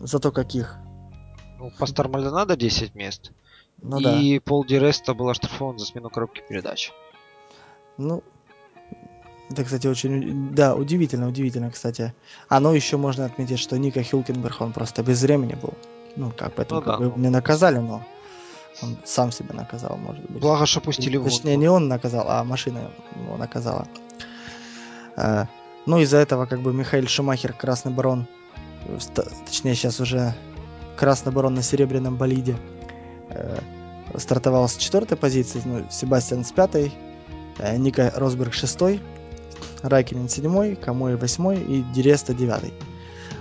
Зато 0.00 0.32
каких? 0.32 0.76
Ну, 1.58 1.70
Пастор 1.78 2.08
Мальдонадо 2.08 2.56
10 2.56 2.94
мест. 2.94 3.32
Ну 3.82 3.98
и 3.98 4.38
да. 4.38 4.42
Пол 4.44 4.64
Диреста 4.64 5.14
был 5.14 5.28
оштрафован 5.28 5.78
за 5.78 5.86
смену 5.86 6.10
коробки 6.10 6.42
передач. 6.48 6.92
Ну, 7.96 8.22
это, 9.50 9.64
кстати, 9.64 9.86
очень... 9.86 10.54
Да, 10.54 10.74
удивительно, 10.74 11.28
удивительно, 11.28 11.70
кстати. 11.70 12.14
А, 12.48 12.60
ну, 12.60 12.72
еще 12.72 12.96
можно 12.96 13.24
отметить, 13.24 13.58
что 13.58 13.78
Ника 13.78 14.02
Хилкенберг, 14.02 14.60
он 14.60 14.72
просто 14.72 15.02
без 15.02 15.22
времени 15.22 15.54
был. 15.54 15.74
Ну, 16.16 16.32
как, 16.36 16.54
поэтому 16.54 16.80
ну, 16.80 16.86
как 16.86 17.00
да. 17.00 17.08
бы 17.08 17.20
не 17.20 17.28
наказали, 17.28 17.78
но 17.78 18.02
он 18.82 18.96
сам 19.04 19.32
себя 19.32 19.54
наказал, 19.54 19.96
может 19.96 20.22
быть. 20.30 20.40
Благо, 20.40 20.66
что 20.66 20.80
пустили 20.80 21.16
в 21.16 21.24
Точнее, 21.24 21.56
не 21.56 21.68
он 21.68 21.88
наказал, 21.88 22.26
а 22.28 22.44
машина 22.44 22.90
его 23.16 23.36
наказала. 23.36 23.86
А, 25.16 25.46
ну, 25.86 25.98
из-за 25.98 26.18
этого, 26.18 26.46
как 26.46 26.60
бы, 26.60 26.72
Михаил 26.72 27.06
Шумахер, 27.08 27.52
Красный 27.52 27.92
Барон, 27.92 28.26
точнее, 29.46 29.74
сейчас 29.74 30.00
уже 30.00 30.34
Красный 30.96 31.32
Барон 31.32 31.54
на 31.54 31.62
Серебряном 31.62 32.16
болиде, 32.16 32.56
э, 33.30 33.58
стартовал 34.16 34.68
с 34.68 34.76
четвертой 34.76 35.16
позиции, 35.16 35.60
ну, 35.64 35.84
Себастьян 35.90 36.44
с 36.44 36.52
пятой, 36.52 36.92
э, 37.58 37.76
Ника 37.76 38.12
Росберг 38.16 38.52
шестой, 38.52 39.00
Райкинен 39.82 40.28
седьмой, 40.28 40.76
Камой 40.76 41.16
восьмой 41.16 41.60
и 41.60 41.82
Диреста 41.82 42.34
девятый. 42.34 42.72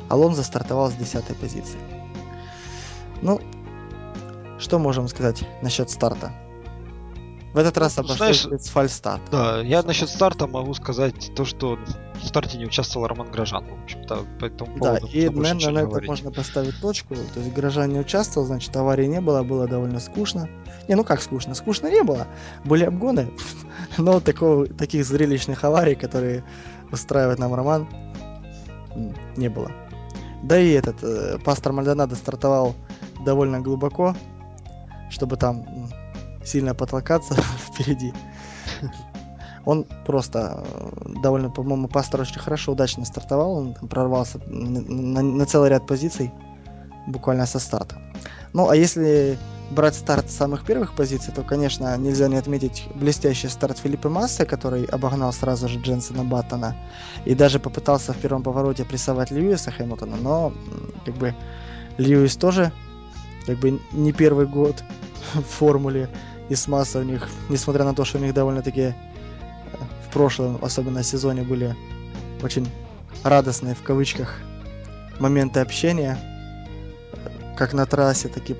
Алонзо 0.10 0.44
стартовал 0.44 0.92
с 0.92 0.94
десятой 0.94 1.36
позиции. 1.36 1.80
Ну, 3.22 3.42
что 4.60 4.80
можем 4.80 5.08
сказать 5.08 5.44
насчет 5.62 5.90
старта? 5.90 6.32
В 7.54 7.60
этот 7.60 7.78
раз 7.80 7.98
ну, 7.98 8.04
обошлось 8.04 8.46
без 8.46 8.68
фальстарт. 8.68 9.24
Да, 9.32 9.62
я 9.62 9.82
насчет 9.82 10.10
старта 10.10 10.46
могу 10.46 10.76
сказать 10.76 11.32
то, 11.36 11.44
что 11.44 11.80
в 12.22 12.28
старте 12.28 12.58
не 12.58 12.66
участвовал 12.66 13.08
Роман 13.08 13.32
Грожан. 13.32 13.66
В 13.66 13.84
общем-то, 13.84 14.26
по 14.40 14.46
этому 14.46 14.78
Да, 14.78 15.00
и, 15.12 15.28
наверное, 15.30 15.72
на 15.72 15.80
это 15.90 16.06
можно 16.06 16.32
поставить 16.32 16.80
точку. 16.82 17.16
То 17.16 17.40
есть 17.40 17.54
Грожан 17.54 17.92
не 17.92 18.00
участвовал, 18.00 18.46
значит, 18.46 18.76
аварии 18.76 19.06
не 19.06 19.22
было, 19.22 19.42
было 19.42 19.68
довольно 19.68 20.00
скучно. 20.00 20.48
Не, 20.88 20.96
ну 20.96 21.04
как 21.04 21.22
скучно? 21.22 21.56
Скучно 21.56 21.88
не 21.88 22.04
было. 22.04 22.28
Были 22.64 22.84
обгоны, 22.84 23.32
но 23.98 24.20
такого, 24.20 24.68
таких 24.68 25.04
зрелищных 25.06 25.64
аварий, 25.64 25.96
которые 25.96 26.44
устраивает 26.92 27.40
нам 27.40 27.56
Роман, 27.56 27.88
не 29.36 29.50
было. 29.50 29.72
Да 30.44 30.60
и 30.60 30.72
этот, 30.72 31.04
э, 31.04 31.40
пастор 31.44 31.74
Мальдонадо 31.74 32.16
стартовал 32.16 32.76
довольно 33.26 33.62
глубоко, 33.62 34.16
чтобы 35.10 35.38
там 35.38 35.90
сильно 36.44 36.74
потолкаться 36.74 37.36
впереди. 37.68 38.14
Он 39.66 39.86
просто 40.06 40.64
э, 40.66 41.20
довольно, 41.22 41.50
по-моему, 41.50 41.90
пастор 41.90 42.22
очень 42.22 42.40
хорошо, 42.40 42.72
удачно 42.72 43.04
стартовал. 43.04 43.58
Он 43.58 43.74
прорвался 43.74 44.40
на, 44.48 44.80
на, 44.80 45.22
на 45.22 45.46
целый 45.46 45.70
ряд 45.70 45.86
позиций 45.86 46.32
буквально 47.06 47.46
со 47.46 47.60
старта. 47.60 48.02
Ну, 48.54 48.70
а 48.70 48.76
если 48.78 49.38
брать 49.72 49.96
старт 49.96 50.30
с 50.30 50.36
самых 50.36 50.64
первых 50.64 50.96
позиций, 50.96 51.34
то, 51.34 51.44
конечно, 51.44 51.98
нельзя 51.98 52.28
не 52.28 52.38
отметить 52.38 52.88
блестящий 52.96 53.50
старт 53.50 53.78
Филиппа 53.78 54.10
Массы, 54.10 54.46
который 54.46 54.86
обогнал 54.86 55.34
сразу 55.34 55.68
же 55.68 55.80
Дженсона 55.80 56.24
Баттона 56.24 56.76
и 57.26 57.36
даже 57.36 57.60
попытался 57.60 58.14
в 58.14 58.18
первом 58.18 58.44
повороте 58.44 58.86
прессовать 58.86 59.32
Льюиса 59.32 59.72
Хэмилтона, 59.72 60.16
но 60.16 60.54
как 61.06 61.16
бы 61.16 61.36
Льюис 61.98 62.38
тоже 62.38 62.72
как 63.46 63.58
бы 63.60 63.80
не 63.92 64.14
первый 64.14 64.46
год 64.46 64.84
в 65.34 65.42
формуле 65.60 66.10
Масса 66.68 67.00
у 67.00 67.04
них, 67.04 67.28
несмотря 67.50 67.84
на 67.84 67.94
то, 67.94 68.06
что 68.06 68.18
у 68.18 68.22
них 68.22 68.34
довольно-таки 68.34 68.82
э, 68.82 68.94
в 70.08 70.14
прошлом, 70.14 70.60
особенно 70.62 71.04
сезоне, 71.04 71.44
были 71.44 71.76
очень 72.42 72.68
радостные 73.24 73.76
в 73.76 73.84
кавычках 73.84 74.40
моменты 75.20 75.60
общения, 75.60 76.18
как 77.58 77.74
на 77.74 77.86
трассе, 77.86 78.30
так 78.30 78.50
и 78.50 78.56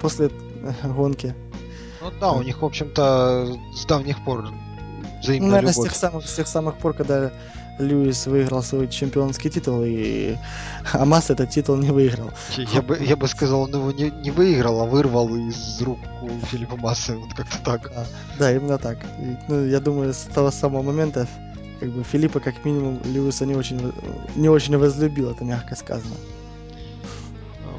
после 0.00 0.30
гонки. 0.84 1.34
Ну 2.00 2.12
да, 2.20 2.32
у 2.32 2.42
них, 2.42 2.62
в 2.62 2.64
общем-то, 2.64 3.58
с 3.74 3.84
давних 3.84 4.24
пор 4.24 4.48
взаимная 5.22 5.48
ну, 5.48 5.54
наверное, 5.56 5.72
любовь. 5.72 5.88
С 5.88 5.92
тех, 5.92 5.96
самых, 5.96 6.26
с 6.26 6.34
тех 6.34 6.48
самых 6.48 6.76
пор, 6.76 6.94
когда 6.94 7.32
Льюис 7.78 8.26
выиграл 8.26 8.62
свой 8.62 8.88
чемпионский 8.88 9.50
титул, 9.50 9.82
и 9.84 10.36
Амас 10.92 11.30
этот 11.30 11.50
титул 11.50 11.76
не 11.76 11.90
выиграл. 11.90 12.30
Я 12.56 12.82
бы, 12.82 12.98
я 12.98 13.16
бы 13.16 13.28
сказал, 13.28 13.62
он 13.62 13.74
его 13.74 13.92
не, 13.92 14.10
не 14.10 14.30
выиграл, 14.30 14.80
а 14.80 14.86
вырвал 14.86 15.34
из 15.36 15.80
рук 15.82 15.98
у 16.22 16.28
Филиппа 16.46 16.76
Массы, 16.76 17.16
вот 17.16 17.34
как-то 17.34 17.58
так. 17.62 17.90
Да, 17.94 18.06
да 18.38 18.56
именно 18.56 18.78
так. 18.78 18.98
И, 19.20 19.36
ну, 19.48 19.64
я 19.66 19.80
думаю, 19.80 20.14
с 20.14 20.22
того 20.22 20.50
самого 20.50 20.82
момента, 20.82 21.26
как 21.80 21.90
бы 21.90 22.02
Филиппа, 22.02 22.40
как 22.40 22.64
минимум, 22.64 23.00
Льюиса 23.04 23.44
не 23.44 23.54
очень, 23.54 23.92
не 24.36 24.48
очень 24.48 24.76
возлюбил, 24.78 25.30
это 25.30 25.44
мягко 25.44 25.76
сказано. 25.76 26.14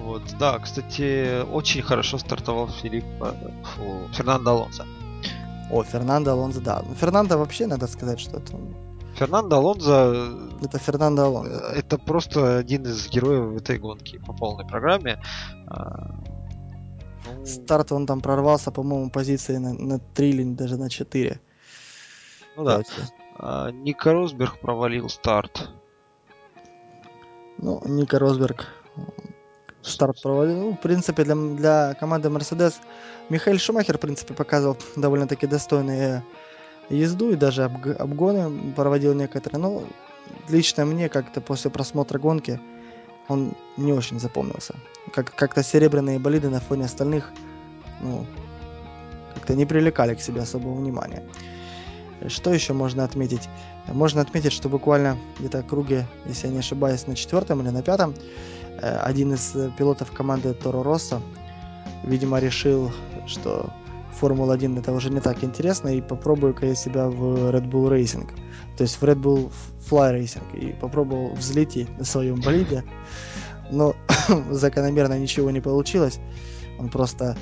Вот, 0.04 0.22
да, 0.40 0.60
кстати, 0.60 1.44
очень 1.44 1.82
хорошо 1.82 2.18
стартовал 2.18 2.70
Филипп, 2.70 3.06
фу, 3.76 4.08
Фернандо 4.14 4.52
Алонсо. 4.52 4.86
О, 5.72 5.84
Фернандо 5.84 6.32
Алонсо, 6.32 6.62
да. 6.62 6.82
Ну, 6.88 6.96
Фернандо 6.96 7.38
вообще, 7.38 7.68
надо 7.68 7.88
сказать, 7.88 8.20
что 8.20 8.38
это 8.38 8.54
Фернандо 9.18 9.56
Алонзо... 9.56 10.30
Это 10.62 10.78
Фернандо 10.78 11.24
Алонзо. 11.26 11.74
Э, 11.74 11.80
это 11.80 11.98
просто 11.98 12.58
один 12.58 12.84
из 12.84 13.10
героев 13.10 13.62
этой 13.62 13.80
гонки 13.80 14.20
по 14.20 14.34
полной 14.34 14.66
программе. 14.66 15.20
А, 15.68 16.12
ну... 17.26 17.46
Старт 17.46 17.92
он 17.92 18.06
там 18.06 18.22
прорвался, 18.22 18.72
по-моему, 18.72 19.10
позиции 19.10 19.58
на, 19.58 19.74
на 19.74 20.00
3 20.00 20.30
или 20.30 20.44
даже 20.44 20.78
на 20.78 20.90
4. 20.90 21.40
Ну 22.58 22.64
да. 22.64 22.84
А, 23.40 23.72
Ника 23.72 24.14
Росберг 24.14 24.60
провалил 24.60 25.10
старт. 25.10 25.70
Ну, 27.58 27.82
Ника 27.86 28.20
Росберг 28.20 28.68
старт 29.82 30.22
провалил. 30.22 30.58
Ну, 30.58 30.72
в 30.74 30.80
принципе, 30.80 31.24
для, 31.24 31.36
для 31.36 31.94
команды 31.96 32.30
Mercedes 32.30 32.76
Михаил 33.30 33.58
Шумахер, 33.58 33.98
в 33.98 34.02
принципе, 34.02 34.36
показывал 34.36 34.78
довольно-таки 34.96 35.48
достойные 35.48 36.24
езду 36.90 37.32
и 37.32 37.36
даже 37.36 37.64
обг- 37.64 37.96
обгоны 37.96 38.74
проводил 38.74 39.14
некоторые. 39.14 39.60
Но 39.62 39.84
лично 40.50 40.86
мне 40.86 41.10
как-то 41.10 41.42
после 41.42 41.72
просмотра 41.72 42.20
гонки 42.20 42.60
он 43.28 43.54
не 43.76 43.94
очень 43.94 44.20
запомнился. 44.20 44.76
Как- 45.14 45.36
как-то 45.36 45.64
серебряные 45.64 46.20
болиды 46.20 46.50
на 46.50 46.60
фоне 46.60 46.86
остальных 46.86 47.32
ну, 48.02 48.26
как-то 49.34 49.56
не 49.56 49.66
привлекали 49.66 50.16
к 50.16 50.22
себе 50.22 50.42
особого 50.42 50.76
внимания. 50.76 51.24
Что 52.28 52.52
еще 52.54 52.74
можно 52.74 53.04
отметить? 53.04 53.48
Можно 53.88 54.22
отметить, 54.22 54.52
что 54.52 54.70
буквально 54.70 55.18
где-то 55.40 55.62
круге, 55.62 56.06
если 56.26 56.48
я 56.48 56.54
не 56.54 56.60
ошибаюсь, 56.60 57.06
на 57.06 57.16
четвертом 57.16 57.62
или 57.62 57.70
на 57.70 57.84
пятом, 57.84 58.16
э, 58.82 58.98
один 59.00 59.34
из 59.34 59.56
пилотов 59.78 60.12
команды 60.12 60.54
Торо 60.54 60.84
Росса, 60.84 61.22
видимо, 62.04 62.40
решил, 62.40 62.92
что 63.28 63.72
Формула-1 64.20 64.80
это 64.80 64.92
уже 64.92 65.10
не 65.10 65.20
так 65.20 65.44
интересно, 65.44 65.90
и 65.90 66.02
попробую-ка 66.02 66.66
я 66.66 66.76
себя 66.76 67.08
в 67.08 67.52
Red 67.52 67.70
Bull 67.70 67.90
Racing, 67.90 68.30
то 68.78 68.84
есть 68.84 69.02
в 69.02 69.04
Red 69.04 69.22
Bull 69.22 69.52
Fly 69.90 70.20
Racing, 70.20 70.60
и 70.60 70.74
попробовал 70.74 71.34
взлететь 71.36 71.90
на 71.98 72.06
своем 72.06 72.42
болиде, 72.42 72.84
но 73.72 73.96
закономерно 74.50 75.18
ничего 75.20 75.52
не 75.52 75.62
получилось, 75.62 76.20
он 76.80 76.90
просто 76.90 77.38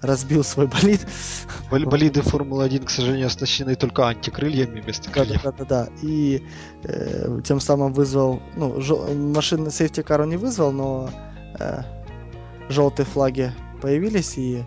разбил 0.00 0.44
свой 0.44 0.66
болид. 0.66 1.06
Болиды 1.70 2.22
Формулы-1, 2.22 2.84
к 2.84 2.90
сожалению, 2.90 3.26
оснащены 3.26 3.74
только 3.74 4.06
антикрыльями 4.06 4.80
вместо 4.80 5.10
крыльев. 5.10 5.42
Да, 5.42 5.52
да, 5.52 5.58
да, 5.58 5.64
да. 5.64 5.88
И 6.02 6.42
э, 6.84 7.40
тем 7.44 7.60
самым 7.60 7.92
вызвал, 7.92 8.40
ну, 8.56 8.80
жел... 8.80 9.12
машины 9.14 9.70
сейфти 9.70 10.02
кару 10.02 10.24
не 10.24 10.36
вызвал, 10.36 10.72
но 10.72 11.10
э, 11.58 11.82
желтые 12.68 13.06
флаги 13.06 13.52
появились, 13.82 14.38
и 14.38 14.64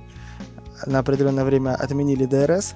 на 0.85 0.99
определенное 0.99 1.43
время 1.43 1.75
отменили 1.75 2.25
DRS. 2.25 2.75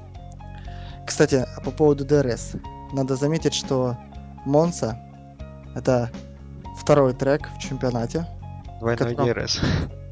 Кстати, 1.06 1.46
по 1.64 1.72
поводу 1.72 2.06
DRS. 2.06 2.54
Надо 2.94 3.16
заметить, 3.16 3.54
что 3.54 3.98
Монца 4.46 5.00
это 5.76 6.10
второй 6.78 7.14
трек 7.14 7.50
в 7.58 7.60
чемпионате. 7.60 8.26
Двойной 8.80 9.16
DRS. 9.16 9.60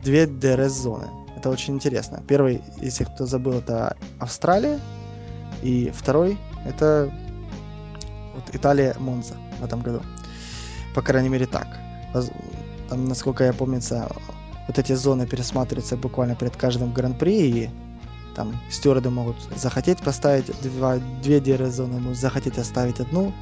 Две 0.04 0.28
DRS-зоны. 0.28 1.08
Это 1.36 1.50
очень 1.50 1.76
интересно. 1.76 2.22
Первый, 2.28 2.62
если 2.78 3.06
кто 3.06 3.26
забыл, 3.26 3.54
это 3.60 3.96
Австралия. 4.20 4.80
И 5.62 5.92
второй 5.96 6.38
это 6.66 7.12
вот 8.34 8.44
Италия 8.54 8.96
Монца 9.00 9.36
в 9.60 9.64
этом 9.64 9.82
году. 9.82 10.02
По 10.94 11.02
крайней 11.02 11.30
мере 11.30 11.46
так. 11.46 11.68
Там, 12.90 13.06
насколько 13.06 13.44
я 13.44 13.54
помню, 13.54 13.82
вот 14.68 14.80
эти 14.80 14.94
зоны 14.94 15.26
пересматриваются 15.26 15.98
буквально 15.98 16.36
перед 16.36 16.56
каждым 16.56 16.94
гран-при, 16.94 17.50
и 17.50 17.70
там 18.36 18.60
стюарды 18.70 19.10
могут 19.10 19.36
захотеть 19.56 20.00
поставить 20.00 20.46
два, 20.62 20.98
две 21.22 21.40
DRS-зоны, 21.40 22.00
могут 22.00 22.18
захотеть 22.18 22.58
оставить 22.58 23.00
одну. 23.00 23.34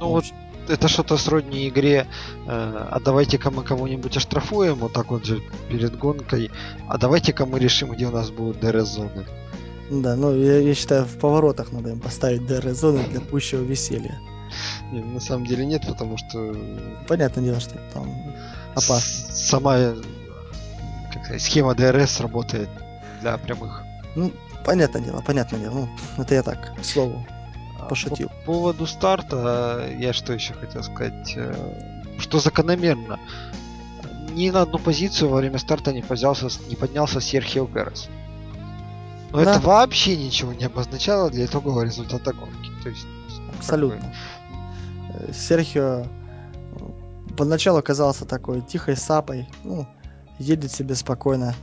Ну 0.00 0.08
вот 0.08 0.24
это 0.68 0.88
что-то 0.88 1.16
сродни 1.16 1.68
игре, 1.68 2.06
э, 2.46 2.46
а 2.46 2.98
давайте-ка 3.04 3.50
мы 3.50 3.62
кого-нибудь 3.62 4.16
оштрафуем, 4.16 4.76
вот 4.76 4.92
так 4.92 5.10
вот 5.10 5.24
же 5.24 5.42
перед 5.68 5.98
гонкой, 5.98 6.50
а 6.88 6.98
давайте-ка 6.98 7.46
мы 7.46 7.58
решим, 7.58 7.92
где 7.92 8.06
у 8.06 8.10
нас 8.10 8.30
будут 8.30 8.60
ДРС-зоны. 8.60 9.26
Да, 9.90 10.16
ну 10.16 10.34
я, 10.34 10.58
я 10.58 10.74
считаю, 10.74 11.04
в 11.04 11.18
поворотах 11.18 11.72
надо 11.72 11.90
им 11.90 12.00
поставить 12.00 12.46
ДРС-зоны 12.46 13.04
для 13.10 13.20
пущего 13.20 13.62
веселья. 13.62 14.18
Не, 14.90 15.00
на 15.00 15.20
самом 15.20 15.46
деле 15.46 15.66
нет, 15.66 15.82
потому 15.86 16.16
что... 16.16 16.56
Понятное 17.08 17.44
дело, 17.44 17.60
что 17.60 17.78
там 17.92 18.06
опасно. 18.74 19.34
Сама 19.34 19.94
как 21.14 21.24
сказать, 21.24 21.42
схема 21.42 21.74
DRS 21.74 22.20
работает 22.20 22.68
для 23.20 23.38
прямых. 23.38 23.84
Ну, 24.16 24.32
понятное 24.64 25.02
дело, 25.02 25.22
понятное 25.26 25.60
дело. 25.60 25.88
Ну, 26.16 26.22
это 26.22 26.34
я 26.34 26.42
так, 26.42 26.74
к 26.76 26.84
слову, 26.84 27.24
а, 27.80 27.86
пошутил. 27.86 28.28
По 28.28 28.52
поводу 28.52 28.86
старта, 28.86 29.88
я 29.98 30.12
что 30.12 30.32
еще 30.32 30.54
хотел 30.54 30.82
сказать, 30.82 31.34
э, 31.36 31.54
что 32.18 32.38
закономерно. 32.38 33.18
Ни 34.32 34.50
на 34.50 34.62
одну 34.62 34.78
позицию 34.78 35.30
во 35.30 35.38
время 35.38 35.58
старта 35.58 35.92
не, 35.92 36.02
поднялся, 36.02 36.48
не 36.68 36.76
поднялся 36.76 37.20
Серхио 37.20 37.66
Перес. 37.66 38.08
Но 39.30 39.44
да. 39.44 39.52
это 39.52 39.60
вообще 39.60 40.16
ничего 40.16 40.52
не 40.52 40.64
обозначало 40.64 41.30
для 41.30 41.44
итогового 41.46 41.82
результата 41.82 42.32
гонки. 42.32 42.70
То 42.82 42.88
есть, 42.88 43.06
Абсолютно. 43.58 44.00
Бы... 44.00 44.14
Э, 45.14 45.32
Серхио 45.32 46.06
поначалу 47.36 47.82
казался 47.82 48.24
такой 48.24 48.60
тихой 48.60 48.96
сапой, 48.96 49.48
ну, 49.64 49.86
едет 50.38 50.72
себе 50.72 50.94
спокойно. 50.94 51.54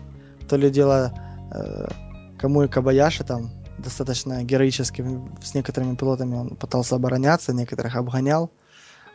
То 0.50 0.58
ли 0.58 0.70
дело 0.70 1.14
э, 1.54 1.88
кому 2.42 2.64
и 2.64 2.68
Кабаяши 2.68 3.24
там 3.24 3.52
достаточно 3.78 4.44
героически 4.44 5.06
с 5.42 5.54
некоторыми 5.54 5.96
пилотами 5.96 6.36
он 6.36 6.50
пытался 6.56 6.96
обороняться, 6.96 7.54
некоторых 7.54 7.96
обгонял. 7.96 8.50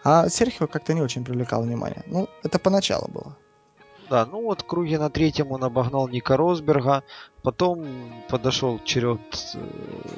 А 0.05 0.29
Серхио 0.29 0.67
как-то 0.67 0.95
не 0.95 1.03
очень 1.03 1.25
привлекал 1.25 1.62
внимание. 1.62 2.03
Ну, 2.07 2.29
это 2.45 2.59
поначалу 2.59 3.09
было. 3.09 3.37
Да, 4.09 4.25
ну 4.25 4.43
вот 4.43 4.62
круги 4.62 4.97
на 4.99 5.11
третьем 5.11 5.51
он 5.51 5.65
обогнал 5.65 6.09
Ника 6.09 6.37
Росберга, 6.37 7.03
потом 7.43 7.85
подошел 8.29 8.79
черед... 8.85 9.21
Э, 9.55 9.59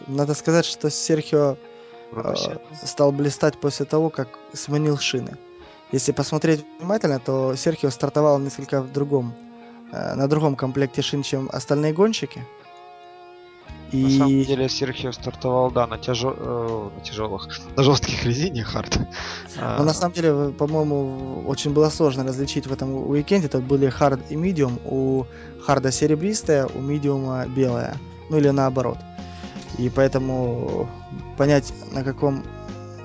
Надо 0.08 0.34
сказать, 0.34 0.66
что 0.66 0.90
Серхио 0.90 1.56
э, 2.12 2.34
стал 2.84 3.12
блистать 3.12 3.58
после 3.58 3.86
того, 3.86 4.10
как 4.10 4.28
сменил 4.52 4.98
шины. 4.98 5.38
Если 5.90 6.12
посмотреть 6.12 6.66
внимательно, 6.78 7.18
то 7.18 7.56
Серхио 7.56 7.88
стартовал 7.88 8.38
несколько 8.38 8.82
в 8.82 8.92
другом, 8.92 9.32
э, 9.92 10.14
на 10.14 10.28
другом 10.28 10.54
комплекте 10.54 11.00
шин, 11.00 11.22
чем 11.22 11.48
остальные 11.50 11.94
гонщики. 11.94 12.44
И... 13.92 14.04
На 14.04 14.10
самом 14.10 14.42
деле 14.42 14.68
Серхио 14.68 15.12
стартовал, 15.12 15.70
да, 15.70 15.86
на, 15.86 15.96
тяжел... 15.96 16.34
э, 16.36 16.90
на 16.94 17.00
тяжелых, 17.00 17.48
на 17.76 17.82
жестких 17.82 18.24
резине 18.24 18.62
хард. 18.62 18.98
Но 19.56 19.84
на 19.84 19.94
самом 19.94 20.12
деле, 20.12 20.50
по-моему, 20.50 21.44
очень 21.46 21.72
было 21.72 21.88
сложно 21.88 22.24
различить 22.24 22.66
в 22.66 22.72
этом 22.72 23.08
уикенде. 23.08 23.48
Тут 23.48 23.64
были 23.64 23.88
хард 23.88 24.20
и 24.30 24.36
медиум. 24.36 24.78
У 24.84 25.24
харда 25.62 25.90
серебристая, 25.90 26.66
у 26.66 26.80
медиума 26.80 27.46
белая. 27.46 27.96
Ну 28.28 28.36
или 28.36 28.50
наоборот. 28.50 28.98
И 29.78 29.88
поэтому 29.88 30.88
понять, 31.38 31.72
на 31.92 32.04
каком 32.04 32.44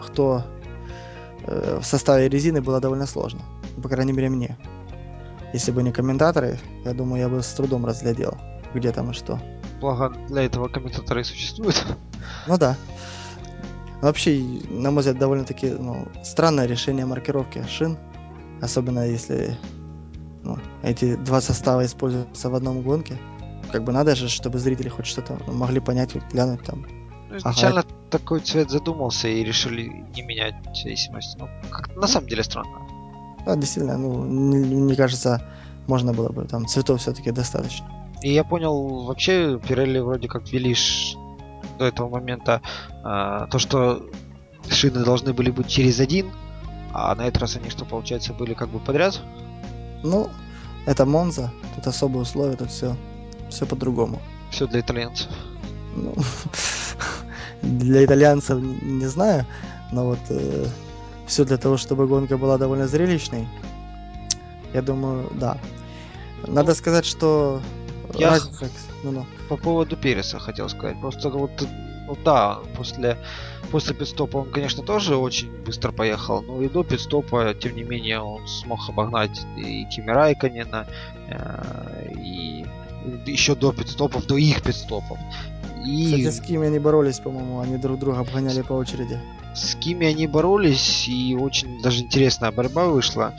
кто 0.05 0.43
э, 1.45 1.79
в 1.81 1.85
составе 1.85 2.27
резины 2.27 2.61
было 2.61 2.81
довольно 2.81 3.07
сложно. 3.07 3.41
По 3.81 3.87
крайней 3.87 4.11
мере, 4.11 4.29
мне. 4.29 4.57
Если 5.53 5.71
бы 5.71 5.81
не 5.81 5.93
комментаторы, 5.93 6.59
я 6.83 6.93
думаю, 6.93 7.21
я 7.21 7.29
бы 7.29 7.41
с 7.41 7.53
трудом 7.53 7.85
разглядел, 7.85 8.37
где 8.73 8.91
там 8.91 9.11
и 9.11 9.13
что 9.13 9.39
благо 9.83 10.09
для 10.29 10.43
этого 10.43 10.69
комментаторы 10.69 11.21
и 11.21 11.23
существуют. 11.23 11.85
Ну 12.47 12.57
да. 12.57 12.77
Вообще, 14.01 14.41
на 14.69 14.91
мой 14.91 14.99
взгляд, 14.99 15.17
довольно-таки 15.17 15.69
ну, 15.69 16.07
странное 16.23 16.65
решение 16.67 17.05
маркировки 17.05 17.65
шин. 17.67 17.97
Особенно 18.61 19.05
если 19.05 19.57
ну, 20.43 20.57
эти 20.83 21.15
два 21.15 21.41
состава 21.41 21.85
используются 21.85 22.49
в 22.49 22.55
одном 22.55 22.81
гонке. 22.81 23.17
Как 23.71 23.83
бы 23.83 23.91
надо 23.91 24.15
же, 24.15 24.29
чтобы 24.29 24.59
зрители 24.59 24.89
хоть 24.89 25.05
что-то 25.05 25.37
могли 25.47 25.79
понять, 25.79 26.15
глянуть 26.31 26.63
там. 26.63 26.85
Ну, 27.29 27.37
изначально 27.37 27.81
ага. 27.81 27.89
такой 28.09 28.39
цвет 28.39 28.69
задумался 28.69 29.27
и 29.27 29.43
решили 29.43 30.05
не 30.15 30.21
менять 30.21 30.55
зависимость. 30.73 31.37
Ну, 31.39 31.49
как 31.71 31.95
на 31.95 32.07
самом 32.07 32.27
деле 32.27 32.43
странно. 32.43 32.79
Да, 33.45 33.55
действительно, 33.55 33.97
ну, 33.97 34.23
мне 34.23 34.95
кажется, 34.95 35.41
можно 35.87 36.13
было 36.13 36.29
бы 36.29 36.45
там 36.45 36.67
цветов 36.67 37.01
все-таки 37.01 37.31
достаточно. 37.31 38.02
И 38.23 38.31
я 38.31 38.45
понял, 38.45 39.03
вообще 39.03 39.59
Пирелли 39.59 39.99
вроде 39.99 40.29
как 40.29 40.49
вели 40.49 40.73
до 41.77 41.85
этого 41.85 42.07
момента 42.07 42.61
а, 43.03 43.47
то, 43.47 43.59
что 43.59 44.01
шины 44.69 45.03
должны 45.03 45.33
были 45.33 45.51
быть 45.51 45.67
через 45.67 45.99
один, 45.99 46.31
а 46.93 47.13
на 47.15 47.27
этот 47.27 47.41
раз 47.41 47.57
они 47.57 47.69
что, 47.69 47.83
получается, 47.83 48.33
были 48.33 48.53
как 48.53 48.69
бы 48.69 48.79
подряд? 48.79 49.21
Ну, 50.03 50.29
это 50.85 51.05
Монза, 51.05 51.51
тут 51.75 51.85
особые 51.85 52.21
условия, 52.21 52.55
тут 52.55 52.71
все, 52.71 52.95
все 53.49 53.65
по-другому. 53.65 54.21
Все 54.51 54.67
для 54.67 54.79
итальянцев. 54.79 55.27
Ну, 55.93 56.15
для 57.61 58.05
итальянцев 58.05 58.57
не 58.61 59.07
знаю, 59.07 59.45
но 59.91 60.05
вот 60.05 60.19
э, 60.29 60.65
все 61.27 61.43
для 61.43 61.57
того, 61.57 61.75
чтобы 61.75 62.07
гонка 62.07 62.37
была 62.37 62.57
довольно 62.57 62.87
зрелищной. 62.87 63.49
Я 64.73 64.81
думаю, 64.81 65.29
да. 65.33 65.57
Надо 66.47 66.69
ну, 66.69 66.75
сказать, 66.75 67.05
что 67.05 67.61
я 68.15 68.29
Разница. 68.29 68.69
Ну, 69.03 69.11
ну. 69.11 69.25
по 69.49 69.57
поводу 69.57 69.97
Переса 69.97 70.39
хотел 70.39 70.69
сказать. 70.69 70.99
Просто 71.01 71.29
вот, 71.29 71.51
ну 72.07 72.17
да, 72.23 72.59
после, 72.75 73.17
после 73.71 73.95
пидстопа 73.95 74.37
он, 74.37 74.51
конечно, 74.51 74.83
тоже 74.83 75.15
очень 75.15 75.51
быстро 75.65 75.91
поехал, 75.91 76.41
но 76.41 76.61
и 76.61 76.69
до 76.69 76.83
пидстопа, 76.83 77.53
тем 77.53 77.75
не 77.75 77.83
менее, 77.83 78.19
он 78.19 78.47
смог 78.47 78.79
обогнать 78.89 79.41
и 79.57 79.85
Кими 79.85 80.11
Райконена, 80.11 80.87
э, 81.27 82.11
и 82.17 82.65
еще 83.25 83.55
до 83.55 83.71
пидстопов, 83.71 84.25
до 84.27 84.37
их 84.37 84.61
пидстопов. 84.61 85.17
И... 85.85 86.05
Кстати, 86.05 86.29
с 86.29 86.41
Кими 86.41 86.67
они 86.67 86.79
боролись, 86.79 87.19
по-моему, 87.19 87.59
они 87.59 87.77
друг 87.77 87.99
друга 87.99 88.19
обгоняли 88.19 88.61
по 88.61 88.73
очереди. 88.73 89.19
С 89.53 89.75
Кими 89.75 90.07
они 90.07 90.27
боролись, 90.27 91.07
и 91.07 91.35
очень 91.35 91.81
даже 91.81 92.01
интересная 92.01 92.51
борьба 92.51 92.85
вышла 92.85 93.33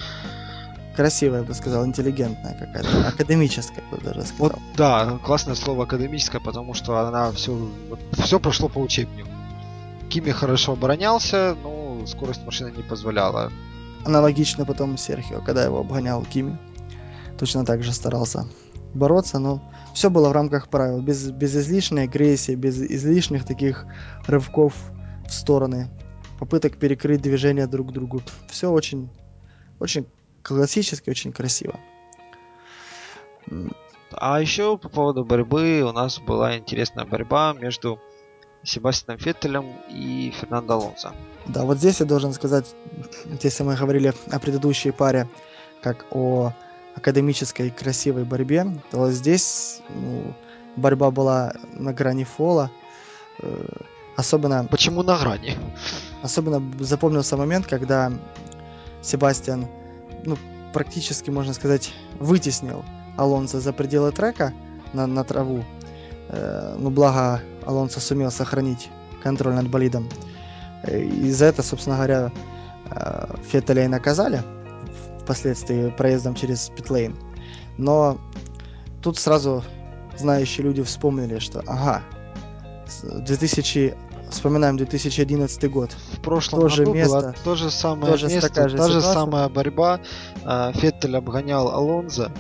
красивая, 0.95 1.41
я 1.41 1.45
бы 1.45 1.55
сказал, 1.55 1.85
интеллигентная 1.87 2.55
какая-то, 2.55 3.09
академическая, 3.09 3.85
бы 3.91 3.99
даже 3.99 4.23
сказал. 4.23 4.51
Вот, 4.51 4.59
да, 4.77 5.19
классное 5.25 5.55
слово 5.55 5.85
академическое, 5.85 6.41
потому 6.41 6.75
что 6.75 6.99
она 6.99 7.31
все, 7.33 7.53
вот, 7.89 8.01
все 8.13 8.41
прошло 8.41 8.69
по 8.69 8.79
учебнику. 8.79 9.29
Кими 10.09 10.31
хорошо 10.31 10.73
оборонялся, 10.73 11.57
но 11.63 12.07
скорость 12.07 12.45
машины 12.45 12.73
не 12.77 12.83
позволяла. 12.83 13.51
Аналогично 14.05 14.65
потом 14.65 14.97
Серхио, 14.97 15.41
когда 15.41 15.65
его 15.65 15.81
обгонял 15.81 16.23
Кими, 16.25 16.59
точно 17.39 17.65
так 17.65 17.83
же 17.83 17.93
старался 17.93 18.47
бороться, 18.95 19.39
но 19.39 19.63
все 19.95 20.11
было 20.11 20.29
в 20.29 20.33
рамках 20.33 20.69
правил, 20.69 21.01
без, 21.01 21.31
без 21.31 21.57
излишней 21.57 22.05
агрессии, 22.05 22.55
без 22.55 22.81
излишних 22.81 23.45
таких 23.45 23.87
рывков 24.27 24.75
в 25.27 25.33
стороны, 25.33 25.89
попыток 26.39 26.77
перекрыть 26.77 27.23
движение 27.23 27.67
друг 27.67 27.91
к 27.91 27.93
другу. 27.93 28.23
Все 28.49 28.71
очень, 28.71 29.09
очень 29.81 30.07
классически, 30.45 31.11
очень 31.11 31.33
красиво. 31.33 31.81
А 34.13 34.41
еще 34.41 34.79
по 34.79 34.89
поводу 34.89 35.25
борьбы 35.25 35.83
у 35.83 35.93
нас 35.93 36.21
была 36.21 36.57
интересная 36.59 37.05
борьба 37.05 37.53
между 37.53 37.99
Себастьяном 38.63 39.19
Феттелем 39.19 39.67
и 39.91 40.33
Фернандо 40.39 40.75
Алонсо. 40.75 41.13
Да, 41.47 41.65
вот 41.65 41.79
здесь 41.79 42.01
я 42.01 42.07
должен 42.07 42.33
сказать, 42.33 42.75
если 43.43 43.65
мы 43.65 43.75
говорили 43.75 44.15
о 44.31 44.39
предыдущей 44.39 44.93
паре, 44.93 45.29
как 45.83 46.07
о 46.11 46.53
академической 46.95 47.71
красивой 47.71 48.25
борьбе, 48.25 48.67
то 48.91 49.11
здесь 49.11 49.81
ну, 49.89 50.35
борьба 50.77 51.11
была 51.11 51.53
на 51.73 51.93
грани 51.93 52.25
фола. 52.25 52.71
Э, 53.41 53.67
особенно... 54.17 54.65
Почему 54.71 55.03
на 55.03 55.19
грани? 55.19 55.57
Особенно 56.23 56.63
запомнился 56.79 57.37
момент, 57.37 57.67
когда 57.67 58.13
Себастьян 59.03 59.67
ну, 60.25 60.37
практически, 60.73 61.31
можно 61.31 61.55
сказать, 61.55 61.93
вытеснил 62.19 62.85
Алонсо 63.17 63.61
за 63.61 63.73
пределы 63.73 64.13
трека 64.13 64.53
на, 64.93 65.07
на 65.07 65.25
траву. 65.25 65.65
Э, 66.29 66.77
ну, 66.79 66.91
благо 66.91 67.41
Алонсо 67.65 68.01
сумел 68.01 68.31
сохранить 68.31 68.91
контроль 69.23 69.55
над 69.55 69.69
болидом. 69.71 70.09
И 70.89 71.31
за 71.31 71.47
это, 71.47 71.63
собственно 71.63 71.97
говоря, 71.97 72.33
э, 72.91 73.35
Феттеля 73.51 73.85
и 73.85 73.89
наказали 73.89 74.43
впоследствии 75.23 75.91
проездом 75.91 76.35
через 76.35 76.71
питлейн. 76.77 77.17
Но 77.79 78.19
тут 79.03 79.19
сразу 79.19 79.65
знающие 80.17 80.65
люди 80.65 80.83
вспомнили, 80.83 81.39
что 81.39 81.63
ага, 81.67 82.03
2000 83.03 83.95
Вспоминаем 84.35 84.77
2011 84.77 85.71
год. 85.71 85.97
В 86.13 86.21
прошлом 86.21 86.63
тоже 86.63 86.85
году 86.85 86.95
место, 86.95 87.21
было 87.21 87.35
то 87.45 87.55
же 87.55 87.71
самое 87.71 88.13
тоже 88.13 88.27
место, 88.27 88.49
такая 88.49 88.69
же 88.69 88.77
та 88.77 88.89
же 88.89 89.01
самая 89.01 89.49
борьба. 89.49 90.01
А, 90.45 90.73
Феттель 90.73 91.17
обгонял 91.17 91.69
Алонза. 91.69 92.33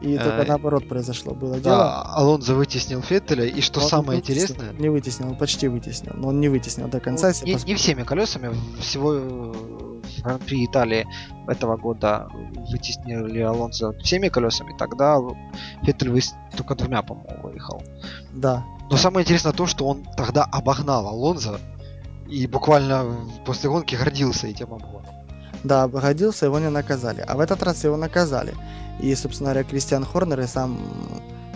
И 0.00 0.16
только 0.16 0.42
а, 0.42 0.44
наоборот 0.44 0.88
произошло 0.88 1.34
было 1.34 1.56
да, 1.56 1.60
дело. 1.60 2.02
Алонзо 2.16 2.54
вытеснил 2.54 3.02
Феттеля, 3.02 3.44
и 3.44 3.60
что 3.60 3.80
он 3.80 3.86
самое 3.86 4.18
вытеснил, 4.18 4.44
интересное... 4.44 4.72
Не 4.72 4.88
вытеснил, 4.88 5.28
он 5.28 5.36
почти 5.36 5.68
вытеснил, 5.68 6.14
но 6.16 6.28
он 6.28 6.40
не 6.40 6.48
вытеснил 6.48 6.88
до 6.88 7.00
конца. 7.00 7.32
Ну, 7.42 7.46
не, 7.46 7.54
не 7.64 7.74
всеми 7.74 8.02
колесами, 8.02 8.50
всего 8.80 9.12
в 9.12 10.22
Гран-при 10.22 10.64
Италии 10.64 11.06
этого 11.46 11.76
года 11.76 12.28
вытеснили 12.70 13.40
Алонсо 13.40 13.92
всеми 14.02 14.28
колесами, 14.28 14.74
тогда 14.78 15.20
Феттель 15.82 16.22
только 16.56 16.74
двумя, 16.74 17.02
по-моему, 17.02 17.42
выехал. 17.42 17.82
Да. 18.32 18.64
Но 18.92 18.98
самое 18.98 19.24
интересное 19.24 19.54
то, 19.54 19.66
что 19.66 19.86
он 19.86 20.04
тогда 20.18 20.44
обогнал 20.44 21.06
Алонзо 21.06 21.58
и 22.28 22.46
буквально 22.46 23.26
после 23.46 23.70
гонки 23.70 23.94
гордился 23.94 24.48
этим 24.48 24.74
обгоном. 24.74 25.06
Да, 25.64 25.84
обгодился, 25.84 26.44
его 26.44 26.58
не 26.58 26.68
наказали. 26.68 27.24
А 27.26 27.34
в 27.34 27.40
этот 27.40 27.62
раз 27.62 27.84
его 27.84 27.96
наказали. 27.96 28.54
И, 29.00 29.14
собственно 29.14 29.48
говоря, 29.48 29.64
Кристиан 29.64 30.04
Хорнер 30.04 30.40
и 30.40 30.46
сам 30.46 30.78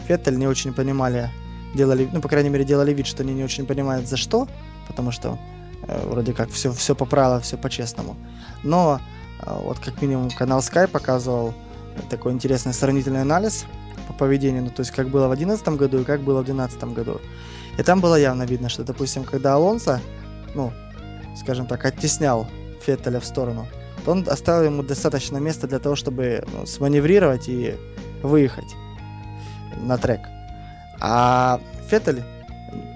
Феттель 0.09 0.39
не 0.39 0.47
очень 0.47 0.73
понимали, 0.73 1.29
делали, 1.75 2.09
ну, 2.11 2.23
по 2.23 2.29
крайней 2.29 2.49
мере, 2.49 2.65
делали 2.65 2.95
вид, 2.95 3.07
что 3.07 3.23
они 3.23 3.35
не 3.35 3.45
очень 3.45 3.67
понимают 3.67 4.09
за 4.09 4.17
что, 4.17 4.49
потому 4.89 5.11
что 5.11 5.39
э, 5.89 6.09
вроде 6.09 6.33
как 6.33 6.49
все, 6.49 6.73
все 6.73 6.95
по 6.95 7.05
правилам, 7.05 7.43
все 7.43 7.59
по-честному. 7.59 8.17
Но 8.63 8.99
э, 9.43 9.61
вот 9.63 9.79
как 9.81 10.01
минимум 10.01 10.31
канал 10.31 10.61
Sky 10.61 10.89
показывал 10.89 11.53
такой 12.09 12.33
интересный 12.33 12.73
сравнительный 12.73 13.21
анализ 13.21 13.67
по 14.07 14.13
поведению, 14.13 14.65
ну, 14.65 14.71
то 14.71 14.81
есть 14.81 14.93
как 14.93 15.09
было 15.09 15.27
в 15.27 15.37
2011 15.37 15.69
году 15.81 16.01
и 16.01 16.05
как 16.05 16.21
было 16.21 16.43
в 16.43 16.45
2012 16.45 16.95
году. 16.95 17.21
И 17.79 17.83
там 17.83 18.01
было 18.01 18.17
явно 18.17 18.45
видно, 18.45 18.69
что, 18.69 18.85
допустим, 18.85 19.25
когда 19.25 19.55
Алонсо, 19.55 20.01
ну, 20.55 20.73
скажем 21.37 21.67
так, 21.67 21.85
оттеснял 21.85 22.47
Феттеля 22.85 23.21
в 23.21 23.25
сторону, 23.25 23.67
то 24.05 24.13
он 24.13 24.27
оставил 24.29 24.67
ему 24.71 24.83
достаточно 24.83 25.39
места 25.39 25.67
для 25.67 25.79
того, 25.79 25.97
чтобы 25.97 26.45
ну, 26.53 26.67
сманеврировать 26.67 27.49
и 27.49 27.75
выехать 28.23 28.75
на 29.77 29.99
трек. 29.99 30.21
А 31.01 31.61
Феттель 31.89 32.23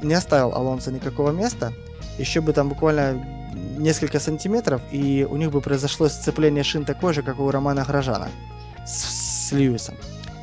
не 0.03 0.15
оставил 0.15 0.55
Алонсо 0.55 0.91
никакого 0.91 1.31
места, 1.31 1.73
еще 2.19 2.41
бы 2.41 2.53
там 2.53 2.69
буквально 2.69 3.25
несколько 3.79 4.21
сантиметров, 4.21 4.81
и 4.91 5.27
у 5.29 5.37
них 5.37 5.51
бы 5.51 5.61
произошло 5.61 6.09
сцепление 6.09 6.65
шин 6.65 6.85
такое 6.85 7.13
же, 7.13 7.23
как 7.23 7.41
у 7.41 7.51
Романа 7.51 7.85
Грожана 7.85 8.29
с, 8.87 9.49
с 9.49 9.53
Льюисом. 9.53 9.97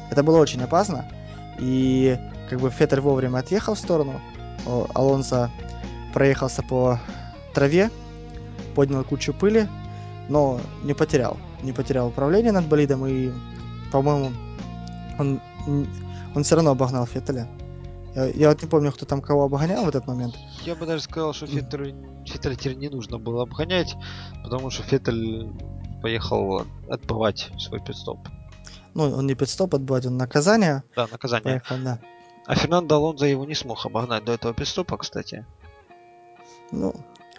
Это 0.10 0.24
было 0.24 0.38
очень 0.38 0.62
опасно, 0.62 1.06
и 1.60 2.18
как 2.50 2.60
бы 2.60 2.70
Феттель 2.70 3.02
вовремя 3.02 3.40
отъехал 3.40 3.76
в 3.76 3.80
сторону, 3.80 4.22
Алонсо 4.94 5.52
проехался 6.14 6.64
по 6.64 7.00
траве, 7.54 7.90
поднял 8.76 9.04
кучу 9.04 9.34
пыли, 9.34 9.68
но 10.30 10.60
не 10.84 10.94
потерял. 10.94 11.38
Не 11.64 11.74
потерял 11.74 12.08
управление 12.08 12.52
над 12.52 12.68
болидом 12.68 13.06
и, 13.06 13.32
по-моему, 13.92 14.32
он, 15.18 15.42
он 16.36 16.44
все 16.44 16.56
равно 16.56 16.72
обогнал 16.72 17.06
Феттеля. 17.06 17.48
Я, 18.16 18.26
я 18.28 18.50
вот 18.50 18.62
не 18.62 18.68
помню, 18.68 18.92
кто 18.92 19.06
там 19.06 19.22
кого 19.22 19.46
обгонял 19.46 19.86
в 19.86 19.90
этот 19.90 20.08
момент. 20.08 20.36
Я 20.64 20.76
бы 20.76 20.86
даже 20.86 21.04
сказал, 21.04 21.34
что 21.34 21.48
Феттель, 21.48 21.96
Феттеля 22.26 22.56
теперь 22.56 22.76
не 22.76 22.90
нужно 22.90 23.18
было 23.20 23.44
обгонять, 23.44 23.96
потому 24.44 24.70
что 24.70 24.84
Феттель 24.84 25.50
поехал 26.02 26.64
отбывать 26.90 27.50
свой 27.58 27.80
пидстоп. 27.80 28.20
Ну, 28.98 29.16
он 29.16 29.28
не 29.28 29.36
пидстоп 29.36 29.76
отбывать, 29.76 30.08
он 30.08 30.18
наказание. 30.18 30.84
Да, 30.96 31.08
наказание. 31.12 31.62
Поехал, 31.62 31.76
да. 31.84 32.00
А 32.48 32.56
Фернандо 32.56 32.96
Алонзо 32.96 33.28
его 33.28 33.46
не 33.46 33.54
смог 33.54 33.86
обогнать 33.86 34.26
до 34.26 34.34
этого 34.34 34.56
пидстопа, 34.56 34.98
кстати. 34.98 35.46
Ну, 36.72 36.96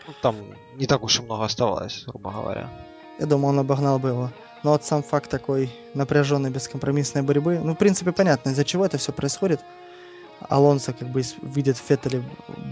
ну, 0.06 0.14
там 0.22 0.36
не 0.76 0.86
так 0.86 1.02
уж 1.02 1.18
и 1.18 1.22
много 1.22 1.44
оставалось, 1.44 2.04
грубо 2.06 2.30
говоря. 2.30 2.70
Я 3.18 3.26
думаю, 3.26 3.48
он 3.48 3.58
обогнал 3.58 3.98
бы 3.98 4.10
его. 4.10 4.30
Но 4.62 4.70
вот 4.70 4.84
сам 4.84 5.02
факт 5.02 5.28
такой 5.28 5.68
напряженной, 5.94 6.50
бескомпромиссной 6.50 7.22
борьбы, 7.22 7.58
ну, 7.58 7.74
в 7.74 7.76
принципе, 7.76 8.12
понятно, 8.12 8.50
из-за 8.50 8.64
чего 8.64 8.86
это 8.86 8.98
все 8.98 9.12
происходит. 9.12 9.60
Алонсо 10.48 10.92
как 10.92 11.08
бы 11.08 11.22
видит 11.42 11.76
в 11.76 11.80
Феттеле 11.80 12.22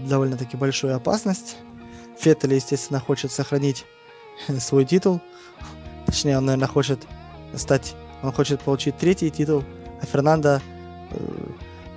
довольно-таки 0.07 0.55
большую 0.55 0.95
опасность. 0.95 1.57
Феттель, 2.17 2.53
естественно, 2.53 3.01
хочет 3.01 3.33
сохранить 3.33 3.85
свой 4.59 4.85
титул. 4.85 5.19
Точнее, 6.05 6.37
он, 6.37 6.45
наверное, 6.45 6.69
хочет 6.69 7.05
стать... 7.53 7.93
Он 8.23 8.31
хочет 8.31 8.61
получить 8.61 8.97
третий 8.97 9.29
титул, 9.29 9.63
а 10.01 10.05
Фернандо 10.05 10.59
э, 11.11 11.17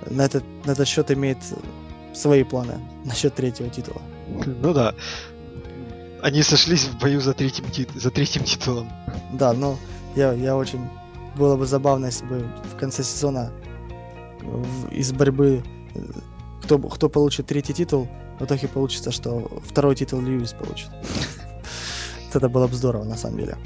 на, 0.09 0.23
этот, 0.23 0.43
на 0.65 0.71
этот 0.71 0.87
счет 0.87 1.11
имеет 1.11 1.37
свои 2.13 2.43
планы 2.43 2.79
насчет 3.05 3.35
третьего 3.35 3.69
титула. 3.69 4.01
Ну 4.45 4.73
да. 4.73 4.95
Они 6.21 6.43
сошлись 6.43 6.85
в 6.85 6.99
бою 6.99 7.19
за 7.19 7.33
третьим, 7.33 7.65
за 7.95 8.11
третьим 8.11 8.43
титулом. 8.43 8.89
Да, 9.33 9.53
но 9.53 9.77
я, 10.15 10.33
я 10.33 10.55
очень... 10.55 10.87
Было 11.35 11.55
бы 11.55 11.65
забавно, 11.65 12.07
если 12.07 12.25
бы 12.25 12.45
в 12.73 12.77
конце 12.77 13.03
сезона 13.03 13.51
из 14.91 15.13
борьбы 15.13 15.63
э, 15.95 15.99
кто, 16.63 16.77
кто 16.77 17.09
получит 17.09 17.47
третий 17.47 17.73
титул, 17.73 18.07
в 18.39 18.45
итоге 18.45 18.67
получится, 18.67 19.11
что 19.11 19.61
второй 19.65 19.95
титул 19.95 20.21
Льюис 20.21 20.53
получит. 20.53 20.89
Это 22.33 22.49
было 22.49 22.67
бы 22.67 22.75
здорово, 22.75 23.03
на 23.03 23.17
самом 23.17 23.37
деле. 23.37 23.57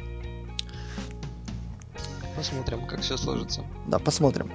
Посмотрим, 2.36 2.86
как 2.88 3.02
все 3.02 3.18
сложится. 3.18 3.64
Да, 3.88 4.00
посмотрим. 4.00 4.52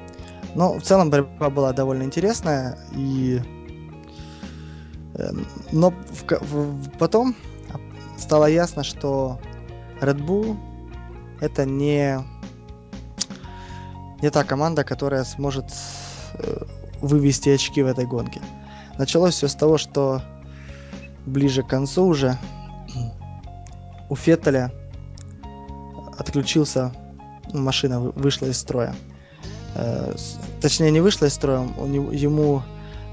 Но 0.55 0.79
в 0.79 0.83
целом 0.83 1.11
борьба 1.11 1.51
была 1.51 1.73
довольно 1.73 2.03
интересная, 2.03 2.79
и 2.93 3.41
Эм, 5.15 5.47
но 5.73 5.91
в, 5.91 6.25
в, 6.25 6.91
потом 6.99 7.35
стало 8.17 8.47
ясно, 8.47 8.85
что 8.85 9.39
Red 10.01 10.25
Bull 10.25 10.57
это 11.41 11.65
не, 11.65 12.19
не 14.23 14.31
та 14.31 14.45
команда, 14.45 14.85
которая 14.85 15.25
сможет 15.25 15.67
э, 16.35 16.63
вывести 17.01 17.49
очки 17.51 17.83
в 17.83 17.87
этой 17.87 18.07
гонке. 18.07 18.41
Началось 18.99 19.35
все 19.35 19.49
с 19.49 19.55
того, 19.55 19.79
что 19.79 20.23
ближе 21.27 21.63
к 21.63 21.69
концу 21.69 22.07
уже 22.07 22.39
у 24.09 24.17
Феттеля 24.17 24.73
отключился, 26.19 26.93
машина 27.53 28.01
вышла 28.01 28.47
из 28.47 28.59
строя. 28.59 28.95
Э, 29.75 30.15
точнее, 30.61 30.91
не 30.91 31.01
вышла 31.01 31.27
из 31.27 31.35
строя, 31.35 31.61
ему 32.13 32.63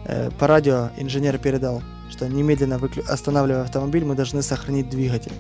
э, 0.06 0.30
по 0.40 0.48
радио 0.48 0.90
инженер 0.98 1.38
передал 1.38 1.82
что 2.10 2.28
немедленно 2.28 2.78
выклю... 2.78 3.04
останавливая 3.08 3.64
автомобиль, 3.64 4.06
мы 4.06 4.16
должны 4.16 4.42
сохранить 4.42 4.90
двигатель. 4.90 5.34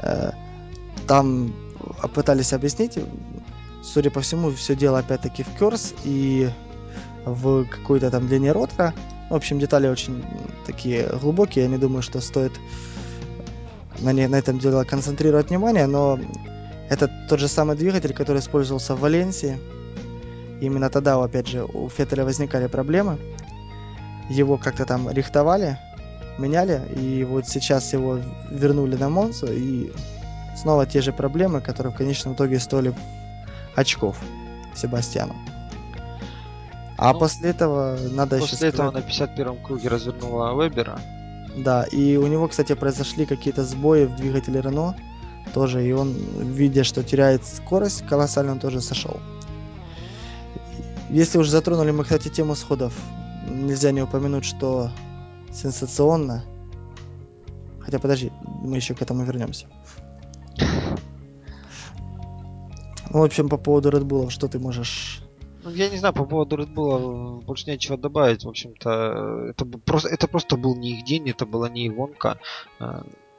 Э, 0.00 0.30
там 1.06 1.54
пытались 2.14 2.52
объяснить, 2.52 2.98
судя 3.82 4.10
по 4.10 4.20
всему, 4.20 4.50
все 4.50 4.74
дело 4.74 4.98
опять-таки 4.98 5.42
в 5.42 5.48
Curse 5.60 5.94
и 6.04 6.48
в 7.24 7.64
какой-то 7.66 8.10
там 8.10 8.26
длине 8.26 8.52
ротора. 8.52 8.94
В 9.30 9.34
общем, 9.34 9.58
детали 9.58 9.88
очень 9.88 10.24
такие 10.66 11.08
глубокие, 11.20 11.64
я 11.64 11.70
не 11.70 11.78
думаю, 11.78 12.02
что 12.02 12.20
стоит 12.20 12.52
на, 14.00 14.12
не, 14.12 14.28
на 14.28 14.36
этом 14.36 14.58
дело 14.58 14.84
концентрировать 14.84 15.50
внимание, 15.50 15.86
но 15.86 16.18
это 16.90 17.10
тот 17.28 17.40
же 17.40 17.48
самый 17.48 17.76
двигатель, 17.76 18.12
который 18.12 18.38
использовался 18.38 18.94
в 18.94 19.00
Валенсии. 19.00 19.58
Именно 20.60 20.90
тогда, 20.90 21.22
опять 21.22 21.48
же, 21.48 21.64
у 21.64 21.88
Феттеля 21.88 22.24
возникали 22.24 22.66
проблемы 22.66 23.18
его 24.28 24.56
как-то 24.56 24.84
там 24.84 25.10
рихтовали, 25.10 25.78
меняли, 26.38 26.80
и 26.96 27.24
вот 27.24 27.46
сейчас 27.46 27.92
его 27.92 28.18
вернули 28.50 28.96
на 28.96 29.08
Монсу, 29.08 29.46
и 29.50 29.92
снова 30.56 30.86
те 30.86 31.00
же 31.00 31.12
проблемы, 31.12 31.60
которые 31.60 31.92
в 31.92 31.96
конечном 31.96 32.34
итоге 32.34 32.58
стоили 32.58 32.94
очков 33.74 34.16
Себастьяну. 34.74 35.34
А 36.96 37.12
ну, 37.12 37.18
после 37.18 37.50
этого 37.50 37.98
надо 38.12 38.38
после 38.38 38.68
еще 38.68 38.76
этого 38.76 38.90
сказать... 38.90 39.38
на 39.38 39.42
51-м 39.42 39.62
круге 39.62 39.88
развернула 39.88 40.62
Вебера. 40.62 40.98
Да, 41.56 41.84
и 41.84 42.16
у 42.16 42.26
него, 42.26 42.48
кстати, 42.48 42.74
произошли 42.74 43.26
какие-то 43.26 43.64
сбои 43.64 44.06
в 44.06 44.16
двигателе 44.16 44.60
Рено 44.60 44.96
тоже, 45.54 45.86
и 45.86 45.92
он, 45.92 46.12
видя, 46.12 46.84
что 46.84 47.04
теряет 47.04 47.44
скорость 47.46 48.04
колоссально, 48.06 48.52
он 48.52 48.58
тоже 48.58 48.80
сошел. 48.80 49.20
Если 51.10 51.38
уже 51.38 51.50
затронули 51.50 51.92
мы, 51.92 52.02
кстати, 52.02 52.28
тему 52.28 52.56
сходов, 52.56 52.92
нельзя 53.48 53.92
не 53.92 54.02
упомянуть, 54.02 54.44
что 54.44 54.90
сенсационно. 55.52 56.44
Хотя 57.80 57.98
подожди, 58.00 58.32
мы 58.62 58.76
еще 58.76 58.94
к 58.94 59.02
этому 59.02 59.24
вернемся. 59.24 59.66
Ну, 63.10 63.20
в 63.20 63.24
общем, 63.24 63.48
по 63.48 63.58
поводу 63.58 63.90
Red 63.90 64.02
Bull, 64.02 64.30
что 64.30 64.48
ты 64.48 64.58
можешь 64.58 65.20
ну, 65.62 65.70
я 65.70 65.88
не 65.88 65.96
знаю, 65.96 66.12
по 66.14 66.26
поводу 66.26 66.56
Red 66.56 66.74
Bull 66.74 67.42
больше 67.42 67.70
нечего 67.70 67.96
добавить. 67.96 68.44
В 68.44 68.48
общем-то, 68.48 69.46
это 69.48 69.64
просто, 69.64 70.08
это 70.10 70.28
просто 70.28 70.56
был 70.56 70.76
не 70.76 70.98
их 70.98 71.04
день, 71.04 71.30
это 71.30 71.46
была 71.46 71.70
не 71.70 71.86
их 71.86 71.94
гонка. 71.94 72.38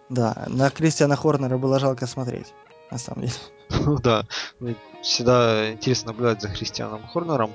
Да, 0.10 0.45
на 0.47 0.70
Кристиана 0.70 1.16
Хорнера 1.16 1.58
было 1.58 1.80
жалко 1.80 2.08
смотреть, 2.08 2.53
на 2.91 2.97
самом 2.97 3.22
деле. 3.22 3.34
Ну 3.86 3.97
да, 3.97 4.26
всегда 5.01 5.72
интересно 5.72 6.12
наблюдать 6.12 6.41
за 6.41 6.49
Христианом 6.49 7.08
Хорнером 7.08 7.51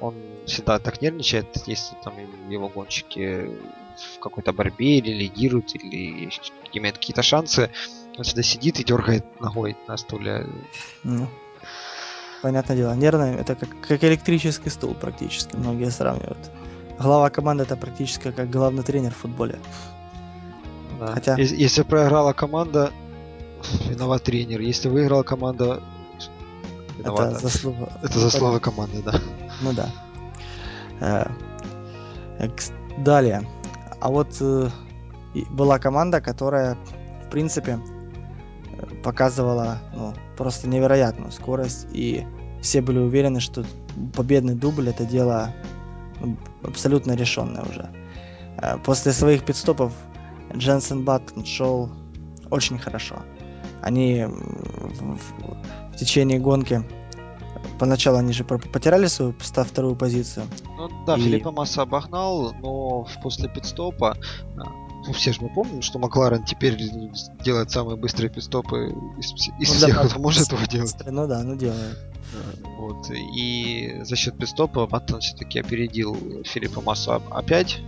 он 0.00 0.14
всегда 0.46 0.78
так 0.78 1.02
нервничает, 1.02 1.46
если 1.66 1.94
там 2.02 2.14
его 2.48 2.68
гонщики 2.68 3.50
в 4.16 4.18
какой-то 4.20 4.52
борьбе 4.52 4.98
или 4.98 5.12
лидируют, 5.12 5.74
или 5.74 6.30
имеют 6.72 6.98
какие-то 6.98 7.22
шансы, 7.22 7.70
он 8.16 8.24
всегда 8.24 8.42
сидит 8.42 8.80
и 8.80 8.84
дергает 8.84 9.24
ногой 9.40 9.76
на 9.86 9.96
стуле. 9.96 10.46
Ну, 11.04 11.28
понятное 12.42 12.76
дело, 12.76 12.94
нервный 12.94 13.34
это 13.34 13.54
как, 13.54 13.68
как 13.86 14.02
электрический 14.02 14.70
стул 14.70 14.94
практически, 14.94 15.56
многие 15.56 15.90
сравнивают. 15.90 16.50
Глава 16.98 17.30
команды 17.30 17.64
это 17.64 17.76
практически 17.76 18.30
как 18.30 18.50
главный 18.50 18.82
тренер 18.82 19.12
в 19.12 19.18
футболе. 19.18 19.58
Да. 21.00 21.08
Хотя... 21.14 21.36
Если, 21.36 21.56
если 21.56 21.82
проиграла 21.82 22.32
команда, 22.32 22.92
Виноват 23.88 24.22
тренер. 24.22 24.60
Если 24.60 24.88
выиграла 24.88 25.22
команда, 25.22 25.82
виновата. 26.98 27.30
Это 27.30 27.38
заслуга. 27.40 27.92
Это 28.02 28.18
заслуга 28.18 28.60
команды, 28.60 29.02
да. 29.02 29.20
Ну 29.62 29.72
да. 29.72 29.90
Э, 31.00 32.48
далее. 32.98 33.46
А 34.00 34.08
вот 34.08 34.36
э, 34.40 34.68
была 35.50 35.78
команда, 35.78 36.20
которая, 36.20 36.76
в 37.26 37.30
принципе, 37.30 37.78
показывала 39.04 39.78
ну, 39.94 40.14
просто 40.36 40.68
невероятную 40.68 41.32
скорость, 41.32 41.86
и 41.92 42.26
все 42.62 42.80
были 42.80 42.98
уверены, 42.98 43.40
что 43.40 43.64
победный 44.14 44.54
дубль 44.54 44.88
это 44.88 45.04
дело 45.04 45.52
ну, 46.20 46.36
абсолютно 46.62 47.12
решенное 47.12 47.62
уже. 47.62 47.90
Э, 48.56 48.78
после 48.78 49.12
своих 49.12 49.44
пидстопов 49.44 49.92
Дженсен 50.54 51.04
Баттон 51.04 51.44
шел 51.44 51.90
очень 52.50 52.78
хорошо. 52.78 53.22
Они 53.82 54.24
в, 54.26 55.18
в, 55.92 55.96
течение 55.96 56.38
гонки 56.38 56.82
поначалу 57.78 58.18
они 58.18 58.32
же 58.32 58.44
потеряли 58.44 59.06
свою 59.06 59.34
вторую 59.38 59.96
позицию. 59.96 60.46
Ну 60.76 60.88
да, 61.06 61.16
и... 61.16 61.20
Филиппа 61.20 61.50
Масса 61.50 61.82
обогнал, 61.82 62.52
но 62.60 63.06
после 63.22 63.48
пидстопа 63.48 64.16
а, 64.56 64.64
ну, 65.06 65.12
все 65.14 65.32
же 65.32 65.40
мы 65.42 65.48
помним, 65.48 65.80
что 65.82 65.98
Макларен 65.98 66.44
теперь 66.44 66.76
делает 67.42 67.70
самые 67.70 67.96
быстрые 67.96 68.30
пидстопы 68.30 68.94
из, 69.18 69.32
из 69.58 69.70
ну, 69.70 69.74
всех, 69.76 69.94
да, 69.94 70.08
кто 70.08 70.20
может 70.20 70.52
его 70.52 70.64
делать. 70.66 70.94
Ну 71.06 71.26
да, 71.26 71.42
ну 71.42 71.56
делает. 71.56 71.98
Вот. 72.78 73.10
И 73.10 74.00
за 74.02 74.16
счет 74.16 74.36
пидстопа 74.36 74.86
Баттон 74.86 75.20
все-таки 75.20 75.58
опередил 75.58 76.16
Филиппа 76.44 76.80
Массу 76.80 77.22
опять. 77.30 77.80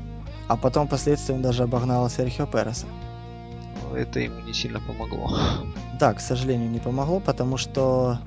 А 0.53 0.57
потом 0.59 0.86
впоследствии 0.86 1.32
он 1.32 1.40
даже 1.40 1.62
обогнал 1.62 2.11
Серхио 2.11 2.44
Переса. 2.44 2.84
Это 3.96 4.20
ему 4.20 4.40
не 4.40 4.53
сильно 4.53 4.80
помогло. 4.80 5.30
Да, 5.98 6.12
к 6.12 6.20
сожалению, 6.20 6.68
не 6.68 6.78
помогло, 6.78 7.20
потому 7.20 7.57
что 7.57 8.18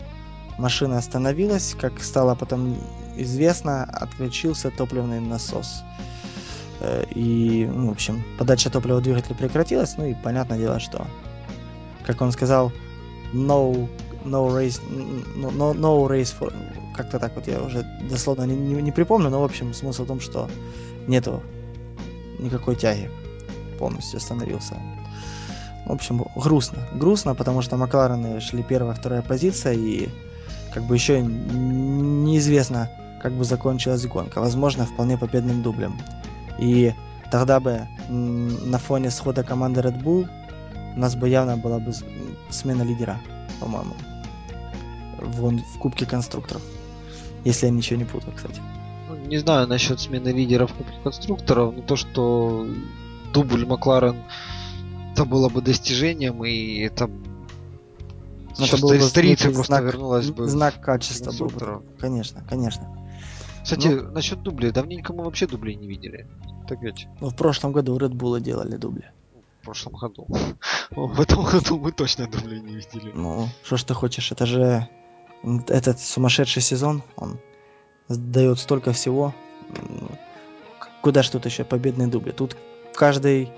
машина 0.58 0.98
остановилась, 0.98 1.76
как 1.80 2.02
стало 2.02 2.34
потом 2.34 2.78
известно, 3.16 3.84
отключился 3.84 4.72
топливный 4.72 5.20
насос. 5.20 5.84
Э, 6.80 7.06
и, 7.14 7.70
ну, 7.72 7.90
в 7.90 7.92
общем, 7.92 8.24
подача 8.40 8.72
топлива 8.72 8.98
в 8.98 9.04
двигатель 9.04 9.36
прекратилась, 9.36 9.96
ну 9.96 10.06
и 10.06 10.16
понятное 10.16 10.58
дело, 10.58 10.80
что, 10.80 11.06
как 12.08 12.22
он 12.22 12.32
сказал, 12.32 12.72
no, 13.34 13.88
no 14.24 14.48
race, 14.48 14.82
no, 14.90 15.52
no, 15.52 15.76
no 15.76 16.08
race 16.08 16.34
for... 16.36 16.52
Как-то 16.96 17.20
так 17.20 17.36
вот 17.36 17.48
я 17.48 17.62
уже 17.62 17.86
дословно 18.10 18.46
не, 18.46 18.56
не, 18.56 18.82
не 18.82 18.92
припомню, 18.92 19.30
но, 19.30 19.42
в 19.42 19.46
общем, 19.46 19.76
смысл 19.76 20.06
в 20.06 20.08
том, 20.08 20.20
что 20.20 20.50
нету 21.06 21.44
никакой 22.40 22.76
тяги. 22.76 23.10
Полностью 23.80 24.18
остановился. 24.18 24.76
В 25.86 25.92
общем, 25.92 26.26
грустно. 26.36 26.80
Грустно, 26.94 27.36
потому 27.36 27.62
что 27.62 27.78
Макларены 27.78 28.40
шли 28.42 28.64
первая, 28.64 28.96
вторая 28.96 29.22
позиция, 29.22 29.74
и 29.74 30.10
как 30.74 30.84
бы 30.84 30.96
еще 30.96 31.22
неизвестно, 31.22 32.90
как 33.22 33.34
бы 33.34 33.44
закончилась 33.44 34.06
гонка. 34.06 34.40
Возможно, 34.40 34.86
вполне 34.86 35.18
победным 35.18 35.62
дублем. 35.62 36.00
И 36.60 36.94
тогда 37.32 37.60
бы 37.60 37.88
на 38.10 38.78
фоне 38.78 39.12
схода 39.12 39.44
команды 39.44 39.82
Red 39.82 40.02
Bull 40.02 40.28
у 40.96 41.00
нас 41.00 41.16
бы 41.16 41.30
явно 41.30 41.58
была 41.58 41.80
бы 41.80 41.94
смена 42.50 42.84
лидера, 42.84 43.20
по-моему, 43.60 43.94
в, 45.20 45.50
в 45.50 45.80
Кубке 45.80 46.06
конструкторов. 46.06 46.62
Если 47.44 47.68
я 47.68 47.72
ничего 47.72 48.00
не 48.00 48.06
путаю, 48.06 48.34
кстати. 48.36 48.62
Ну, 49.26 49.32
не 49.32 49.38
знаю 49.38 49.68
насчет 49.68 50.00
смены 50.00 50.30
лидера 50.30 50.68
в 50.68 50.74
Кубке 50.74 50.94
конструкторов, 51.04 51.76
но 51.76 51.82
то, 51.82 51.96
что 51.96 52.68
дубль 53.34 53.66
Макларен 53.66 54.24
это 55.14 55.26
было 55.26 55.50
бы 55.50 55.62
достижением, 55.62 56.46
и 56.46 56.80
это 56.80 57.10
но 58.58 58.66
это 58.66 58.78
был 58.78 58.90
бы 58.90 58.98
просто 58.98 59.52
знак, 59.52 59.84
вернулась 59.84 60.30
бы 60.30 60.48
знак 60.48 60.80
качества 60.80 61.32
был 61.32 61.48
бы. 61.50 61.82
Конечно, 62.00 62.44
конечно. 62.48 62.88
Кстати, 63.64 63.88
ну, 63.88 64.12
насчет 64.12 64.44
дублей, 64.44 64.72
давненько 64.72 65.12
мы 65.12 65.24
вообще 65.24 65.48
дублей 65.48 65.76
не 65.76 65.88
видели. 65.88 66.28
Так 66.68 66.82
ведь. 66.84 67.08
Ну, 67.20 67.30
в 67.30 67.36
прошлом 67.36 67.72
году 67.72 67.98
Red 67.98 68.12
Bull 68.12 68.40
делали 68.40 68.78
дубли. 68.78 69.12
В 69.62 69.66
прошлом 69.66 69.94
году. 69.96 70.28
В 70.92 71.20
этом 71.20 71.44
году 71.44 71.80
мы 71.80 71.92
точно 71.92 72.28
дублей 72.28 72.62
не 72.62 72.76
видели. 72.76 73.12
Ну, 73.16 73.50
что 73.64 73.78
ж 73.78 73.84
ты 73.84 73.94
хочешь, 73.96 74.32
это 74.32 74.46
же 74.46 74.88
этот 75.68 76.00
сумасшедший 76.00 76.62
сезон, 76.62 77.02
он 77.18 77.40
дает 78.10 78.60
столько 78.60 78.92
всего. 78.94 79.34
Куда 81.02 81.24
ж 81.24 81.30
тут 81.30 81.46
еще 81.46 81.64
победные 81.64 82.08
дубли? 82.08 82.32
Тут 82.32 82.56
каждый 82.94 83.50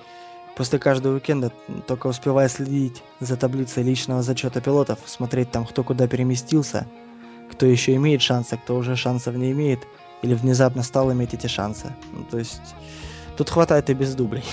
После 0.57 0.79
каждого 0.79 1.13
уикенда 1.13 1.51
только 1.85 2.07
успевая 2.07 2.49
следить 2.49 3.03
за 3.19 3.37
таблицей 3.37 3.83
личного 3.83 4.23
зачета 4.23 4.59
пилотов, 4.59 4.97
смотреть 5.05 5.51
там, 5.51 5.67
кто 5.67 5.83
куда 5.83 6.07
переместился, 6.07 6.87
кто 7.51 7.67
еще 7.67 7.93
имеет 7.93 8.23
шансы, 8.23 8.57
кто 8.57 8.75
уже 8.75 8.95
шансов 8.95 9.35
не 9.35 9.51
имеет, 9.51 9.81
или 10.23 10.33
внезапно 10.33 10.81
стал 10.81 11.11
иметь 11.13 11.35
эти 11.35 11.45
шансы. 11.45 11.93
Ну, 12.11 12.23
то 12.23 12.39
есть 12.39 12.59
тут 13.37 13.51
хватает 13.51 13.91
и 13.91 13.93
без 13.93 14.15
дублей. 14.15 14.43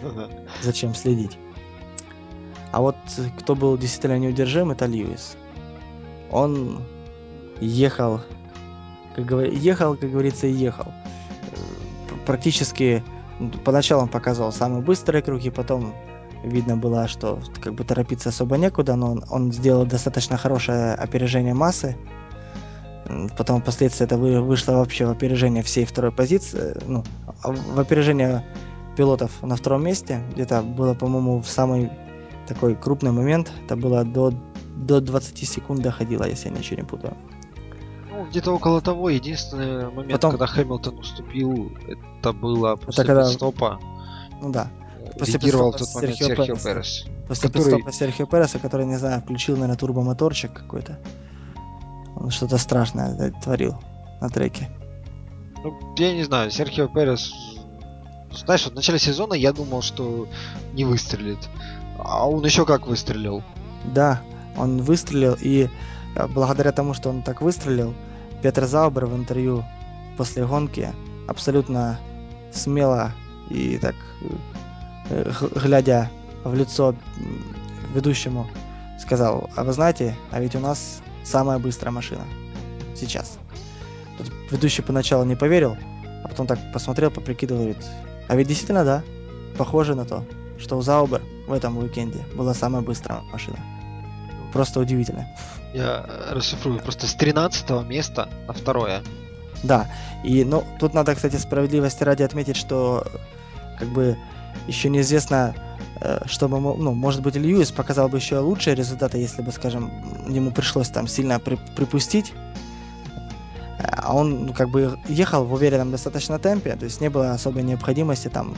Зачем 0.62 0.94
следить? 0.94 1.36
А 2.70 2.80
вот 2.80 2.94
кто 3.40 3.56
был 3.56 3.76
действительно 3.76 4.16
неудержим, 4.16 4.70
это 4.70 4.86
Льюис. 4.86 5.36
Он 6.30 6.84
ехал, 7.60 8.20
как 9.20 9.28
говор... 9.28 9.44
ехал, 9.46 9.96
как 9.96 10.10
говорится, 10.10 10.46
и 10.46 10.52
ехал. 10.52 10.86
Э, 10.86 11.56
практически 12.26 13.02
поначалу 13.64 14.02
он 14.02 14.08
показывал 14.08 14.52
самые 14.52 14.82
быстрые 14.82 15.22
круги, 15.22 15.50
потом 15.50 15.94
видно 16.44 16.76
было, 16.76 17.08
что 17.08 17.40
как 17.60 17.74
бы 17.74 17.84
торопиться 17.84 18.30
особо 18.30 18.56
некуда, 18.56 18.96
но 18.96 19.12
он, 19.12 19.24
он 19.30 19.52
сделал 19.52 19.86
достаточно 19.86 20.36
хорошее 20.36 20.94
опережение 20.94 21.54
массы. 21.54 21.96
Потом 23.36 23.60
впоследствии 23.60 24.04
это 24.04 24.16
вышло 24.16 24.74
вообще 24.74 25.06
в 25.06 25.10
опережение 25.10 25.62
всей 25.62 25.84
второй 25.84 26.12
позиции, 26.12 26.76
ну, 26.86 27.02
а 27.42 27.52
в 27.52 27.80
опережение 27.80 28.44
пилотов 28.96 29.42
на 29.42 29.56
втором 29.56 29.84
месте. 29.84 30.22
Где-то 30.32 30.62
было, 30.62 30.94
по-моему, 30.94 31.40
в 31.40 31.48
самый 31.48 31.90
такой 32.46 32.76
крупный 32.76 33.10
момент, 33.10 33.50
это 33.64 33.76
было 33.76 34.04
до, 34.04 34.32
до 34.76 35.00
20 35.00 35.48
секунд 35.48 35.82
доходило, 35.82 36.24
если 36.24 36.48
я 36.48 36.54
ничего 36.54 36.80
не 36.80 36.86
путаю. 36.86 37.16
Ну, 38.20 38.26
где-то 38.26 38.52
около 38.52 38.82
того. 38.82 39.08
Единственный 39.08 39.90
момент, 39.90 40.12
Потом... 40.12 40.32
когда 40.32 40.46
Хэмилтон 40.46 40.98
уступил, 40.98 41.72
это 41.88 42.32
было 42.34 42.76
после 42.76 43.02
это 43.02 43.14
когда... 43.14 43.24
стопа. 43.24 43.80
Ну 44.42 44.52
да. 44.52 44.70
После 45.18 45.34
Лидировал 45.34 45.72
тот 45.72 45.88
момент 45.94 46.16
Серхио, 46.16 46.36
Серхио 46.36 46.54
Перес. 46.56 46.64
Перес. 46.64 47.04
После 47.28 47.48
который... 47.48 47.64
пидстопа 47.64 47.92
Серхио 47.92 48.26
Переса, 48.26 48.58
который, 48.58 48.84
не 48.84 48.96
знаю, 48.96 49.22
включил, 49.22 49.54
наверное, 49.54 49.78
турбомоторчик 49.78 50.52
какой-то. 50.52 50.98
Он 52.14 52.30
что-то 52.30 52.58
страшное 52.58 53.32
творил 53.42 53.78
на 54.20 54.28
треке. 54.28 54.68
Ну, 55.64 55.74
я 55.96 56.12
не 56.12 56.22
знаю, 56.24 56.50
Серхио 56.50 56.88
Перес... 56.88 57.32
Знаешь, 58.32 58.64
вот 58.64 58.74
в 58.74 58.76
начале 58.76 58.98
сезона 58.98 59.32
я 59.32 59.54
думал, 59.54 59.80
что 59.80 60.28
не 60.74 60.84
выстрелит. 60.84 61.48
А 61.98 62.28
он 62.28 62.44
еще 62.44 62.66
как 62.66 62.86
выстрелил. 62.86 63.42
Да, 63.94 64.20
он 64.58 64.82
выстрелил, 64.82 65.38
и 65.40 65.70
э, 66.16 66.26
благодаря 66.28 66.70
тому, 66.72 66.92
что 66.92 67.08
он 67.08 67.22
так 67.22 67.40
выстрелил, 67.40 67.94
Петр 68.42 68.66
Заубер 68.66 69.06
в 69.06 69.16
интервью 69.16 69.64
после 70.16 70.46
гонки 70.46 70.92
абсолютно 71.28 71.98
смело 72.52 73.12
и 73.48 73.78
так 73.78 73.94
э, 75.10 75.32
глядя 75.54 76.10
в 76.44 76.54
лицо 76.54 76.94
ведущему 77.94 78.46
сказал, 78.98 79.50
а 79.56 79.64
вы 79.64 79.72
знаете, 79.72 80.16
а 80.30 80.40
ведь 80.40 80.54
у 80.54 80.60
нас 80.60 81.00
самая 81.24 81.58
быстрая 81.58 81.92
машина 81.92 82.24
сейчас. 82.94 83.38
Тут 84.18 84.30
ведущий 84.50 84.82
поначалу 84.82 85.24
не 85.24 85.36
поверил, 85.36 85.76
а 86.24 86.28
потом 86.28 86.46
так 86.46 86.58
посмотрел, 86.72 87.10
поприкидывал, 87.10 87.62
говорит, 87.62 87.84
а 88.28 88.36
ведь 88.36 88.48
действительно 88.48 88.84
да, 88.84 89.02
похоже 89.56 89.94
на 89.94 90.04
то, 90.04 90.24
что 90.58 90.76
у 90.76 90.82
Заубер 90.82 91.22
в 91.46 91.52
этом 91.52 91.78
уикенде 91.78 92.20
была 92.34 92.54
самая 92.54 92.82
быстрая 92.82 93.22
машина. 93.32 93.58
Просто 94.52 94.80
удивительно. 94.80 95.26
Я 95.72 96.04
расшифрую, 96.30 96.80
просто 96.80 97.06
с 97.06 97.14
13 97.14 97.70
места 97.86 98.28
на 98.46 98.52
второе. 98.52 99.02
Да, 99.62 99.86
и 100.24 100.44
ну, 100.44 100.64
тут 100.78 100.94
надо, 100.94 101.14
кстати, 101.14 101.36
справедливости 101.36 102.02
ради 102.02 102.22
отметить, 102.22 102.56
что 102.56 103.06
как 103.78 103.88
бы 103.88 104.16
еще 104.66 104.88
неизвестно, 104.88 105.54
э, 106.00 106.20
чтобы, 106.26 106.60
ну, 106.60 106.92
может 106.92 107.22
быть, 107.22 107.36
Льюис 107.36 107.70
показал 107.70 108.08
бы 108.08 108.18
еще 108.18 108.38
лучшие 108.38 108.74
результаты, 108.74 109.18
если 109.18 109.42
бы, 109.42 109.52
скажем, 109.52 109.90
ему 110.28 110.50
пришлось 110.50 110.88
там 110.88 111.06
сильно 111.06 111.38
при, 111.38 111.56
припустить. 111.76 112.32
А 113.78 114.14
он, 114.14 114.46
ну, 114.46 114.52
как 114.52 114.70
бы, 114.70 114.98
ехал 115.08 115.44
в 115.44 115.52
уверенном 115.52 115.90
достаточно 115.90 116.38
темпе, 116.38 116.76
то 116.76 116.84
есть 116.84 117.00
не 117.00 117.10
было 117.10 117.32
особой 117.32 117.62
необходимости 117.62 118.28
там 118.28 118.54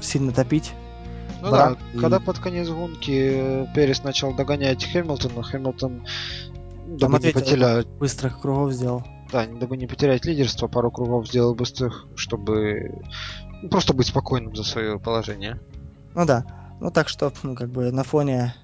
сильно 0.00 0.32
топить. 0.32 0.72
Ну 1.44 1.50
да, 1.50 1.76
и... 1.92 1.98
когда 1.98 2.20
под 2.20 2.38
конец 2.38 2.68
гонки 2.68 3.68
Перес 3.74 4.02
начал 4.02 4.32
догонять 4.32 4.82
Хэмилтона, 4.82 5.42
Хэмилтон 5.42 6.06
дабы 6.86 7.18
не 7.18 7.32
потерять... 7.32 7.86
быстрых 7.86 8.40
кругов 8.40 8.72
сделал. 8.72 9.04
Да, 9.30 9.46
дабы 9.46 9.76
не 9.76 9.86
потерять 9.86 10.24
лидерство, 10.24 10.68
пару 10.68 10.90
кругов 10.90 11.28
сделал 11.28 11.54
быстрых, 11.54 12.06
чтобы 12.14 13.02
ну, 13.60 13.68
просто 13.68 13.92
быть 13.92 14.06
спокойным 14.06 14.56
за 14.56 14.64
свое 14.64 14.98
положение. 14.98 15.60
Ну 16.14 16.24
да. 16.24 16.46
Ну 16.80 16.90
так 16.90 17.10
что, 17.10 17.30
ну 17.42 17.54
как 17.54 17.68
бы 17.68 17.92
на 17.92 18.04
фоне 18.04 18.54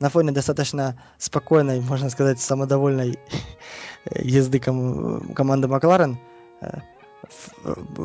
на 0.00 0.08
фоне 0.08 0.32
достаточно 0.32 0.96
спокойной, 1.18 1.80
можно 1.80 2.08
сказать, 2.08 2.40
самодовольной 2.40 3.18
езды 4.14 4.58
ком- 4.58 5.34
команды 5.34 5.68
Макларен, 5.68 6.18
э, 6.62 6.78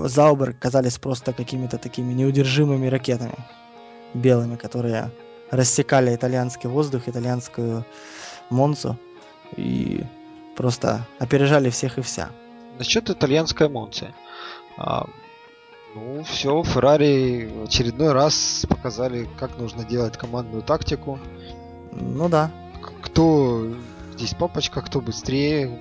Заубер 0.03 0.53
казались 0.53 0.97
просто 0.97 1.32
какими-то 1.32 1.78
такими 1.78 2.11
неудержимыми 2.11 2.88
ракетами 2.88 3.36
белыми, 4.18 4.55
которые 4.55 5.11
рассекали 5.51 6.13
итальянский 6.15 6.70
воздух, 6.70 7.03
итальянскую 7.07 7.86
Монцу 8.49 8.97
и 9.55 10.03
просто 10.55 11.05
опережали 11.20 11.70
всех 11.70 11.97
и 11.97 12.01
вся. 12.01 12.30
Насчет 12.78 13.09
итальянской 13.09 13.70
Монцы. 13.70 14.13
А, 14.78 15.07
ну, 15.95 16.24
все, 16.24 16.63
Феррари 16.63 17.47
в 17.47 17.63
очередной 17.63 18.11
раз 18.11 18.65
показали, 18.68 19.28
как 19.39 19.57
нужно 19.57 19.84
делать 19.84 20.18
командную 20.18 20.61
тактику. 20.61 21.20
Ну 21.91 22.30
да. 22.30 22.51
Кто 23.01 23.68
здесь 24.15 24.34
папочка, 24.34 24.82
кто 24.82 25.01
быстрее. 25.01 25.80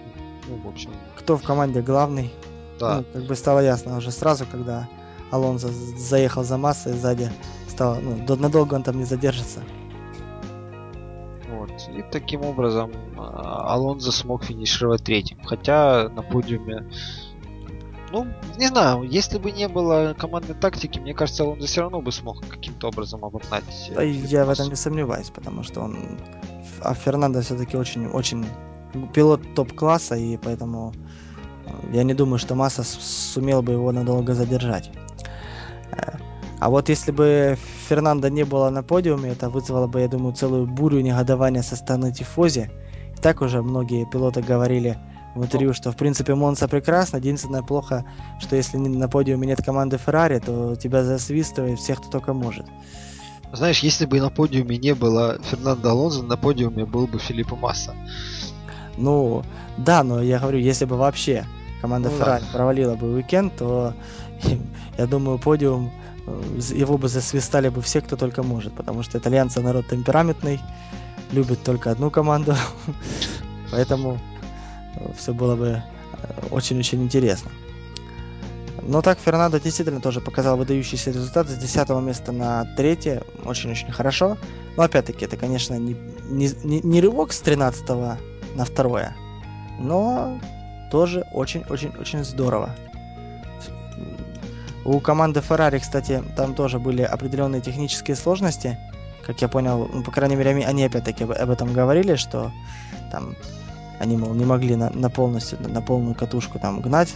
Ну, 0.48 0.56
в 0.56 0.68
общем. 0.68 0.90
Кто 1.18 1.36
в 1.36 1.42
команде 1.42 1.82
главный. 1.82 2.32
Да. 2.78 2.98
Ну, 2.98 3.04
как 3.12 3.24
бы 3.24 3.34
стало 3.34 3.60
ясно 3.60 3.96
уже 3.98 4.10
сразу, 4.10 4.46
когда 4.50 4.88
Алонсо 5.30 5.68
заехал 5.68 6.44
за 6.44 6.56
массой 6.56 6.92
сзади, 6.92 7.30
стало, 7.68 7.96
ну, 8.00 8.36
надолго 8.36 8.74
он 8.74 8.82
там 8.82 8.98
не 8.98 9.04
задержится. 9.04 9.60
Вот. 11.48 11.70
И 11.94 12.02
таким 12.10 12.42
образом 12.42 12.92
а, 13.16 13.74
Алонзо 13.74 14.12
смог 14.12 14.44
финишировать 14.44 15.04
третьим. 15.04 15.38
Хотя 15.42 16.08
на 16.08 16.22
подиуме 16.22 16.86
ну, 18.12 18.26
не 18.56 18.68
знаю, 18.68 19.02
если 19.02 19.38
бы 19.38 19.50
не 19.50 19.68
было 19.68 20.14
командной 20.16 20.54
тактики, 20.54 20.98
мне 20.98 21.12
кажется, 21.12 21.42
Алонзо 21.42 21.66
все 21.66 21.80
равно 21.82 22.00
бы 22.00 22.12
смог 22.12 22.46
каким-то 22.46 22.88
образом 22.88 23.24
обогнать. 23.24 23.64
Да, 23.94 24.02
я 24.02 24.44
в 24.44 24.50
этом 24.50 24.68
не 24.68 24.76
сомневаюсь, 24.76 25.30
потому 25.30 25.62
что 25.62 25.80
он... 25.80 26.18
А 26.80 26.94
Фернандо 26.94 27.40
все-таки 27.40 27.76
очень, 27.76 28.06
очень 28.06 28.46
пилот 29.12 29.42
топ-класса, 29.54 30.14
и 30.14 30.36
поэтому 30.36 30.92
э, 31.66 31.70
я 31.94 32.04
не 32.04 32.14
думаю, 32.14 32.38
что 32.38 32.54
Масса 32.54 32.84
сумел 32.84 33.62
бы 33.62 33.72
его 33.72 33.90
надолго 33.92 34.34
задержать. 34.34 34.90
А 36.58 36.70
вот 36.70 36.88
если 36.88 37.12
бы 37.12 37.58
Фернандо 37.88 38.28
не 38.28 38.44
было 38.44 38.70
на 38.70 38.82
подиуме, 38.82 39.30
это 39.30 39.50
вызвало 39.50 39.86
бы, 39.86 40.00
я 40.00 40.08
думаю, 40.08 40.34
целую 40.34 40.66
бурю 40.66 41.00
негодования 41.00 41.62
со 41.62 41.76
стороны 41.76 42.12
Тифози. 42.12 42.70
И 43.14 43.20
так 43.20 43.42
уже 43.42 43.62
многие 43.62 44.06
пилоты 44.06 44.40
говорили 44.40 44.98
в 45.34 45.42
интервью, 45.44 45.74
что 45.74 45.92
в 45.92 45.96
принципе 45.96 46.34
Монса 46.34 46.66
прекрасно, 46.66 47.18
единственное 47.18 47.62
плохо, 47.62 48.06
что 48.40 48.56
если 48.56 48.78
на 48.78 49.06
подиуме 49.06 49.46
нет 49.46 49.62
команды 49.62 49.98
Феррари, 49.98 50.38
то 50.38 50.76
тебя 50.76 51.04
засвистывает 51.04 51.78
всех, 51.78 51.98
кто 51.98 52.08
только 52.10 52.32
может. 52.32 52.66
Знаешь, 53.52 53.80
если 53.80 54.06
бы 54.06 54.20
на 54.20 54.30
подиуме 54.30 54.78
не 54.78 54.94
было 54.94 55.38
Фернандо 55.42 55.90
Алонзо, 55.90 56.22
на 56.22 56.36
подиуме 56.38 56.86
был 56.86 57.06
бы 57.06 57.18
Филиппо 57.18 57.54
Масса. 57.54 57.94
Ну, 58.96 59.42
да, 59.76 60.02
но 60.02 60.22
я 60.22 60.38
говорю, 60.38 60.58
если 60.58 60.86
бы 60.86 60.96
вообще 60.96 61.44
команда 61.82 62.08
ну, 62.08 62.16
Феррари 62.16 62.42
да. 62.42 62.56
провалила 62.56 62.94
бы 62.94 63.12
уикенд, 63.12 63.54
то 63.56 63.92
я 64.98 65.06
думаю, 65.06 65.38
подиум 65.38 65.92
его 66.58 66.98
бы 66.98 67.08
засвистали 67.08 67.68
бы 67.68 67.82
все, 67.82 68.00
кто 68.00 68.16
только 68.16 68.42
может, 68.42 68.74
потому 68.74 69.02
что 69.02 69.18
итальянцы 69.18 69.60
народ 69.60 69.86
темпераментный, 69.88 70.60
любит 71.32 71.62
только 71.62 71.90
одну 71.90 72.10
команду, 72.10 72.54
поэтому 73.70 74.18
э, 74.96 75.12
все 75.16 75.32
было 75.32 75.56
бы 75.56 75.82
э, 76.12 76.46
очень-очень 76.50 77.02
интересно. 77.02 77.50
Но 78.82 79.02
так 79.02 79.18
Фернандо 79.18 79.58
действительно 79.58 80.00
тоже 80.00 80.20
показал 80.20 80.56
выдающийся 80.56 81.10
результат 81.10 81.48
с 81.48 81.56
10 81.56 81.88
места 82.02 82.30
на 82.32 82.64
3, 82.76 83.20
очень-очень 83.44 83.90
хорошо. 83.90 84.36
Но 84.76 84.84
опять-таки 84.84 85.24
это, 85.24 85.36
конечно, 85.36 85.74
не, 85.74 85.96
не, 86.28 86.50
не, 86.62 86.80
не 86.80 87.00
рывок 87.00 87.32
с 87.32 87.40
13 87.40 87.88
на 87.88 88.18
2, 88.64 89.14
но 89.80 90.40
тоже 90.92 91.24
очень-очень-очень 91.32 92.24
здорово. 92.24 92.70
У 94.86 95.00
команды 95.00 95.40
Ferrari, 95.40 95.80
кстати, 95.80 96.22
там 96.36 96.54
тоже 96.54 96.78
были 96.78 97.02
определенные 97.02 97.60
технические 97.60 98.14
сложности. 98.14 98.78
Как 99.26 99.42
я 99.42 99.48
понял, 99.48 99.90
ну, 99.92 100.04
по 100.04 100.12
крайней 100.12 100.36
мере, 100.36 100.64
они 100.64 100.84
опять-таки 100.84 101.24
об, 101.24 101.50
этом 101.50 101.72
говорили, 101.72 102.14
что 102.14 102.52
там 103.10 103.34
они, 103.98 104.16
мол, 104.16 104.32
не 104.34 104.44
могли 104.44 104.76
на, 104.76 104.90
на 104.90 105.10
полностью, 105.10 105.58
на 105.60 105.82
полную 105.82 106.14
катушку 106.14 106.60
там 106.60 106.80
гнать. 106.80 107.12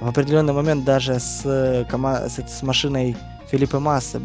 В 0.00 0.08
определенный 0.08 0.52
момент 0.52 0.84
даже 0.84 1.18
с, 1.18 1.46
кома- 1.90 2.28
с, 2.28 2.46
с 2.46 2.62
машиной 2.62 3.16
Филиппа 3.50 3.80
Масса 3.80 4.20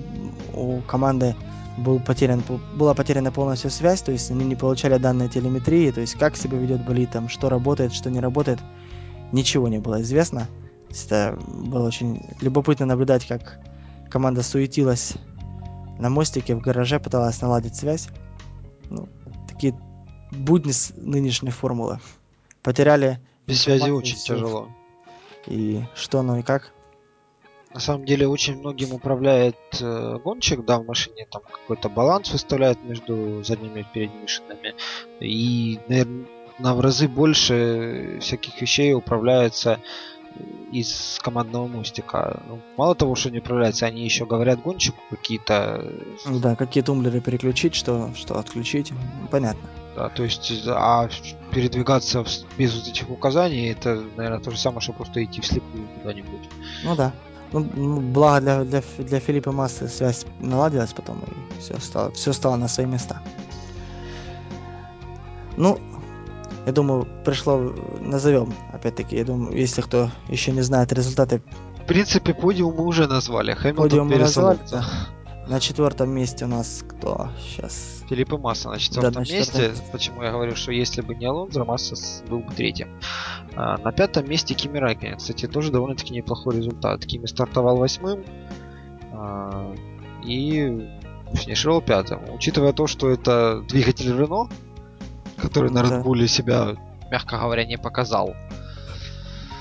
у 0.53 0.81
команды 0.81 1.37
был 1.77 2.01
потерян, 2.01 2.43
была 2.75 2.93
потеряна 2.93 3.31
полностью 3.31 3.71
связь, 3.71 4.01
то 4.01 4.11
есть 4.11 4.29
они 4.29 4.43
не 4.43 4.57
получали 4.57 4.97
данные 4.97 5.29
телеметрии, 5.29 5.89
то 5.91 6.01
есть 6.01 6.15
как 6.15 6.35
себя 6.35 6.57
ведет 6.57 6.85
болит, 6.85 7.11
там, 7.11 7.29
что 7.29 7.47
работает, 7.47 7.93
что 7.93 8.11
не 8.11 8.19
работает, 8.19 8.59
ничего 9.31 9.69
не 9.69 9.77
было 9.77 10.01
известно. 10.01 10.49
Это 10.93 11.37
было 11.47 11.87
очень 11.87 12.21
любопытно 12.41 12.85
наблюдать, 12.85 13.27
как 13.27 13.59
команда 14.09 14.43
суетилась 14.43 15.13
на 15.97 16.09
мостике 16.09 16.55
в 16.55 16.61
гараже, 16.61 16.99
пыталась 16.99 17.41
наладить 17.41 17.75
связь. 17.75 18.09
Ну, 18.89 19.07
такие 19.47 19.73
будни 20.31 20.71
с 20.71 20.93
нынешней 20.95 21.51
формулы. 21.51 21.99
Потеряли... 22.61 23.19
Без 23.47 23.61
связи 23.61 23.89
очень 23.89 24.17
тяжело. 24.17 24.69
И 25.47 25.83
что, 25.95 26.21
ну 26.21 26.37
и 26.37 26.43
как? 26.43 26.71
На 27.73 27.79
самом 27.79 28.05
деле 28.05 28.27
очень 28.27 28.59
многим 28.59 28.93
управляет 28.93 29.57
э, 29.81 30.19
гонщик, 30.23 30.63
да, 30.63 30.79
в 30.79 30.85
машине 30.85 31.27
там 31.29 31.41
какой-то 31.41 31.89
баланс 31.89 32.31
выставляет 32.31 32.81
между 32.83 33.43
задними 33.43 33.79
и 33.79 33.85
передними 33.93 34.27
шинами. 34.27 34.75
И, 35.19 35.79
наверное, 35.87 36.27
на 36.59 36.75
в 36.75 36.81
разы 36.81 37.07
больше 37.07 38.19
всяких 38.21 38.61
вещей 38.61 38.93
управляется 38.93 39.79
из 40.71 41.19
командного 41.21 41.67
мостика. 41.67 42.41
Ну, 42.47 42.59
мало 42.77 42.95
того, 42.95 43.15
что 43.15 43.29
не 43.29 43.39
управляются, 43.39 43.85
они 43.85 44.03
еще 44.03 44.25
говорят 44.25 44.61
гонщику 44.61 44.97
какие-то... 45.09 45.91
Да, 46.25 46.55
какие 46.55 46.83
тумблеры 46.83 47.21
переключить, 47.21 47.75
что, 47.75 48.11
что 48.15 48.39
отключить. 48.39 48.91
Понятно. 49.29 49.69
Да, 49.95 50.09
то 50.09 50.23
есть, 50.23 50.51
а 50.67 51.07
передвигаться 51.51 52.25
без 52.57 52.75
вот 52.75 52.87
этих 52.87 53.09
указаний, 53.09 53.67
это, 53.67 54.03
наверное, 54.15 54.39
то 54.39 54.49
же 54.49 54.57
самое, 54.57 54.81
что 54.81 54.93
просто 54.93 55.23
идти 55.23 55.41
вслепую 55.41 55.87
куда-нибудь. 55.99 56.49
Ну 56.83 56.95
да. 56.95 57.13
Ну, 57.51 57.69
ну 57.75 57.99
благо 57.99 58.39
для, 58.39 58.63
для, 58.63 58.81
для 58.97 59.19
Филиппа 59.19 59.51
Массы 59.51 59.87
связь 59.87 60.25
наладилась 60.39 60.93
потом, 60.93 61.19
и 61.19 61.61
все 61.61 61.79
стало, 61.79 62.11
все 62.11 62.33
стало 62.33 62.55
на 62.55 62.67
свои 62.67 62.87
места. 62.87 63.21
Ну, 65.55 65.77
я 66.65 66.71
думаю, 66.71 67.07
пришло, 67.25 67.73
назовем, 67.99 68.53
опять-таки, 68.71 69.17
я 69.17 69.25
думаю, 69.25 69.57
если 69.57 69.81
кто 69.81 70.09
еще 70.29 70.51
не 70.51 70.61
знает 70.61 70.93
результаты. 70.93 71.41
В 71.83 71.85
принципе, 71.85 72.33
подиум 72.33 72.75
мы 72.75 72.85
уже 72.85 73.07
назвали. 73.07 73.53
Хэмилтон 73.53 73.89
подиум 73.89 74.07
мы 74.07 74.17
назвали, 74.17 74.59
да. 74.71 74.85
На 75.47 75.59
четвертом 75.59 76.09
месте 76.09 76.45
у 76.45 76.47
нас 76.47 76.85
кто 76.87 77.27
сейчас? 77.37 78.01
Филиппа 78.09 78.37
Масса 78.37 78.69
на 78.69 78.79
четвертом 78.79 79.11
да, 79.11 79.19
на 79.19 79.23
месте. 79.23 79.37
Месте. 79.37 79.83
Почему 79.91 80.23
я 80.23 80.31
говорю, 80.31 80.55
что 80.55 80.71
если 80.71 81.01
бы 81.01 81.15
не 81.15 81.25
Алонзо, 81.25 81.65
Масса 81.65 81.95
был 82.29 82.39
бы 82.39 82.53
третьим. 82.53 82.87
А, 83.55 83.77
на 83.77 83.91
пятом 83.91 84.29
месте 84.29 84.53
Кими 84.53 84.77
Райкин. 84.77 85.17
Кстати, 85.17 85.47
тоже 85.47 85.71
довольно-таки 85.71 86.13
неплохой 86.13 86.55
результат. 86.55 87.05
Кими 87.05 87.25
стартовал 87.25 87.75
восьмым 87.75 88.23
а, 89.11 89.75
и 90.23 90.89
финишировал 91.33 91.81
пятым. 91.81 92.21
Учитывая 92.33 92.71
то, 92.71 92.87
что 92.87 93.09
это 93.09 93.63
двигатель 93.67 94.17
Рено, 94.17 94.47
который 95.43 95.69
на 95.71 95.81
Bull 96.01 96.27
себя, 96.27 96.75
мягко 97.11 97.37
говоря, 97.37 97.65
не 97.65 97.77
показал. 97.77 98.33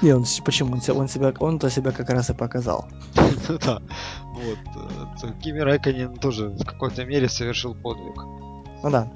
Не, 0.03 0.15
он 0.15 0.25
почему? 0.45 0.75
Он, 0.75 0.97
он 0.97 1.09
себя, 1.09 1.33
он-то 1.39 1.71
себя 1.71 1.93
как 1.93 2.11
раз 2.11 2.31
и 2.31 2.35
показал. 2.35 2.89
Ну 3.49 3.59
да. 3.65 3.81
Вот. 4.35 4.59
Э, 5.23 5.33
Кими 5.41 5.61
Рэконин 5.61 6.17
тоже 6.17 6.49
в 6.49 6.65
какой-то 6.65 7.05
мере 7.05 7.29
совершил 7.29 7.75
подвиг. 7.75 8.17
Ну 8.83 8.91
да. 8.91 9.09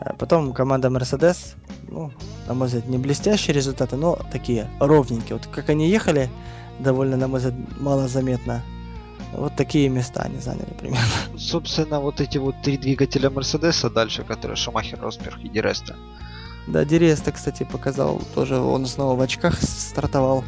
Э, 0.00 0.14
потом 0.18 0.54
команда 0.54 0.88
Mercedes, 0.88 1.54
ну, 1.88 2.12
на 2.46 2.54
мой 2.54 2.68
взгляд, 2.68 2.88
не 2.88 2.98
блестящие 2.98 3.54
результаты, 3.54 3.96
но 3.96 4.18
такие 4.30 4.68
ровненькие. 4.80 5.36
Вот 5.36 5.46
как 5.46 5.68
они 5.68 5.90
ехали, 5.90 6.30
довольно, 6.78 7.16
на 7.16 7.28
мой 7.28 7.40
взгляд, 7.40 7.54
мало 7.78 8.08
заметно. 8.08 8.62
Вот 9.32 9.56
такие 9.56 9.88
места 9.88 10.22
они 10.22 10.38
заняли 10.38 10.72
примерно. 10.78 11.06
Собственно, 11.38 12.00
вот 12.00 12.20
эти 12.20 12.38
вот 12.38 12.54
три 12.62 12.76
двигателя 12.76 13.30
Мерседеса 13.30 13.90
дальше, 13.90 14.24
которые 14.24 14.56
Шумахер, 14.56 15.00
Росберг 15.00 15.38
и 15.42 15.48
Диреста. 15.48 15.96
Да, 16.66 16.84
Диреста, 16.84 17.32
кстати, 17.32 17.64
показал 17.64 18.20
тоже, 18.34 18.56
он 18.58 18.86
снова 18.86 19.16
в 19.16 19.20
очках 19.20 19.60
стартовал. 19.60 20.44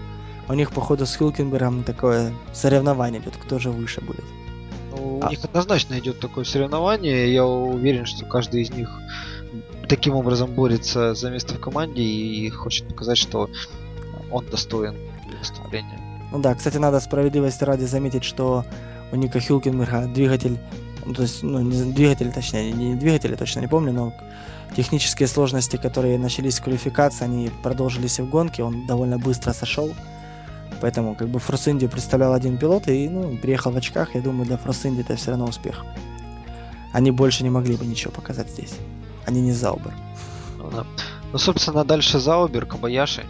У 0.49 0.53
них, 0.53 0.73
походу, 0.73 1.07
с 1.07 1.17
Хилкенбергом 1.17 1.85
такое 1.85 2.33
соревнование 2.53 3.21
идет, 3.21 3.37
кто 3.37 3.59
же 3.59 3.71
выше 3.71 4.03
будет. 4.03 4.25
Ну, 4.91 5.21
а. 5.23 5.29
У 5.29 5.31
них 5.31 5.43
однозначно 5.43 5.99
идет 5.99 6.21
такое 6.21 6.45
соревнование. 6.45 7.33
Я 7.33 7.47
уверен, 7.47 8.05
что 8.05 8.27
каждый 8.27 8.63
из 8.63 8.71
них 8.71 8.91
таким 9.89 10.15
образом 10.15 10.53
борется 10.53 11.15
за 11.15 11.31
место 11.31 11.55
в 11.55 11.61
команде 11.61 12.03
и 12.03 12.49
хочет 12.51 12.89
показать, 12.89 13.19
что 13.19 13.49
он 14.31 14.45
достоин 14.47 14.95
выступления. 15.39 16.04
Ну 16.35 16.41
да, 16.41 16.55
кстати, 16.55 16.77
надо 16.77 17.01
справедливости 17.01 17.65
ради 17.65 17.85
заметить, 17.85 18.25
что 18.25 18.65
у 19.13 19.17
Ника 19.17 19.41
Хилкенберга 19.41 20.07
двигатель 20.07 20.59
то 21.15 21.23
есть, 21.23 21.43
ну, 21.43 21.61
не, 21.61 21.93
двигатели, 21.93 22.31
точнее, 22.31 22.73
не 22.73 22.95
двигатели, 22.95 23.37
точно 23.37 23.61
не 23.61 23.69
помню, 23.69 23.93
но 23.93 24.13
технические 24.75 25.29
сложности, 25.29 25.77
которые 25.77 26.19
начались 26.19 26.59
в 26.59 26.65
квалификации, 26.65 27.25
они 27.25 27.51
продолжились 27.63 28.19
и 28.19 28.23
в 28.23 28.31
гонке, 28.31 28.65
он 28.65 28.87
довольно 28.87 29.19
быстро 29.19 29.53
сошел. 29.53 29.91
Поэтому 30.81 31.15
как 31.15 31.29
бы 31.29 31.39
Форс 31.39 31.69
Инди 31.69 31.87
представлял 31.87 32.33
один 32.33 32.59
пилот 32.59 32.89
и 32.89 33.09
ну, 33.09 33.37
приехал 33.37 33.71
в 33.71 33.77
очках. 33.77 34.15
Я 34.15 34.23
думаю, 34.23 34.47
для 34.47 34.57
Форс 34.57 34.85
Инди 34.87 35.03
это 35.03 35.15
все 35.15 35.31
равно 35.31 35.45
успех. 35.45 35.85
Они 36.93 37.11
больше 37.11 37.45
не 37.45 37.51
могли 37.51 37.77
бы 37.77 37.87
ничего 37.87 38.13
показать 38.13 38.51
здесь. 38.51 38.75
Они 39.27 39.41
не 39.41 39.53
Заубер. 39.53 39.93
Ну, 40.59 40.71
да. 40.71 40.87
ну 41.33 41.39
собственно, 41.39 41.85
дальше 41.85 42.19
Заубер, 42.19 42.67
Кабаяши. 42.67 43.25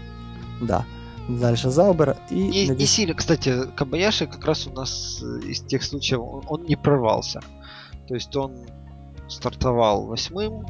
Да. 0.62 0.86
Дальше 1.28 1.70
Заубер 1.70 2.16
и... 2.30 2.34
Не, 2.34 2.68
не 2.68 2.86
сильно, 2.86 3.14
кстати, 3.14 3.70
Кабаяши 3.76 4.26
как 4.26 4.44
раз 4.44 4.66
у 4.66 4.72
нас 4.72 5.22
э, 5.22 5.46
из 5.46 5.60
тех 5.62 5.82
случаев, 5.82 6.20
он, 6.20 6.44
он 6.46 6.64
не 6.64 6.76
прорвался. 6.76 7.40
То 8.06 8.14
есть 8.14 8.34
он 8.36 8.66
стартовал 9.28 10.06
восьмым, 10.06 10.66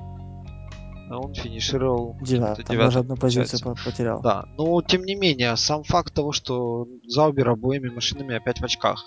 а 1.11 1.19
он 1.19 1.35
финишировал 1.35 2.17
девятым. 2.21 2.65
Там 2.65 2.77
даже 2.77 3.01
одну 3.01 3.17
позицию 3.17 3.61
получается. 3.61 3.91
потерял. 3.91 4.21
Да, 4.21 4.45
но 4.57 4.81
тем 4.83 5.05
не 5.05 5.17
менее, 5.17 5.57
сам 5.57 5.83
факт 5.83 6.15
того, 6.15 6.33
что 6.33 6.87
Заубер 7.07 7.51
обоими 7.51 7.89
машинами 7.89 8.37
опять 8.37 8.61
в 8.61 8.65
очках, 8.65 9.05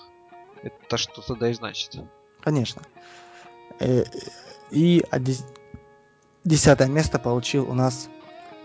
это 0.61 0.97
что-то 0.97 1.35
да 1.35 1.49
и 1.49 1.53
значит. 1.53 1.95
Конечно. 2.41 2.81
Э, 3.79 4.03
и 4.71 5.03
десятое 6.43 6.87
место 6.87 7.19
получил 7.19 7.69
у 7.69 7.73
нас 7.73 8.09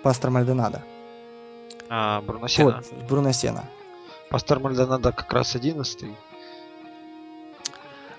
Пастор 0.03 0.31
Мальдонадо. 0.31 0.83
А, 1.95 2.23
Бруно 2.23 2.49
Сена. 2.49 2.83
Вот, 2.91 3.09
Бруно 3.09 3.33
Сена. 3.33 3.65
Пастор 4.31 4.61
Мальдонадо 4.61 5.13
как 5.13 5.31
раз 5.33 5.55
одиннадцатый. 5.55 6.17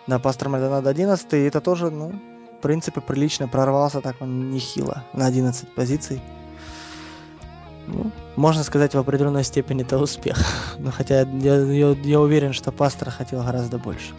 Да, 0.05 0.19
Пастор 0.19 0.49
Мальдонадо 0.49 0.91
одиннадцатый. 0.91 1.47
Это 1.47 1.59
тоже, 1.59 1.89
ну, 1.89 2.13
принципе, 2.63 3.01
прилично 3.01 3.47
прорвался 3.47 4.01
так 4.01 4.15
он 4.21 4.51
нехило 4.51 5.03
на 5.13 5.27
11 5.27 5.75
позиций. 5.75 6.21
Ну, 7.87 8.11
можно 8.37 8.63
сказать, 8.63 8.95
в 8.95 8.97
определенной 8.97 9.43
степени 9.43 9.83
это 9.83 9.97
успех. 9.97 10.37
Но 10.79 10.89
хотя 10.89 11.21
я, 11.21 11.57
я, 11.57 11.89
я 11.89 12.19
уверен, 12.19 12.53
что 12.53 12.71
Пастор 12.71 13.09
хотел 13.11 13.43
гораздо 13.43 13.77
больше. 13.77 14.13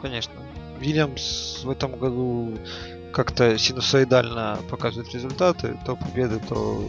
Конечно. 0.00 0.34
Вильямс 0.78 1.64
в 1.64 1.70
этом 1.70 1.96
году 1.96 2.56
как-то 3.12 3.58
синусоидально 3.58 4.58
показывает 4.70 5.12
результаты. 5.12 5.76
То 5.84 5.96
победы, 5.96 6.40
то 6.48 6.80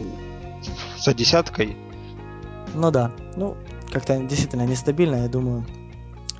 за 0.98 1.14
десяткой. 1.14 1.76
Ну 2.74 2.90
да. 2.90 3.12
Ну, 3.36 3.56
как-то 3.92 4.18
действительно 4.18 4.66
нестабильно, 4.66 5.16
я 5.16 5.28
думаю 5.28 5.64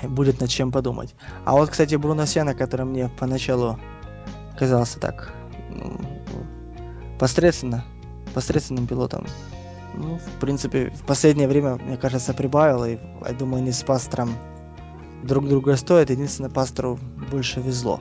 будет 0.03 0.41
над 0.41 0.51
чем 0.51 0.71
подумать. 0.71 1.14
А 1.45 1.53
вот, 1.53 1.71
кстати, 1.71 1.95
Бруно 1.97 2.27
Сена, 2.27 2.55
который 2.55 2.87
мне 2.87 3.11
поначалу 3.19 3.79
казался 4.59 5.01
так 5.01 5.35
посредственно, 7.19 7.85
посредственным 8.35 8.87
пилотом, 8.87 9.27
ну, 9.95 10.19
в 10.19 10.41
принципе, 10.41 10.91
в 10.91 11.05
последнее 11.05 11.49
время, 11.49 11.77
мне 11.77 11.97
кажется, 11.97 12.35
прибавил, 12.35 12.85
и 12.85 12.99
я 13.27 13.33
думаю, 13.33 13.62
они 13.62 13.73
с 13.73 13.83
Пастором 13.83 14.31
друг 15.25 15.49
друга 15.49 15.77
стоят. 15.77 16.11
Единственное, 16.11 16.51
Пастору 16.51 16.99
больше 17.31 17.61
везло. 17.61 18.01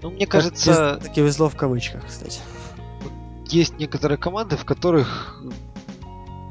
Ну, 0.00 0.10
мне 0.10 0.26
кажется... 0.26 0.98
Таки 1.02 1.20
везло 1.20 1.48
в 1.48 1.56
кавычках, 1.56 2.06
кстати. 2.06 2.40
Есть 3.52 3.78
некоторые 3.78 4.18
команды, 4.18 4.56
в 4.56 4.64
которых 4.64 5.42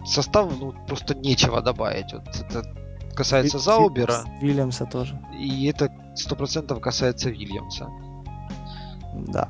состав 0.05 0.51
ну, 0.59 0.73
просто 0.87 1.15
нечего 1.15 1.61
добавить. 1.61 2.13
Вот 2.13 2.27
это 2.27 2.63
касается 3.15 3.57
Ви- 3.57 3.63
Заубера. 3.63 4.23
Вильямса 4.41 4.85
тоже. 4.85 5.19
И 5.39 5.65
это 5.65 5.89
сто 6.15 6.35
процентов 6.35 6.79
касается 6.79 7.29
Вильямса. 7.29 7.87
Да. 9.27 9.49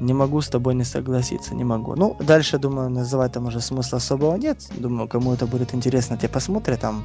Не 0.00 0.14
могу 0.14 0.40
с 0.40 0.48
тобой 0.48 0.74
не 0.74 0.84
согласиться, 0.84 1.54
не 1.54 1.64
могу. 1.64 1.94
Ну, 1.94 2.16
дальше, 2.20 2.58
думаю, 2.58 2.88
называть 2.88 3.32
там 3.32 3.46
уже 3.46 3.60
смысла 3.60 3.98
особого 3.98 4.36
нет. 4.36 4.58
Думаю, 4.78 5.08
кому 5.08 5.34
это 5.34 5.46
будет 5.46 5.74
интересно, 5.74 6.16
те 6.16 6.28
посмотрят 6.28 6.80
там 6.80 7.04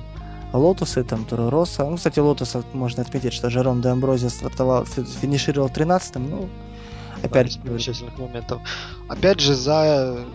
Лотусы, 0.54 1.04
там 1.04 1.26
Торо 1.26 1.50
Россо. 1.50 1.86
Ну, 1.86 1.98
кстати, 1.98 2.20
Лотуса 2.20 2.64
можно 2.74 3.04
отметить, 3.04 3.34
что 3.34 3.50
Жером 3.50 3.82
д'Амброзио 3.82 4.30
стартовал, 4.30 4.86
финишировал 4.86 5.68
13-м, 5.68 6.30
ну, 6.30 6.50
опять 7.24 7.52
же. 7.52 7.60
моментов. 8.18 8.62
Опять 9.08 9.40
же, 9.40 9.54
за 9.56 10.26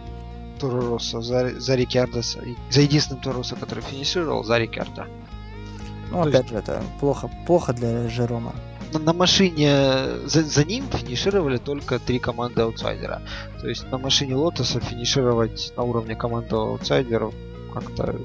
Торо 0.59 0.83
Россо, 0.83 1.21
за, 1.21 1.61
за 1.61 1.75
Рикардо, 1.75 2.23
за 2.23 2.81
единственным 2.81 3.23
Торо 3.23 3.36
Россо, 3.36 3.57
который 3.57 3.83
финишировал, 3.83 4.45
за 4.45 4.59
Рикардо. 4.59 5.07
Ну, 6.11 6.23
То 6.23 6.29
опять 6.29 6.43
есть... 6.43 6.49
же, 6.51 6.57
это 6.57 6.83
плохо, 7.01 7.31
плохо 7.47 7.73
для 7.73 8.09
Жерома. 8.09 8.55
На, 8.93 8.99
на 8.99 9.13
машине 9.13 10.27
за, 10.27 10.43
за 10.43 10.65
ним 10.65 10.87
финишировали 10.89 11.57
только 11.57 11.99
три 11.99 12.19
команды 12.19 12.61
аутсайдера. 12.61 13.23
То 13.61 13.69
есть 13.69 13.91
на 13.91 13.99
машине 13.99 14.37
Лотуса 14.37 14.81
финишировать 14.81 15.73
на 15.77 15.83
уровне 15.83 16.15
команды 16.15 16.55
аутсайдеров 16.55 17.35
как-то... 17.73 18.21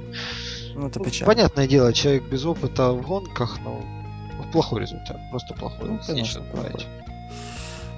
Ну, 0.75 0.87
это 0.87 0.99
печально. 0.99 1.33
Понятное 1.33 1.67
дело, 1.67 1.93
человек 1.93 2.23
без 2.23 2.45
опыта 2.45 2.91
в 2.91 3.01
гонках, 3.01 3.57
но 3.63 3.81
плохой 4.51 4.81
результат. 4.81 5.17
Просто 5.31 5.53
плохой. 5.53 5.89
Ну, 5.89 5.99
конечно, 6.05 6.41
плохой. 6.41 6.85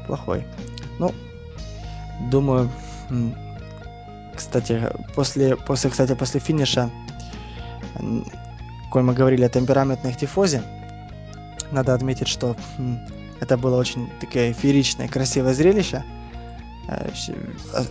Плохой. 0.09 0.43
Ну, 0.97 1.13
думаю, 2.31 2.69
кстати, 4.35 4.89
после, 5.15 5.55
после, 5.55 5.91
кстати, 5.91 6.15
после 6.15 6.39
финиша 6.39 6.89
коль 8.91 9.03
мы 9.03 9.13
говорили 9.13 9.43
о 9.43 9.49
темпераментных 9.49 10.17
тифозе, 10.17 10.63
надо 11.71 11.93
отметить, 11.93 12.27
что 12.27 12.55
это 13.39 13.57
было 13.57 13.77
очень 13.77 14.09
такое 14.19 14.53
фееричное, 14.53 15.07
красивое 15.07 15.53
зрелище. 15.53 16.03
Э, 16.87 17.09
а, 17.73 17.83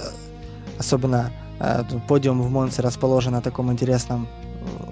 особенно 0.79 1.31
э, 1.61 1.85
подиум 2.09 2.43
в 2.43 2.51
Монце 2.51 2.83
расположен 2.83 3.33
на 3.33 3.41
таком 3.41 3.71
интересном 3.71 4.27
э, 4.27 4.91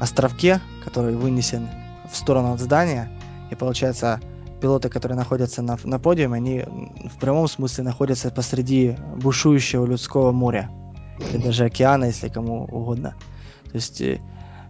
островке, 0.00 0.60
который 0.84 1.14
вынесен 1.14 1.68
в 2.10 2.16
сторону 2.16 2.54
от 2.54 2.60
здания. 2.60 3.10
И 3.50 3.54
получается, 3.54 4.18
пилоты, 4.62 4.88
которые 4.88 5.18
находятся 5.18 5.60
на, 5.60 5.76
на 5.84 5.98
подиуме, 5.98 6.36
они 6.36 6.64
в 7.14 7.20
прямом 7.20 7.48
смысле 7.48 7.84
находятся 7.84 8.30
посреди 8.30 8.96
бушующего 9.16 9.84
людского 9.84 10.32
моря. 10.32 10.70
Или 11.30 11.42
даже 11.42 11.64
океана, 11.64 12.06
если 12.06 12.28
кому 12.28 12.64
угодно. 12.64 13.14
То 13.64 13.74
есть 13.74 14.02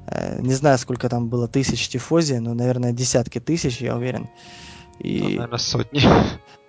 Э, 0.06 0.40
не 0.40 0.54
знаю, 0.54 0.78
сколько 0.78 1.08
там 1.08 1.28
было 1.28 1.48
тысяч 1.48 1.88
тифози, 1.88 2.34
но, 2.34 2.54
наверное, 2.54 2.92
десятки 2.92 3.40
тысяч, 3.40 3.80
я 3.80 3.96
уверен. 3.96 4.28
И, 4.98 5.20
ну, 5.20 5.28
наверное, 5.28 5.58
сотни. 5.58 6.00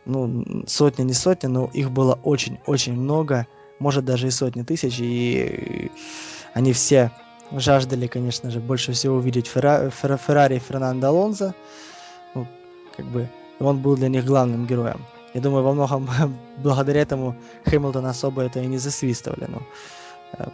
Ну, 0.05 0.65
сотни, 0.67 1.03
не 1.03 1.13
сотни, 1.13 1.47
но 1.47 1.71
их 1.73 1.89
было 1.89 2.19
очень-очень 2.25 2.91
много, 2.91 3.47
может, 3.79 4.03
даже 4.03 4.27
и 4.27 4.31
сотни 4.31 4.63
тысяч, 4.63 4.99
и 4.99 5.89
они 6.53 6.73
все 6.73 7.09
жаждали, 7.53 8.07
конечно 8.07 8.51
же, 8.51 8.59
больше 8.59 8.91
всего 8.91 9.15
увидеть 9.15 9.47
Ферра... 9.47 9.89
Ферра... 9.91 10.17
Феррари 10.17 10.59
Фернандо 10.59 11.07
Алонзо. 11.07 11.55
Ну, 12.97 13.03
как 13.03 13.05
бы 13.05 13.29
он 13.59 13.79
был 13.79 13.95
для 13.95 14.09
них 14.09 14.25
главным 14.25 14.65
героем. 14.65 15.01
Я 15.33 15.41
думаю, 15.41 15.63
во 15.63 15.73
многом 15.73 16.09
благодаря 16.57 17.01
этому 17.01 17.35
Хэмилтон 17.65 18.05
особо 18.05 18.43
это 18.43 18.59
и 18.59 18.67
не 18.67 18.77
засвистывали. 18.77 19.47
Но, 19.47 19.61
э, 20.33 20.49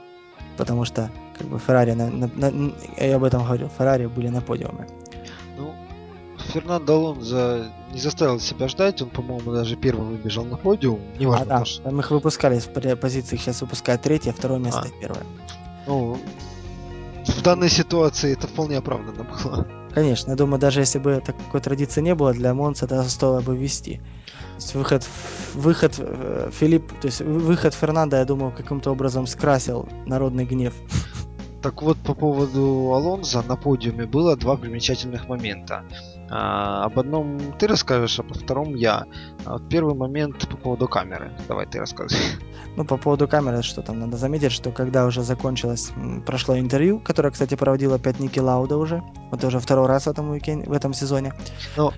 потому 0.58 0.86
что 0.86 1.10
как 1.38 1.48
бы 1.48 1.60
Феррари, 1.60 1.92
на, 1.94 2.10
на, 2.10 2.30
на, 2.52 2.72
я 2.98 3.16
об 3.16 3.24
этом 3.24 3.44
говорил, 3.44 3.70
Феррари 3.78 4.06
были 4.06 4.30
на 4.30 4.42
подиуме. 4.42 4.88
Ну, 5.58 5.74
Фернандо 6.54 6.94
Алонзо 6.94 7.72
не 7.92 8.00
заставил 8.00 8.40
себя 8.40 8.68
ждать, 8.68 9.02
он, 9.02 9.10
по-моему, 9.10 9.52
даже 9.52 9.76
первым 9.76 10.10
выбежал 10.10 10.46
на 10.46 10.58
подиум. 10.58 11.02
Не 11.18 11.26
важно, 11.26 11.56
а, 11.56 11.60
да, 11.60 11.66
что... 11.66 11.84
там 11.84 12.00
их 12.00 12.12
выпускали 12.12 12.60
в 12.60 12.96
позициях, 12.96 13.42
сейчас 13.42 13.62
выпускают 13.62 14.02
третье, 14.02 14.32
второе 14.32 14.60
место 14.60 14.84
а. 14.86 14.88
и 14.88 15.02
первое. 15.02 15.24
Ну, 15.88 16.18
в 17.26 17.42
данной 17.42 17.70
ситуации 17.70 18.34
это 18.34 18.48
вполне 18.48 18.78
оправданно 18.78 19.24
было. 19.24 19.79
Конечно, 20.00 20.32
я 20.32 20.38
думаю, 20.38 20.60
даже 20.60 20.80
если 20.80 21.00
бы 21.00 21.22
такой 21.26 21.60
традиции 21.60 22.02
не 22.02 22.16
было, 22.16 22.34
для 22.34 22.54
Монца 22.54 22.86
это 22.86 23.04
стоило 23.04 23.41
бы 23.41 23.58
ввести 23.58 24.00
есть 24.60 24.76
выход, 24.76 25.08
выход 25.54 25.95
э, 26.00 26.50
Филипп, 26.52 26.91
то 27.00 27.08
есть 27.08 27.22
выход 27.22 27.74
Фернанда, 27.74 28.18
я 28.18 28.26
думаю, 28.26 28.52
каким-то 28.52 28.91
образом 28.91 29.28
скрасил 29.28 29.88
народный 30.06 30.45
гнев. 30.45 30.74
Так 31.62 31.82
вот, 31.82 31.97
по 31.97 32.14
поводу 32.14 32.93
Алонза 32.93 33.41
на 33.41 33.56
подиуме 33.56 34.06
было 34.06 34.36
два 34.36 34.56
примечательных 34.56 35.28
момента. 35.28 35.84
А, 36.30 36.86
об 36.86 37.00
одном 37.00 37.54
ты 37.58 37.68
расскажешь, 37.68 38.20
а 38.20 38.24
по 38.24 38.34
втором 38.34 38.76
я. 38.76 39.06
А 39.46 39.54
вот 39.54 39.68
первый 39.70 39.96
момент 39.96 40.48
по 40.48 40.58
поводу 40.58 40.88
камеры. 40.88 41.32
Давай 41.48 41.66
ты 41.66 41.80
рассказывай. 41.80 42.22
Ну, 42.76 42.86
по 42.86 42.98
поводу 42.98 43.28
камеры, 43.28 43.64
что 43.64 43.82
там 43.82 44.00
надо 44.00 44.16
заметить, 44.16 44.52
что 44.52 44.72
когда 44.72 45.06
уже 45.06 45.24
закончилось, 45.24 45.92
прошло 46.26 46.58
интервью, 46.58 47.00
которое, 47.00 47.32
кстати, 47.32 47.56
проводила 47.56 47.96
опять 47.96 48.20
Ники 48.20 48.40
Лауда 48.40 48.78
уже. 48.78 49.04
Вот 49.32 49.44
уже 49.44 49.60
второй 49.60 49.88
раз 49.88 50.06
в 50.06 50.10
этом, 50.10 50.30
уикенде, 50.30 50.70
в 50.70 50.72
этом 50.72 50.94
сезоне. 50.94 51.34
Ну, 51.76 51.92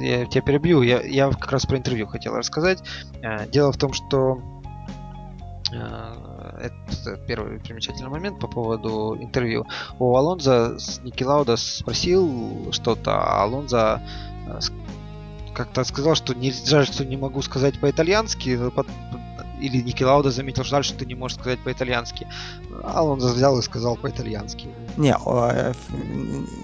я 0.00 0.26
тебя 0.26 0.42
перебью. 0.42 0.82
Я, 0.82 1.00
я 1.00 1.30
как 1.30 1.52
раз 1.52 1.66
про 1.66 1.78
интервью 1.78 2.06
хотел 2.08 2.36
рассказать. 2.36 2.82
Э, 3.22 3.46
дело 3.48 3.72
в 3.72 3.76
том, 3.78 3.92
что 3.92 4.40
э, 5.72 6.27
это 6.60 7.16
первый 7.26 7.58
примечательный 7.60 8.10
момент 8.10 8.40
по 8.40 8.48
поводу 8.48 9.16
интервью. 9.20 9.66
У 9.98 10.16
Алонза 10.16 10.76
Ники 11.02 11.24
Лауда 11.24 11.56
спросил 11.56 12.72
что-то, 12.72 13.12
а 13.12 13.42
Алонза 13.44 14.02
как-то 15.54 15.84
сказал, 15.84 16.14
что 16.14 16.34
не, 16.34 16.52
жаль, 16.52 16.86
что 16.86 17.04
не 17.04 17.16
могу 17.16 17.42
сказать 17.42 17.80
по-итальянски, 17.80 18.58
или 19.60 19.82
Ники 19.82 20.04
Лауда 20.04 20.30
заметил, 20.30 20.64
жаль, 20.64 20.84
что 20.84 20.98
ты 20.98 21.06
не 21.06 21.14
можешь 21.14 21.38
сказать 21.38 21.58
по-итальянски. 21.60 22.28
А 22.84 23.02
он 23.02 23.18
взял 23.18 23.58
и 23.58 23.62
сказал 23.62 23.96
по-итальянски. 23.96 24.68
Не, 24.96 25.16
э, 25.26 25.72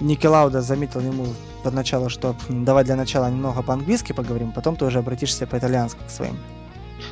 Ники 0.00 0.26
Лауда 0.26 0.62
заметил 0.62 1.00
ему 1.00 1.26
поначалу, 1.64 2.08
что 2.08 2.36
давай 2.48 2.84
для 2.84 2.96
начала 2.96 3.30
немного 3.30 3.62
по-английски 3.62 4.12
поговорим, 4.12 4.52
потом 4.52 4.76
ты 4.76 4.84
уже 4.84 4.98
обратишься 4.98 5.46
по-итальянски 5.46 6.00
к 6.06 6.10
своим. 6.10 6.38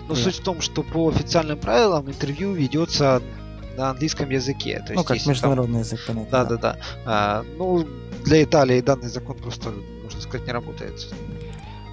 Но 0.09 0.15
yeah. 0.15 0.23
суть 0.23 0.37
в 0.37 0.43
том, 0.43 0.61
что 0.61 0.83
по 0.83 1.09
официальным 1.09 1.59
правилам 1.59 2.09
интервью 2.09 2.53
ведется 2.53 3.23
на 3.77 3.91
английском 3.91 4.29
языке. 4.31 4.83
То 4.87 4.93
ну, 4.95 5.01
есть, 5.01 5.09
ну, 5.09 5.17
как 5.17 5.27
международный 5.27 5.73
там... 5.73 5.83
язык, 5.83 6.01
понятно. 6.07 6.31
Да, 6.31 6.45
да, 6.45 6.57
да. 6.57 6.57
да. 6.57 6.79
А, 7.05 7.45
ну, 7.57 7.87
для 8.25 8.43
Италии 8.43 8.81
данный 8.81 9.09
закон 9.09 9.37
просто, 9.37 9.73
можно 10.03 10.21
сказать, 10.21 10.47
не 10.47 10.53
работает. 10.53 11.09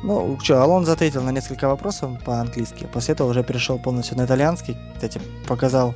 Ну, 0.03 0.37
что, 0.41 0.61
Алонзо 0.61 0.93
ответил 0.93 1.23
на 1.23 1.31
несколько 1.31 1.67
вопросов 1.67 2.23
по-английски, 2.23 2.87
после 2.91 3.13
этого 3.13 3.29
уже 3.29 3.43
перешел 3.43 3.77
полностью 3.79 4.17
на 4.17 4.25
итальянский, 4.25 4.77
кстати, 4.93 5.19
показал, 5.45 5.93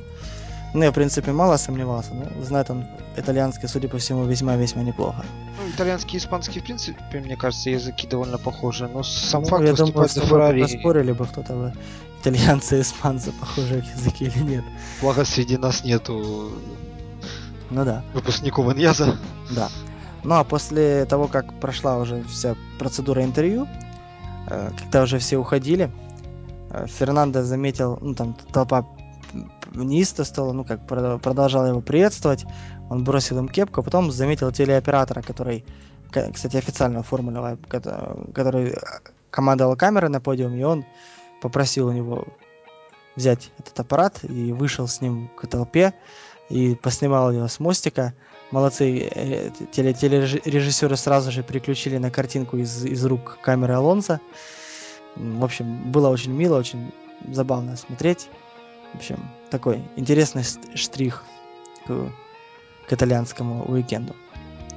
ну, 0.74 0.84
я, 0.84 0.92
в 0.92 0.94
принципе, 0.94 1.32
мало 1.32 1.58
сомневался, 1.58 2.14
но 2.14 2.44
знает 2.44 2.70
он 2.70 2.86
итальянский, 3.16 3.68
судя 3.68 3.88
по 3.88 3.98
всему, 3.98 4.26
весьма-весьма 4.26 4.84
неплохо. 4.84 5.26
Ну, 5.58 5.70
итальянский 5.70 6.18
и 6.18 6.22
испанский, 6.22 6.60
в 6.60 6.64
принципе, 6.64 7.20
мне 7.20 7.36
кажется, 7.36 7.70
языки 7.70 8.08
довольно 8.08 8.38
похожи, 8.38 8.88
но 8.88 9.04
сам 9.04 9.44
ну, 9.44 9.50
факт 9.50 9.66
я 9.66 9.74
думаю, 9.74 10.10
за 10.10 10.22
Феррари... 10.22 10.66
спорили 10.66 11.12
бы 11.12 11.26
кто-то 11.26 11.54
бы, 11.54 11.74
итальянцы 12.22 12.80
и 12.80 12.82
испанцы 12.82 13.32
похожие 13.32 13.84
языки 13.96 14.26
или 14.26 14.40
нет. 14.40 14.64
Благо, 15.02 15.26
среди 15.26 15.58
нас 15.58 15.84
нету 15.84 16.52
ну 17.70 17.86
да. 17.86 18.04
Выпускников 18.14 18.72
Иньяза. 18.74 19.18
Да. 19.52 19.70
Ну 20.24 20.36
а 20.36 20.44
после 20.44 21.06
того, 21.06 21.28
как 21.28 21.60
прошла 21.60 21.98
уже 21.98 22.24
вся 22.24 22.56
процедура 22.78 23.24
интервью, 23.24 23.68
Э, 24.48 24.72
когда 24.78 25.04
уже 25.04 25.20
все 25.20 25.38
уходили, 25.38 25.92
э, 26.70 26.86
Фернандо 26.88 27.44
заметил, 27.44 27.98
ну 28.02 28.14
там 28.14 28.36
толпа 28.52 28.86
неисто 29.82 30.24
стала, 30.24 30.54
ну 30.54 30.64
как 30.64 30.86
продолжала 30.86 31.68
его 31.68 31.82
приветствовать, 31.82 32.46
он 32.90 33.04
бросил 33.04 33.40
им 33.40 33.48
кепку, 33.48 33.82
а 33.82 33.84
потом 33.84 34.12
заметил 34.12 34.52
телеоператора, 34.52 35.22
который, 35.22 35.66
кстати, 36.12 36.58
официально 36.58 37.00
оформленного, 37.00 37.58
который 38.34 38.76
командовал 39.32 39.76
камерой 39.76 40.10
на 40.10 40.22
подиуме, 40.22 40.62
и 40.62 40.64
он 40.64 40.86
попросил 41.42 41.88
у 41.88 41.92
него 41.92 42.28
взять 43.16 43.52
этот 43.60 43.80
аппарат 43.80 44.20
и 44.24 44.52
вышел 44.54 44.88
с 44.88 45.02
ним 45.02 45.30
к 45.36 45.48
толпе 45.48 45.94
и 46.50 46.76
поснимал 46.76 47.32
его 47.32 47.48
с 47.48 47.60
мостика. 47.60 48.14
Молодцы, 48.52 49.00
э, 49.00 49.50
теле 49.72 49.94
телережиссеры 49.94 50.96
сразу 50.96 51.32
же 51.32 51.42
переключили 51.42 51.98
на 51.98 52.12
картинку 52.12 52.58
из, 52.58 52.86
из 52.86 53.04
рук 53.06 53.40
камеры 53.42 53.74
Алонса. 53.74 54.20
В 55.16 55.44
общем, 55.44 55.92
было 55.92 56.10
очень 56.10 56.32
мило, 56.32 56.58
очень 56.58 56.92
забавно 57.32 57.76
смотреть. 57.76 58.30
В 58.94 58.98
общем, 58.98 59.30
такой 59.50 59.84
интересный 59.96 60.44
штрих 60.76 61.24
к, 61.86 62.12
итальянскому 62.90 63.66
уикенду. 63.66 64.16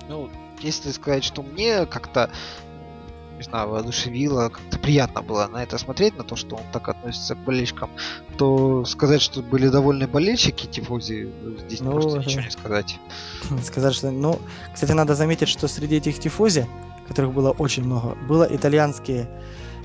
Ну, 0.09 0.31
если 0.61 0.91
сказать, 0.91 1.23
что 1.23 1.43
мне 1.43 1.85
как-то 1.85 2.31
не 3.37 3.43
знаю, 3.43 3.69
воодушевило, 3.69 4.49
как-то 4.49 4.79
приятно 4.79 5.23
было 5.23 5.47
на 5.47 5.63
это 5.63 5.79
смотреть, 5.79 6.17
на 6.17 6.25
то, 6.25 6.37
что 6.37 6.57
он 6.57 6.63
так 6.73 6.89
относится 6.89 7.35
к 7.35 7.39
болельщикам, 7.39 7.91
то 8.39 8.85
сказать, 8.85 9.21
что 9.21 9.43
были 9.43 9.69
довольны 9.69 10.07
болельщики 10.07 10.67
тифози, 10.67 11.29
здесь 11.67 11.81
ну, 11.81 11.93
просто 11.93 12.19
ничего 12.19 12.43
не 12.43 12.51
сказать. 12.51 12.99
Сказать, 13.63 13.95
что... 13.95 14.11
Ну, 14.11 14.41
кстати, 14.73 14.93
надо 14.93 15.15
заметить, 15.15 15.49
что 15.49 15.69
среди 15.69 15.97
этих 15.97 16.19
тифози, 16.19 16.67
которых 17.07 17.33
было 17.33 17.51
очень 17.51 17.85
много, 17.85 18.15
было 18.27 18.49
итальянские... 18.51 19.29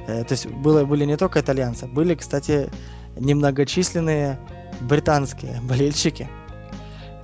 Э, 0.08 0.24
то 0.24 0.32
есть 0.32 0.48
было, 0.48 0.86
были 0.86 1.06
не 1.06 1.18
только 1.18 1.42
итальянцы, 1.42 1.88
были, 1.88 2.16
кстати, 2.16 2.70
немногочисленные 3.22 4.40
британские 4.82 5.62
болельщики, 5.62 6.28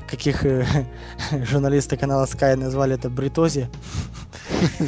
каких 0.07 0.45
э, 0.45 0.65
журналисты 1.45 1.97
канала 1.97 2.25
Sky 2.25 2.55
назвали 2.55 2.95
это 2.95 3.09
бритози. 3.09 3.69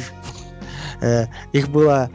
Э, 1.02 1.28
их 1.54 1.70
было 1.70 2.10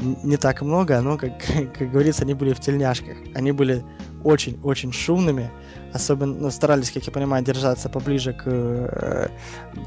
не 0.00 0.36
так 0.36 0.62
много, 0.62 1.00
но, 1.00 1.18
как, 1.18 1.32
как 1.76 1.90
говорится, 1.90 2.22
они 2.22 2.34
были 2.34 2.52
в 2.52 2.60
тельняшках. 2.60 3.16
Они 3.34 3.52
были 3.52 3.84
очень-очень 4.22 4.92
шумными, 4.92 5.50
особенно 5.92 6.34
ну, 6.34 6.50
старались, 6.50 6.92
как 6.92 7.04
я 7.04 7.12
понимаю, 7.12 7.44
держаться 7.44 7.88
поближе 7.88 8.32
к 8.32 8.42
э, 8.46 9.28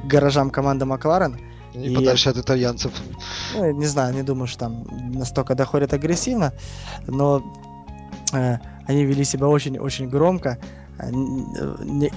гаражам 0.03 0.49
команды 0.49 0.85
Макларен. 0.85 1.37
И, 1.73 1.93
и 1.93 1.95
подальше 1.95 2.29
от 2.29 2.37
итальянцев. 2.37 2.91
Ну, 3.55 3.71
не 3.71 3.85
знаю, 3.85 4.13
не 4.13 4.23
думаю, 4.23 4.47
что 4.47 4.59
там 4.59 4.85
настолько 5.13 5.55
доходят 5.55 5.93
агрессивно, 5.93 6.51
но 7.07 7.41
они 8.31 9.05
вели 9.05 9.23
себя 9.23 9.47
очень-очень 9.47 10.09
громко, 10.09 10.57
не, 11.09 12.11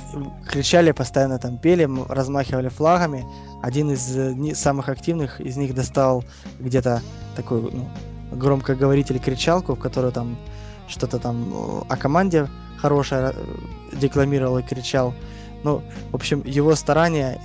кричали 0.46 0.92
постоянно, 0.92 1.38
там 1.38 1.58
пели, 1.58 1.88
размахивали 2.08 2.68
флагами. 2.68 3.24
Один 3.62 3.90
из 3.90 4.14
не, 4.14 4.54
самых 4.54 4.88
активных 4.88 5.40
из 5.40 5.56
них 5.56 5.74
достал 5.74 6.24
где-то 6.60 7.00
такой 7.36 7.62
ну, 7.62 7.88
громкоговоритель 8.32 9.18
кричалку, 9.18 9.74
в 9.74 9.80
которой 9.80 10.12
там 10.12 10.36
что-то 10.88 11.18
там 11.18 11.84
о 11.88 11.96
команде 11.96 12.48
хорошее 12.78 13.32
э, 13.34 13.96
декламировал 13.96 14.58
и 14.58 14.62
кричал. 14.62 15.14
Ну, 15.62 15.82
в 16.10 16.14
общем, 16.14 16.42
его 16.44 16.74
старания 16.74 17.40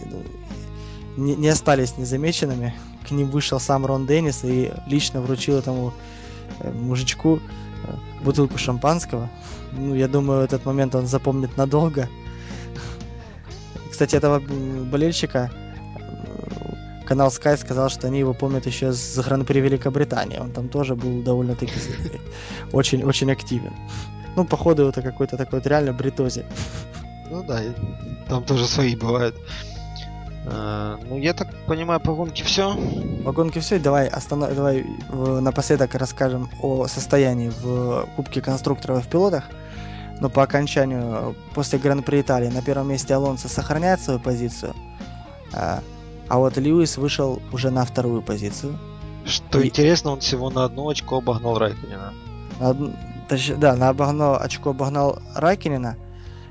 не, 1.15 1.35
не 1.35 1.47
остались 1.47 1.97
незамеченными. 1.97 2.73
К 3.07 3.11
ним 3.11 3.29
вышел 3.29 3.59
сам 3.59 3.85
Рон 3.85 4.05
Деннис 4.05 4.43
и 4.43 4.73
лично 4.87 5.21
вручил 5.21 5.57
этому 5.57 5.93
э, 6.59 6.69
мужичку 6.71 7.37
э, 7.37 7.39
бутылку 8.23 8.57
шампанского. 8.57 9.29
Ну, 9.71 9.95
я 9.95 10.07
думаю, 10.07 10.41
этот 10.41 10.65
момент 10.65 10.95
он 10.95 11.07
запомнит 11.07 11.57
надолго. 11.57 12.07
Кстати, 13.91 14.15
этого 14.15 14.39
болельщика 14.39 15.51
канал 17.09 17.29
Sky 17.29 17.57
сказал, 17.57 17.89
что 17.89 18.07
они 18.07 18.19
его 18.19 18.33
помнят 18.33 18.67
еще 18.67 18.93
с 18.93 19.17
Гран-при 19.17 19.59
Великобритании. 19.59 20.37
Он 20.37 20.51
там 20.51 20.69
тоже 20.69 20.95
был 20.95 21.23
довольно-таки 21.23 21.73
очень-очень 22.71 23.31
активен. 23.31 23.73
Ну, 24.35 24.45
походу, 24.45 24.87
это 24.87 25.01
какой-то 25.01 25.35
такой 25.35 25.59
вот 25.59 25.67
реально 25.67 25.91
бритози. 25.91 26.45
Ну 27.31 27.43
да, 27.43 27.61
там 28.27 28.43
тоже 28.43 28.65
свои 28.65 28.95
бывают. 28.95 29.35
А, 30.51 30.99
ну, 31.07 31.17
я 31.17 31.33
так 31.33 31.47
понимаю, 31.67 31.99
по 31.99 32.13
гонке 32.13 32.43
все. 32.43 32.75
По 33.23 33.31
гонке 33.31 33.59
все. 33.59 33.79
Давай, 33.79 34.07
останов... 34.07 34.55
Давай 34.55 34.85
напоследок 35.11 35.95
расскажем 35.95 36.49
о 36.61 36.87
состоянии 36.87 37.49
в 37.49 38.07
Кубке 38.15 38.41
конструкторов 38.41 39.05
в 39.05 39.09
пилотах. 39.09 39.45
Но 40.19 40.29
по 40.29 40.43
окончанию, 40.43 41.35
после 41.53 41.79
Гран-при 41.79 42.21
Италии, 42.21 42.49
на 42.49 42.61
первом 42.61 42.89
месте 42.89 43.13
Алонсо 43.13 43.47
сохраняет 43.47 44.01
свою 44.01 44.19
позицию. 44.19 44.73
А, 45.53 45.81
а 46.27 46.37
вот 46.37 46.57
Льюис 46.57 46.97
вышел 46.97 47.41
уже 47.51 47.69
на 47.69 47.85
вторую 47.85 48.21
позицию. 48.21 48.77
Что 49.25 49.61
И... 49.61 49.67
интересно, 49.67 50.11
он 50.11 50.19
всего 50.19 50.49
на 50.49 50.65
одно 50.65 50.89
очко 50.89 51.17
обогнал 51.17 51.57
Райкинена. 51.57 52.13
На, 52.59 52.75
точнее, 53.29 53.55
да, 53.55 53.75
на 53.75 53.89
обогнал, 53.89 54.35
очко 54.35 54.71
обогнал 54.71 55.19
Райкинена, 55.35 55.95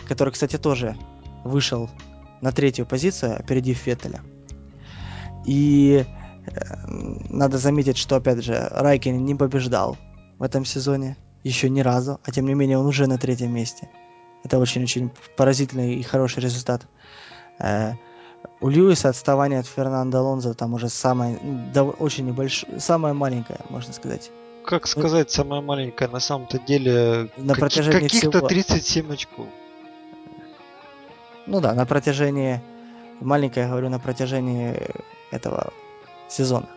который, 0.07 0.33
кстати, 0.33 0.57
тоже 0.57 0.97
вышел 1.45 1.91
на 2.41 2.53
третью 2.53 2.87
позицию, 2.87 3.39
опередив 3.39 3.79
Феттеля. 3.79 4.21
И 5.47 6.05
э, 6.47 6.51
надо 7.31 7.59
заметить, 7.59 7.97
что, 7.97 8.17
опять 8.17 8.45
же, 8.45 8.69
Райкин 8.71 9.25
не 9.25 9.35
побеждал 9.35 9.97
в 10.39 10.43
этом 10.43 10.65
сезоне 10.65 11.17
еще 11.45 11.71
ни 11.71 11.81
разу, 11.81 12.21
а 12.25 12.31
тем 12.31 12.47
не 12.47 12.55
менее 12.55 12.79
он 12.79 12.87
уже 12.87 13.07
на 13.07 13.19
третьем 13.19 13.55
месте. 13.55 13.89
Это 14.45 14.59
очень-очень 14.59 15.11
поразительный 15.37 15.95
и 15.95 16.03
хороший 16.03 16.41
результат. 16.41 16.87
Э, 17.59 17.93
у 18.61 18.69
Льюиса 18.69 19.09
отставание 19.09 19.61
от 19.61 19.67
Фернандо 19.67 20.19
Алонзо 20.19 20.55
там 20.55 20.75
уже 20.75 20.89
самое, 20.89 21.39
да, 21.73 21.85
очень 21.85 22.27
небольшое, 22.27 22.81
самое 22.81 23.15
маленькое, 23.15 23.61
можно 23.69 23.93
сказать. 23.93 24.31
Как 24.65 24.87
сказать, 24.87 25.31
самое 25.31 25.63
маленькое, 25.63 26.11
на 26.11 26.21
самом-то 26.21 26.59
деле 26.59 27.31
на 27.37 27.55
протяжении 27.55 28.09
каких-то 28.09 28.39
всего... 28.39 28.49
37 28.49 29.13
очков. 29.13 29.47
Ну 31.49 31.61
да, 31.61 31.75
на 31.75 31.87
протяжении, 31.87 32.61
маленькое, 33.21 33.65
я 33.65 33.71
говорю, 33.71 33.89
на 33.89 33.99
протяжении 33.99 34.77
этого 35.31 35.73
сезона. 36.29 36.69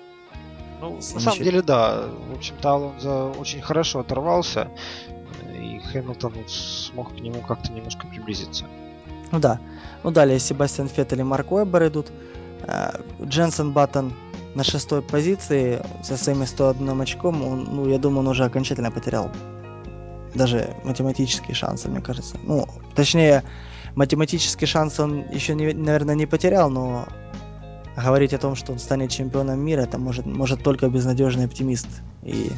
Ну, 0.79 0.95
на 0.95 1.01
самом 1.01 1.37
деле, 1.37 1.61
да. 1.61 2.07
В 2.29 2.37
общем-то, 2.37 2.71
Алонзо 2.71 3.25
очень 3.37 3.61
хорошо 3.61 3.99
оторвался, 3.99 4.69
и 5.53 5.79
Хэмилтон 5.91 6.33
смог 6.47 7.13
к 7.13 7.19
нему 7.19 7.41
как-то 7.41 7.71
немножко 7.71 8.07
приблизиться. 8.07 8.65
Ну 9.31 9.39
да. 9.39 9.59
Ну 10.03 10.11
далее 10.11 10.39
Себастьян 10.39 10.87
Феттель 10.87 11.19
и 11.19 11.23
Марк 11.23 11.51
Уэббер 11.51 11.87
идут. 11.87 12.11
Э, 12.63 12.91
Дженсен 13.21 13.73
Баттон 13.73 14.13
на 14.55 14.63
шестой 14.63 15.01
позиции 15.01 15.83
со 16.01 16.17
своим 16.17 16.45
101 16.45 17.01
очком, 17.01 17.43
он, 17.43 17.67
ну, 17.71 17.87
я 17.87 17.97
думаю, 17.97 18.19
он 18.19 18.27
уже 18.27 18.45
окончательно 18.45 18.91
потерял 18.91 19.29
даже 20.33 20.73
математические 20.83 21.55
шансы, 21.55 21.89
мне 21.89 22.01
кажется. 22.01 22.37
Ну, 22.43 22.67
точнее, 22.95 23.43
математический 23.95 24.67
шанс 24.67 24.99
он 24.99 25.25
еще, 25.31 25.55
не, 25.55 25.73
наверное, 25.73 26.15
не 26.15 26.25
потерял, 26.25 26.69
но 26.69 27.05
говорить 27.95 28.33
о 28.33 28.37
том, 28.37 28.55
что 28.55 28.71
он 28.71 28.79
станет 28.79 29.11
чемпионом 29.11 29.59
мира, 29.59 29.81
это 29.81 29.97
может, 29.97 30.25
может 30.25 30.63
только 30.63 30.89
безнадежный 30.89 31.45
оптимист 31.45 31.87
и 32.23 32.51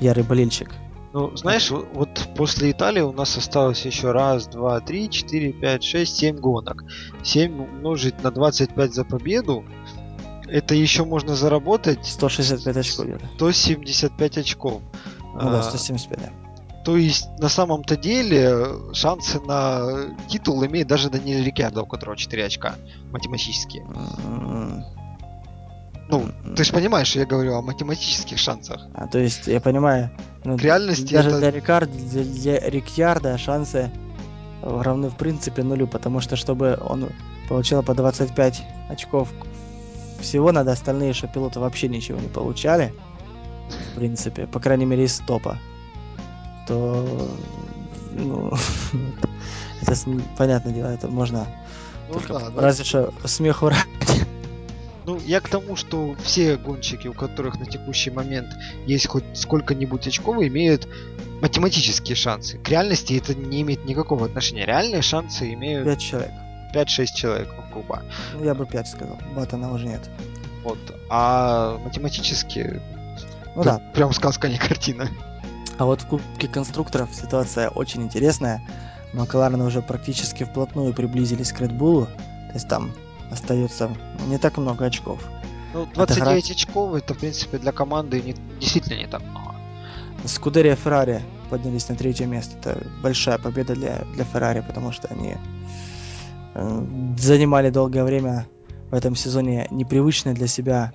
ярый 0.00 0.24
болельщик. 0.24 0.70
Ну, 1.12 1.34
знаешь, 1.34 1.70
вот 1.70 2.28
после 2.36 2.72
Италии 2.72 3.00
у 3.00 3.12
нас 3.12 3.38
осталось 3.38 3.86
еще 3.86 4.12
раз, 4.12 4.48
два, 4.48 4.80
три, 4.80 5.08
четыре, 5.08 5.52
пять, 5.52 5.82
шесть, 5.82 6.18
семь 6.18 6.36
гонок. 6.36 6.84
Семь 7.22 7.58
умножить 7.62 8.22
на 8.22 8.30
25 8.30 8.94
за 8.94 9.04
победу, 9.04 9.64
это 10.46 10.74
еще 10.74 11.04
можно 11.04 11.34
заработать... 11.34 12.04
165 12.04 12.76
очков 12.76 13.06
где-то. 13.06 13.26
175 13.36 14.38
очков. 14.38 14.82
Ну 15.34 15.50
да, 15.50 15.62
175, 15.62 16.18
да. 16.18 16.45
То 16.86 16.96
есть, 16.96 17.28
на 17.40 17.48
самом-то 17.48 17.96
деле, 17.96 18.68
шансы 18.92 19.40
на 19.40 20.14
титул 20.28 20.64
имеет 20.66 20.86
даже 20.86 21.10
Даниэль 21.10 21.44
Рикардо, 21.44 21.82
у 21.82 21.86
которого 21.86 22.16
4 22.16 22.44
очка 22.44 22.76
математические. 23.10 23.82
Mm-hmm. 23.82 24.82
Ну, 26.08 26.28
ты 26.54 26.62
же 26.62 26.72
понимаешь, 26.72 27.08
что 27.08 27.18
я 27.18 27.26
говорю 27.26 27.54
о 27.54 27.62
математических 27.62 28.38
шансах. 28.38 28.86
А, 28.94 29.08
то 29.08 29.18
есть, 29.18 29.48
я 29.48 29.60
понимаю, 29.60 30.12
ну, 30.44 30.56
в 30.56 30.60
реальности 30.60 31.12
даже 31.12 31.30
это... 31.30 31.38
для, 31.40 31.50
Рикард, 31.50 31.90
для, 31.90 32.22
для 32.22 32.60
Рикьярда 32.60 33.36
шансы 33.36 33.90
равны 34.62 35.08
в 35.08 35.16
принципе 35.16 35.64
нулю, 35.64 35.88
потому 35.88 36.20
что 36.20 36.36
чтобы 36.36 36.78
он 36.80 37.08
получил 37.48 37.82
по 37.82 37.94
25 37.94 38.62
очков 38.90 39.28
всего, 40.20 40.52
надо 40.52 40.70
остальные 40.70 41.14
что 41.14 41.26
пилоты 41.26 41.58
вообще 41.58 41.88
ничего 41.88 42.20
не 42.20 42.28
получали, 42.28 42.94
в 43.90 43.96
принципе, 43.96 44.46
по 44.46 44.60
крайней 44.60 44.84
мере 44.84 45.06
из 45.06 45.18
топа, 45.18 45.58
то 46.66 47.30
ну, 48.12 48.52
это 49.82 49.96
понятное 50.36 50.72
дело, 50.72 50.88
это 50.88 51.08
можно 51.08 51.46
ну, 52.08 52.20
да, 52.28 52.50
разве 52.56 52.84
да. 52.84 52.88
что 52.88 53.14
смеху 53.24 53.68
ради. 53.68 54.26
Ну, 55.06 55.20
я 55.24 55.40
к 55.40 55.48
тому, 55.48 55.76
что 55.76 56.16
все 56.24 56.56
гонщики, 56.56 57.06
у 57.06 57.12
которых 57.12 57.60
на 57.60 57.66
текущий 57.66 58.10
момент 58.10 58.48
есть 58.86 59.06
хоть 59.06 59.24
сколько-нибудь 59.34 60.06
очков, 60.08 60.42
имеют 60.42 60.88
математические 61.40 62.16
шансы. 62.16 62.58
К 62.58 62.68
реальности 62.68 63.14
это 63.14 63.34
не 63.34 63.62
имеет 63.62 63.84
никакого 63.84 64.26
отношения. 64.26 64.64
Реальные 64.66 65.02
шансы 65.02 65.54
имеют... 65.54 65.84
5 65.84 66.00
человек. 66.00 66.32
5-6 66.74 67.06
человек 67.14 67.48
у 67.56 67.72
клуба. 67.72 68.02
Ну, 68.34 68.44
я 68.44 68.54
бы 68.54 68.66
5 68.66 68.88
сказал. 68.88 69.18
Батона 69.36 69.72
уже 69.72 69.86
нет. 69.86 70.00
Вот. 70.64 70.78
А 71.08 71.78
математически... 71.84 72.80
Ну 73.54 73.62
да. 73.62 73.80
Прям 73.94 74.12
сказка, 74.12 74.48
не 74.48 74.58
картина. 74.58 75.08
А 75.78 75.84
вот 75.84 76.02
в 76.02 76.06
Кубке 76.06 76.48
конструкторов 76.48 77.14
ситуация 77.14 77.68
очень 77.68 78.02
интересная. 78.02 78.62
Макларены 79.12 79.64
уже 79.64 79.82
практически 79.82 80.44
вплотную 80.44 80.94
приблизились 80.94 81.52
к 81.52 81.60
Bull. 81.60 82.06
То 82.06 82.54
есть 82.54 82.68
там 82.68 82.92
остается 83.30 83.90
не 84.26 84.38
так 84.38 84.56
много 84.56 84.86
очков. 84.86 85.20
Ну, 85.74 85.86
29 85.94 86.44
это 86.44 86.52
очков 86.52 86.94
это, 86.94 87.14
в 87.14 87.18
принципе, 87.18 87.58
для 87.58 87.72
команды 87.72 88.22
не, 88.22 88.34
действительно 88.58 88.98
не 88.98 89.06
так 89.06 89.22
много. 89.22 89.54
Скудерия 90.24 90.74
Феррари 90.74 91.22
поднялись 91.50 91.88
на 91.88 91.96
третье 91.96 92.26
место. 92.26 92.56
Это 92.58 92.86
большая 93.02 93.38
победа 93.38 93.74
для, 93.74 94.04
для 94.14 94.24
Феррари, 94.24 94.64
потому 94.66 94.92
что 94.92 95.08
они 95.08 95.34
э, 96.54 96.86
занимали 97.18 97.70
долгое 97.70 98.04
время 98.04 98.46
в 98.90 98.94
этом 98.94 99.14
сезоне 99.14 99.68
непривычное 99.70 100.34
для 100.34 100.46
себя 100.46 100.92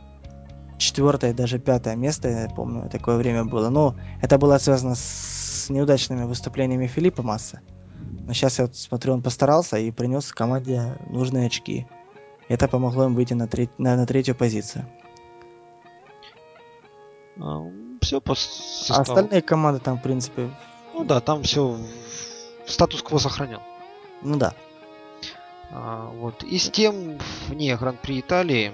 четвертое, 0.81 1.33
даже 1.33 1.59
пятое 1.59 1.95
место, 1.95 2.27
я 2.27 2.49
помню, 2.49 2.89
такое 2.89 3.17
время 3.17 3.45
было. 3.45 3.69
Но 3.69 3.95
это 4.21 4.37
было 4.37 4.57
связано 4.57 4.95
с 4.95 5.69
неудачными 5.69 6.23
выступлениями 6.23 6.87
Филиппа 6.87 7.23
Масса. 7.23 7.61
Но 8.27 8.33
сейчас 8.33 8.59
я 8.59 8.65
вот 8.65 8.75
смотрю, 8.75 9.13
он 9.13 9.21
постарался 9.21 9.77
и 9.77 9.91
принес 9.91 10.31
команде 10.31 10.97
нужные 11.09 11.47
очки. 11.47 11.87
Это 12.49 12.67
помогло 12.67 13.05
им 13.05 13.15
выйти 13.15 13.33
на, 13.33 13.47
треть, 13.47 13.69
на, 13.77 13.95
на 13.95 14.05
третью 14.05 14.35
позицию. 14.35 14.85
А, 17.39 17.63
все 18.01 18.19
по 18.19 18.35
составу. 18.35 18.99
А 18.99 19.01
остальные 19.01 19.41
команды 19.41 19.79
там, 19.79 19.97
в 19.97 20.01
принципе... 20.01 20.49
Ну 20.93 21.05
да, 21.05 21.21
там 21.21 21.43
все 21.43 21.77
статус-кво 22.67 23.19
сохранен. 23.19 23.59
Ну 24.21 24.37
да. 24.37 24.53
А, 25.71 26.09
вот. 26.09 26.43
И 26.43 26.57
с 26.57 26.69
тем, 26.69 27.17
вне 27.47 27.75
Гран-при 27.77 28.19
Италии, 28.19 28.73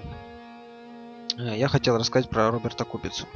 я 1.38 1.68
хотел 1.68 1.96
рассказать 1.96 2.28
про 2.28 2.50
Роберта 2.50 2.84
Кубицу. 2.84 3.26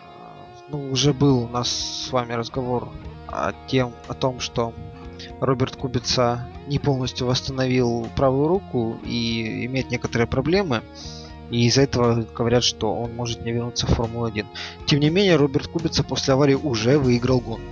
А, 0.00 0.32
ну, 0.68 0.90
уже 0.90 1.12
был 1.12 1.44
у 1.44 1.48
нас 1.48 1.68
с 1.68 2.10
вами 2.10 2.32
разговор 2.32 2.88
о, 3.28 3.52
тем, 3.68 3.92
о 4.08 4.14
том, 4.14 4.40
что 4.40 4.72
Роберт 5.40 5.76
Кубица 5.76 6.48
не 6.66 6.78
полностью 6.78 7.26
восстановил 7.26 8.08
правую 8.16 8.48
руку 8.48 8.98
и 9.04 9.66
имеет 9.66 9.90
некоторые 9.90 10.26
проблемы. 10.26 10.82
И 11.50 11.66
из-за 11.66 11.82
этого 11.82 12.24
говорят, 12.34 12.62
что 12.62 12.94
он 12.94 13.14
может 13.14 13.44
не 13.44 13.52
вернуться 13.52 13.86
в 13.86 13.90
Формулу-1. 13.90 14.46
Тем 14.86 15.00
не 15.00 15.10
менее, 15.10 15.36
Роберт 15.36 15.66
Кубица 15.66 16.04
после 16.04 16.34
аварии 16.34 16.54
уже 16.54 16.98
выиграл 16.98 17.40
гонку. 17.40 17.66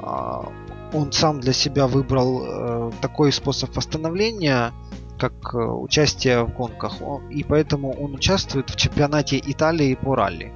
А, 0.00 0.48
он 0.92 1.12
сам 1.12 1.40
для 1.40 1.52
себя 1.52 1.86
выбрал 1.86 2.42
э, 2.42 2.92
такой 3.02 3.32
способ 3.32 3.76
восстановления, 3.76 4.72
как 5.18 5.54
э, 5.54 5.58
участие 5.58 6.44
в 6.44 6.54
гонках. 6.54 6.94
И 7.30 7.44
поэтому 7.44 7.92
он 7.92 8.14
участвует 8.14 8.70
в 8.70 8.76
чемпионате 8.76 9.38
Италии 9.44 9.94
по 9.94 10.14
ралли. 10.14 10.52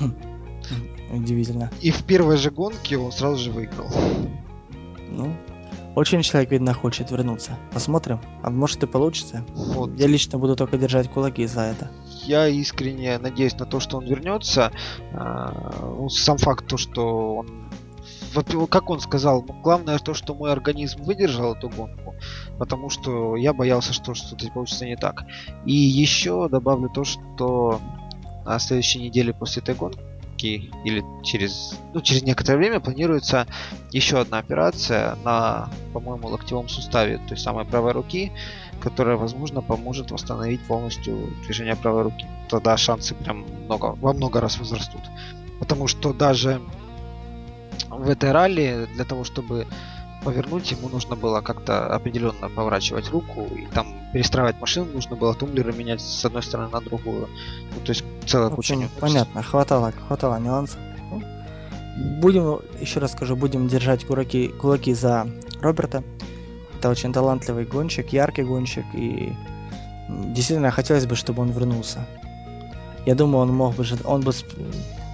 Хм. 0.00 0.14
Удивительно. 1.12 1.70
И 1.80 1.90
в 1.90 2.04
первой 2.04 2.36
же 2.36 2.50
гонке 2.50 2.98
он 2.98 3.12
сразу 3.12 3.38
же 3.38 3.50
выиграл. 3.50 3.90
Ну, 5.10 5.34
очень 5.94 6.22
человек, 6.22 6.52
видно, 6.52 6.74
хочет 6.74 7.10
вернуться. 7.10 7.58
Посмотрим. 7.72 8.20
А 8.42 8.50
может 8.50 8.82
и 8.82 8.86
получится. 8.86 9.44
Вот. 9.54 9.90
Я 9.98 10.06
лично 10.06 10.38
буду 10.38 10.54
только 10.54 10.76
держать 10.76 11.10
кулаки 11.10 11.46
за 11.46 11.62
это. 11.62 11.90
Я 12.24 12.46
искренне 12.46 13.18
надеюсь 13.18 13.58
на 13.58 13.66
то, 13.66 13.80
что 13.80 13.96
он 13.96 14.04
вернется. 14.04 14.70
А, 15.12 15.80
ну, 15.82 16.08
сам 16.08 16.38
факт 16.38 16.66
то, 16.66 16.76
что 16.76 17.36
он 17.36 17.67
как 18.70 18.90
он 18.90 19.00
сказал, 19.00 19.42
главное 19.42 19.98
то, 19.98 20.14
что 20.14 20.34
мой 20.34 20.52
организм 20.52 21.02
выдержал 21.02 21.54
эту 21.54 21.68
гонку, 21.68 22.14
потому 22.58 22.90
что 22.90 23.36
я 23.36 23.52
боялся, 23.52 23.92
что 23.92 24.14
что-то 24.14 24.50
получится 24.50 24.86
не 24.86 24.96
так. 24.96 25.24
И 25.64 25.72
еще 25.72 26.48
добавлю 26.48 26.88
то, 26.88 27.04
что 27.04 27.80
на 28.44 28.58
следующей 28.58 29.00
неделе 29.00 29.32
после 29.32 29.62
этой 29.62 29.74
гонки 29.74 30.70
или 30.84 31.04
через, 31.24 31.78
ну, 31.92 32.00
через 32.00 32.22
некоторое 32.22 32.58
время 32.58 32.80
планируется 32.80 33.46
еще 33.92 34.20
одна 34.20 34.38
операция 34.38 35.16
на, 35.24 35.68
по-моему, 35.92 36.28
локтевом 36.28 36.68
суставе 36.68 37.20
той 37.28 37.36
самой 37.36 37.64
правой 37.64 37.92
руки, 37.92 38.32
которая, 38.80 39.16
возможно, 39.16 39.60
поможет 39.62 40.10
восстановить 40.10 40.60
полностью 40.62 41.18
движение 41.44 41.76
правой 41.76 42.04
руки. 42.04 42.26
Тогда 42.48 42.76
шансы 42.76 43.14
прям 43.14 43.44
много, 43.64 43.96
во 44.00 44.12
много 44.12 44.40
раз 44.40 44.58
возрастут. 44.58 45.02
Потому 45.58 45.88
что 45.88 46.12
даже 46.12 46.60
в 47.90 48.08
этой 48.08 48.32
ралли 48.32 48.88
для 48.94 49.04
того, 49.04 49.24
чтобы 49.24 49.66
повернуть, 50.24 50.70
ему 50.72 50.88
нужно 50.88 51.16
было 51.16 51.40
как-то 51.40 51.94
определенно 51.94 52.48
поворачивать 52.48 53.10
руку, 53.10 53.46
и 53.54 53.66
там 53.66 53.86
перестраивать 54.12 54.60
машину 54.60 54.86
нужно 54.92 55.16
было, 55.16 55.34
тумблеры 55.34 55.72
менять 55.72 56.00
с 56.00 56.24
одной 56.24 56.42
стороны 56.42 56.70
на 56.70 56.80
другую. 56.80 57.28
Ну, 57.74 57.80
то 57.84 57.90
есть 57.90 58.04
целая 58.26 58.50
куча 58.50 58.74
нюансов. 58.74 58.98
Понятно, 58.98 59.42
хватало, 59.42 59.92
хватало 60.06 60.38
нюансов. 60.38 60.78
Ну, 61.10 61.22
будем, 62.20 62.60
еще 62.80 63.00
раз 63.00 63.12
скажу, 63.12 63.36
будем 63.36 63.68
держать 63.68 64.04
кулаки, 64.04 64.48
кулаки 64.48 64.94
за 64.94 65.26
Роберта. 65.60 66.02
Это 66.78 66.90
очень 66.90 67.12
талантливый 67.12 67.64
гонщик, 67.64 68.12
яркий 68.12 68.42
гонщик, 68.42 68.84
и 68.94 69.32
действительно 70.08 70.70
хотелось 70.70 71.06
бы, 71.06 71.16
чтобы 71.16 71.42
он 71.42 71.50
вернулся. 71.50 72.06
Я 73.06 73.14
думаю, 73.14 73.42
он 73.42 73.54
мог 73.54 73.74
бы, 73.74 73.84
он 74.04 74.20
бы 74.20 74.32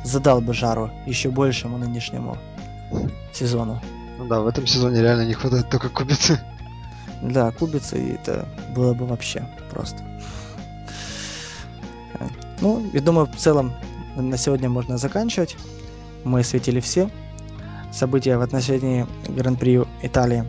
задал 0.05 0.41
бы 0.41 0.53
жару 0.53 0.91
еще 1.07 1.31
большему 1.31 1.79
нынешнему 1.79 2.37
сезону. 3.33 3.81
Ну 4.19 4.27
да, 4.27 4.41
в 4.41 4.47
этом 4.47 4.67
сезоне 4.67 5.03
реально 5.03 5.27
не 5.27 5.35
хватает 5.35 5.71
только 5.71 5.89
кубицы. 5.89 6.41
Да, 7.23 7.51
кубицы, 7.53 7.99
и 7.99 8.13
это 8.13 8.47
было 8.75 8.95
бы 8.95 9.07
вообще 9.07 9.49
просто. 9.71 10.03
Ну, 12.61 12.85
я 12.93 13.01
думаю, 13.01 13.27
в 13.27 13.37
целом 13.37 13.73
на 14.17 14.37
сегодня 14.37 14.69
можно 14.69 14.99
заканчивать. 14.99 15.57
Мы 16.25 16.41
осветили 16.41 16.81
все 16.81 17.11
события 17.93 18.37
в 18.37 18.43
отношении 18.43 19.07
Гран-при 19.29 19.85
Италии. 20.03 20.45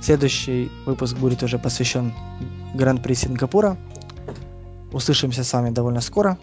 Следующий 0.00 0.70
выпуск 0.86 1.16
будет 1.16 1.42
уже 1.42 1.58
посвящен 1.58 2.12
Гран-при 2.74 3.14
Сингапура. 3.14 3.76
Услышимся 4.92 5.44
с 5.44 5.52
вами 5.52 5.70
довольно 5.70 6.00
скоро. 6.00 6.38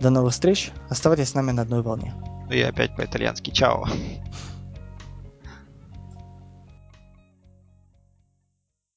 До 0.00 0.10
новых 0.10 0.32
встреч. 0.32 0.72
Оставайтесь 0.88 1.30
с 1.30 1.34
нами 1.34 1.52
на 1.52 1.62
одной 1.62 1.82
волне. 1.82 2.12
Ну 2.48 2.54
и 2.54 2.60
опять 2.60 2.94
по-итальянски. 2.94 3.50
Чао. 3.50 3.86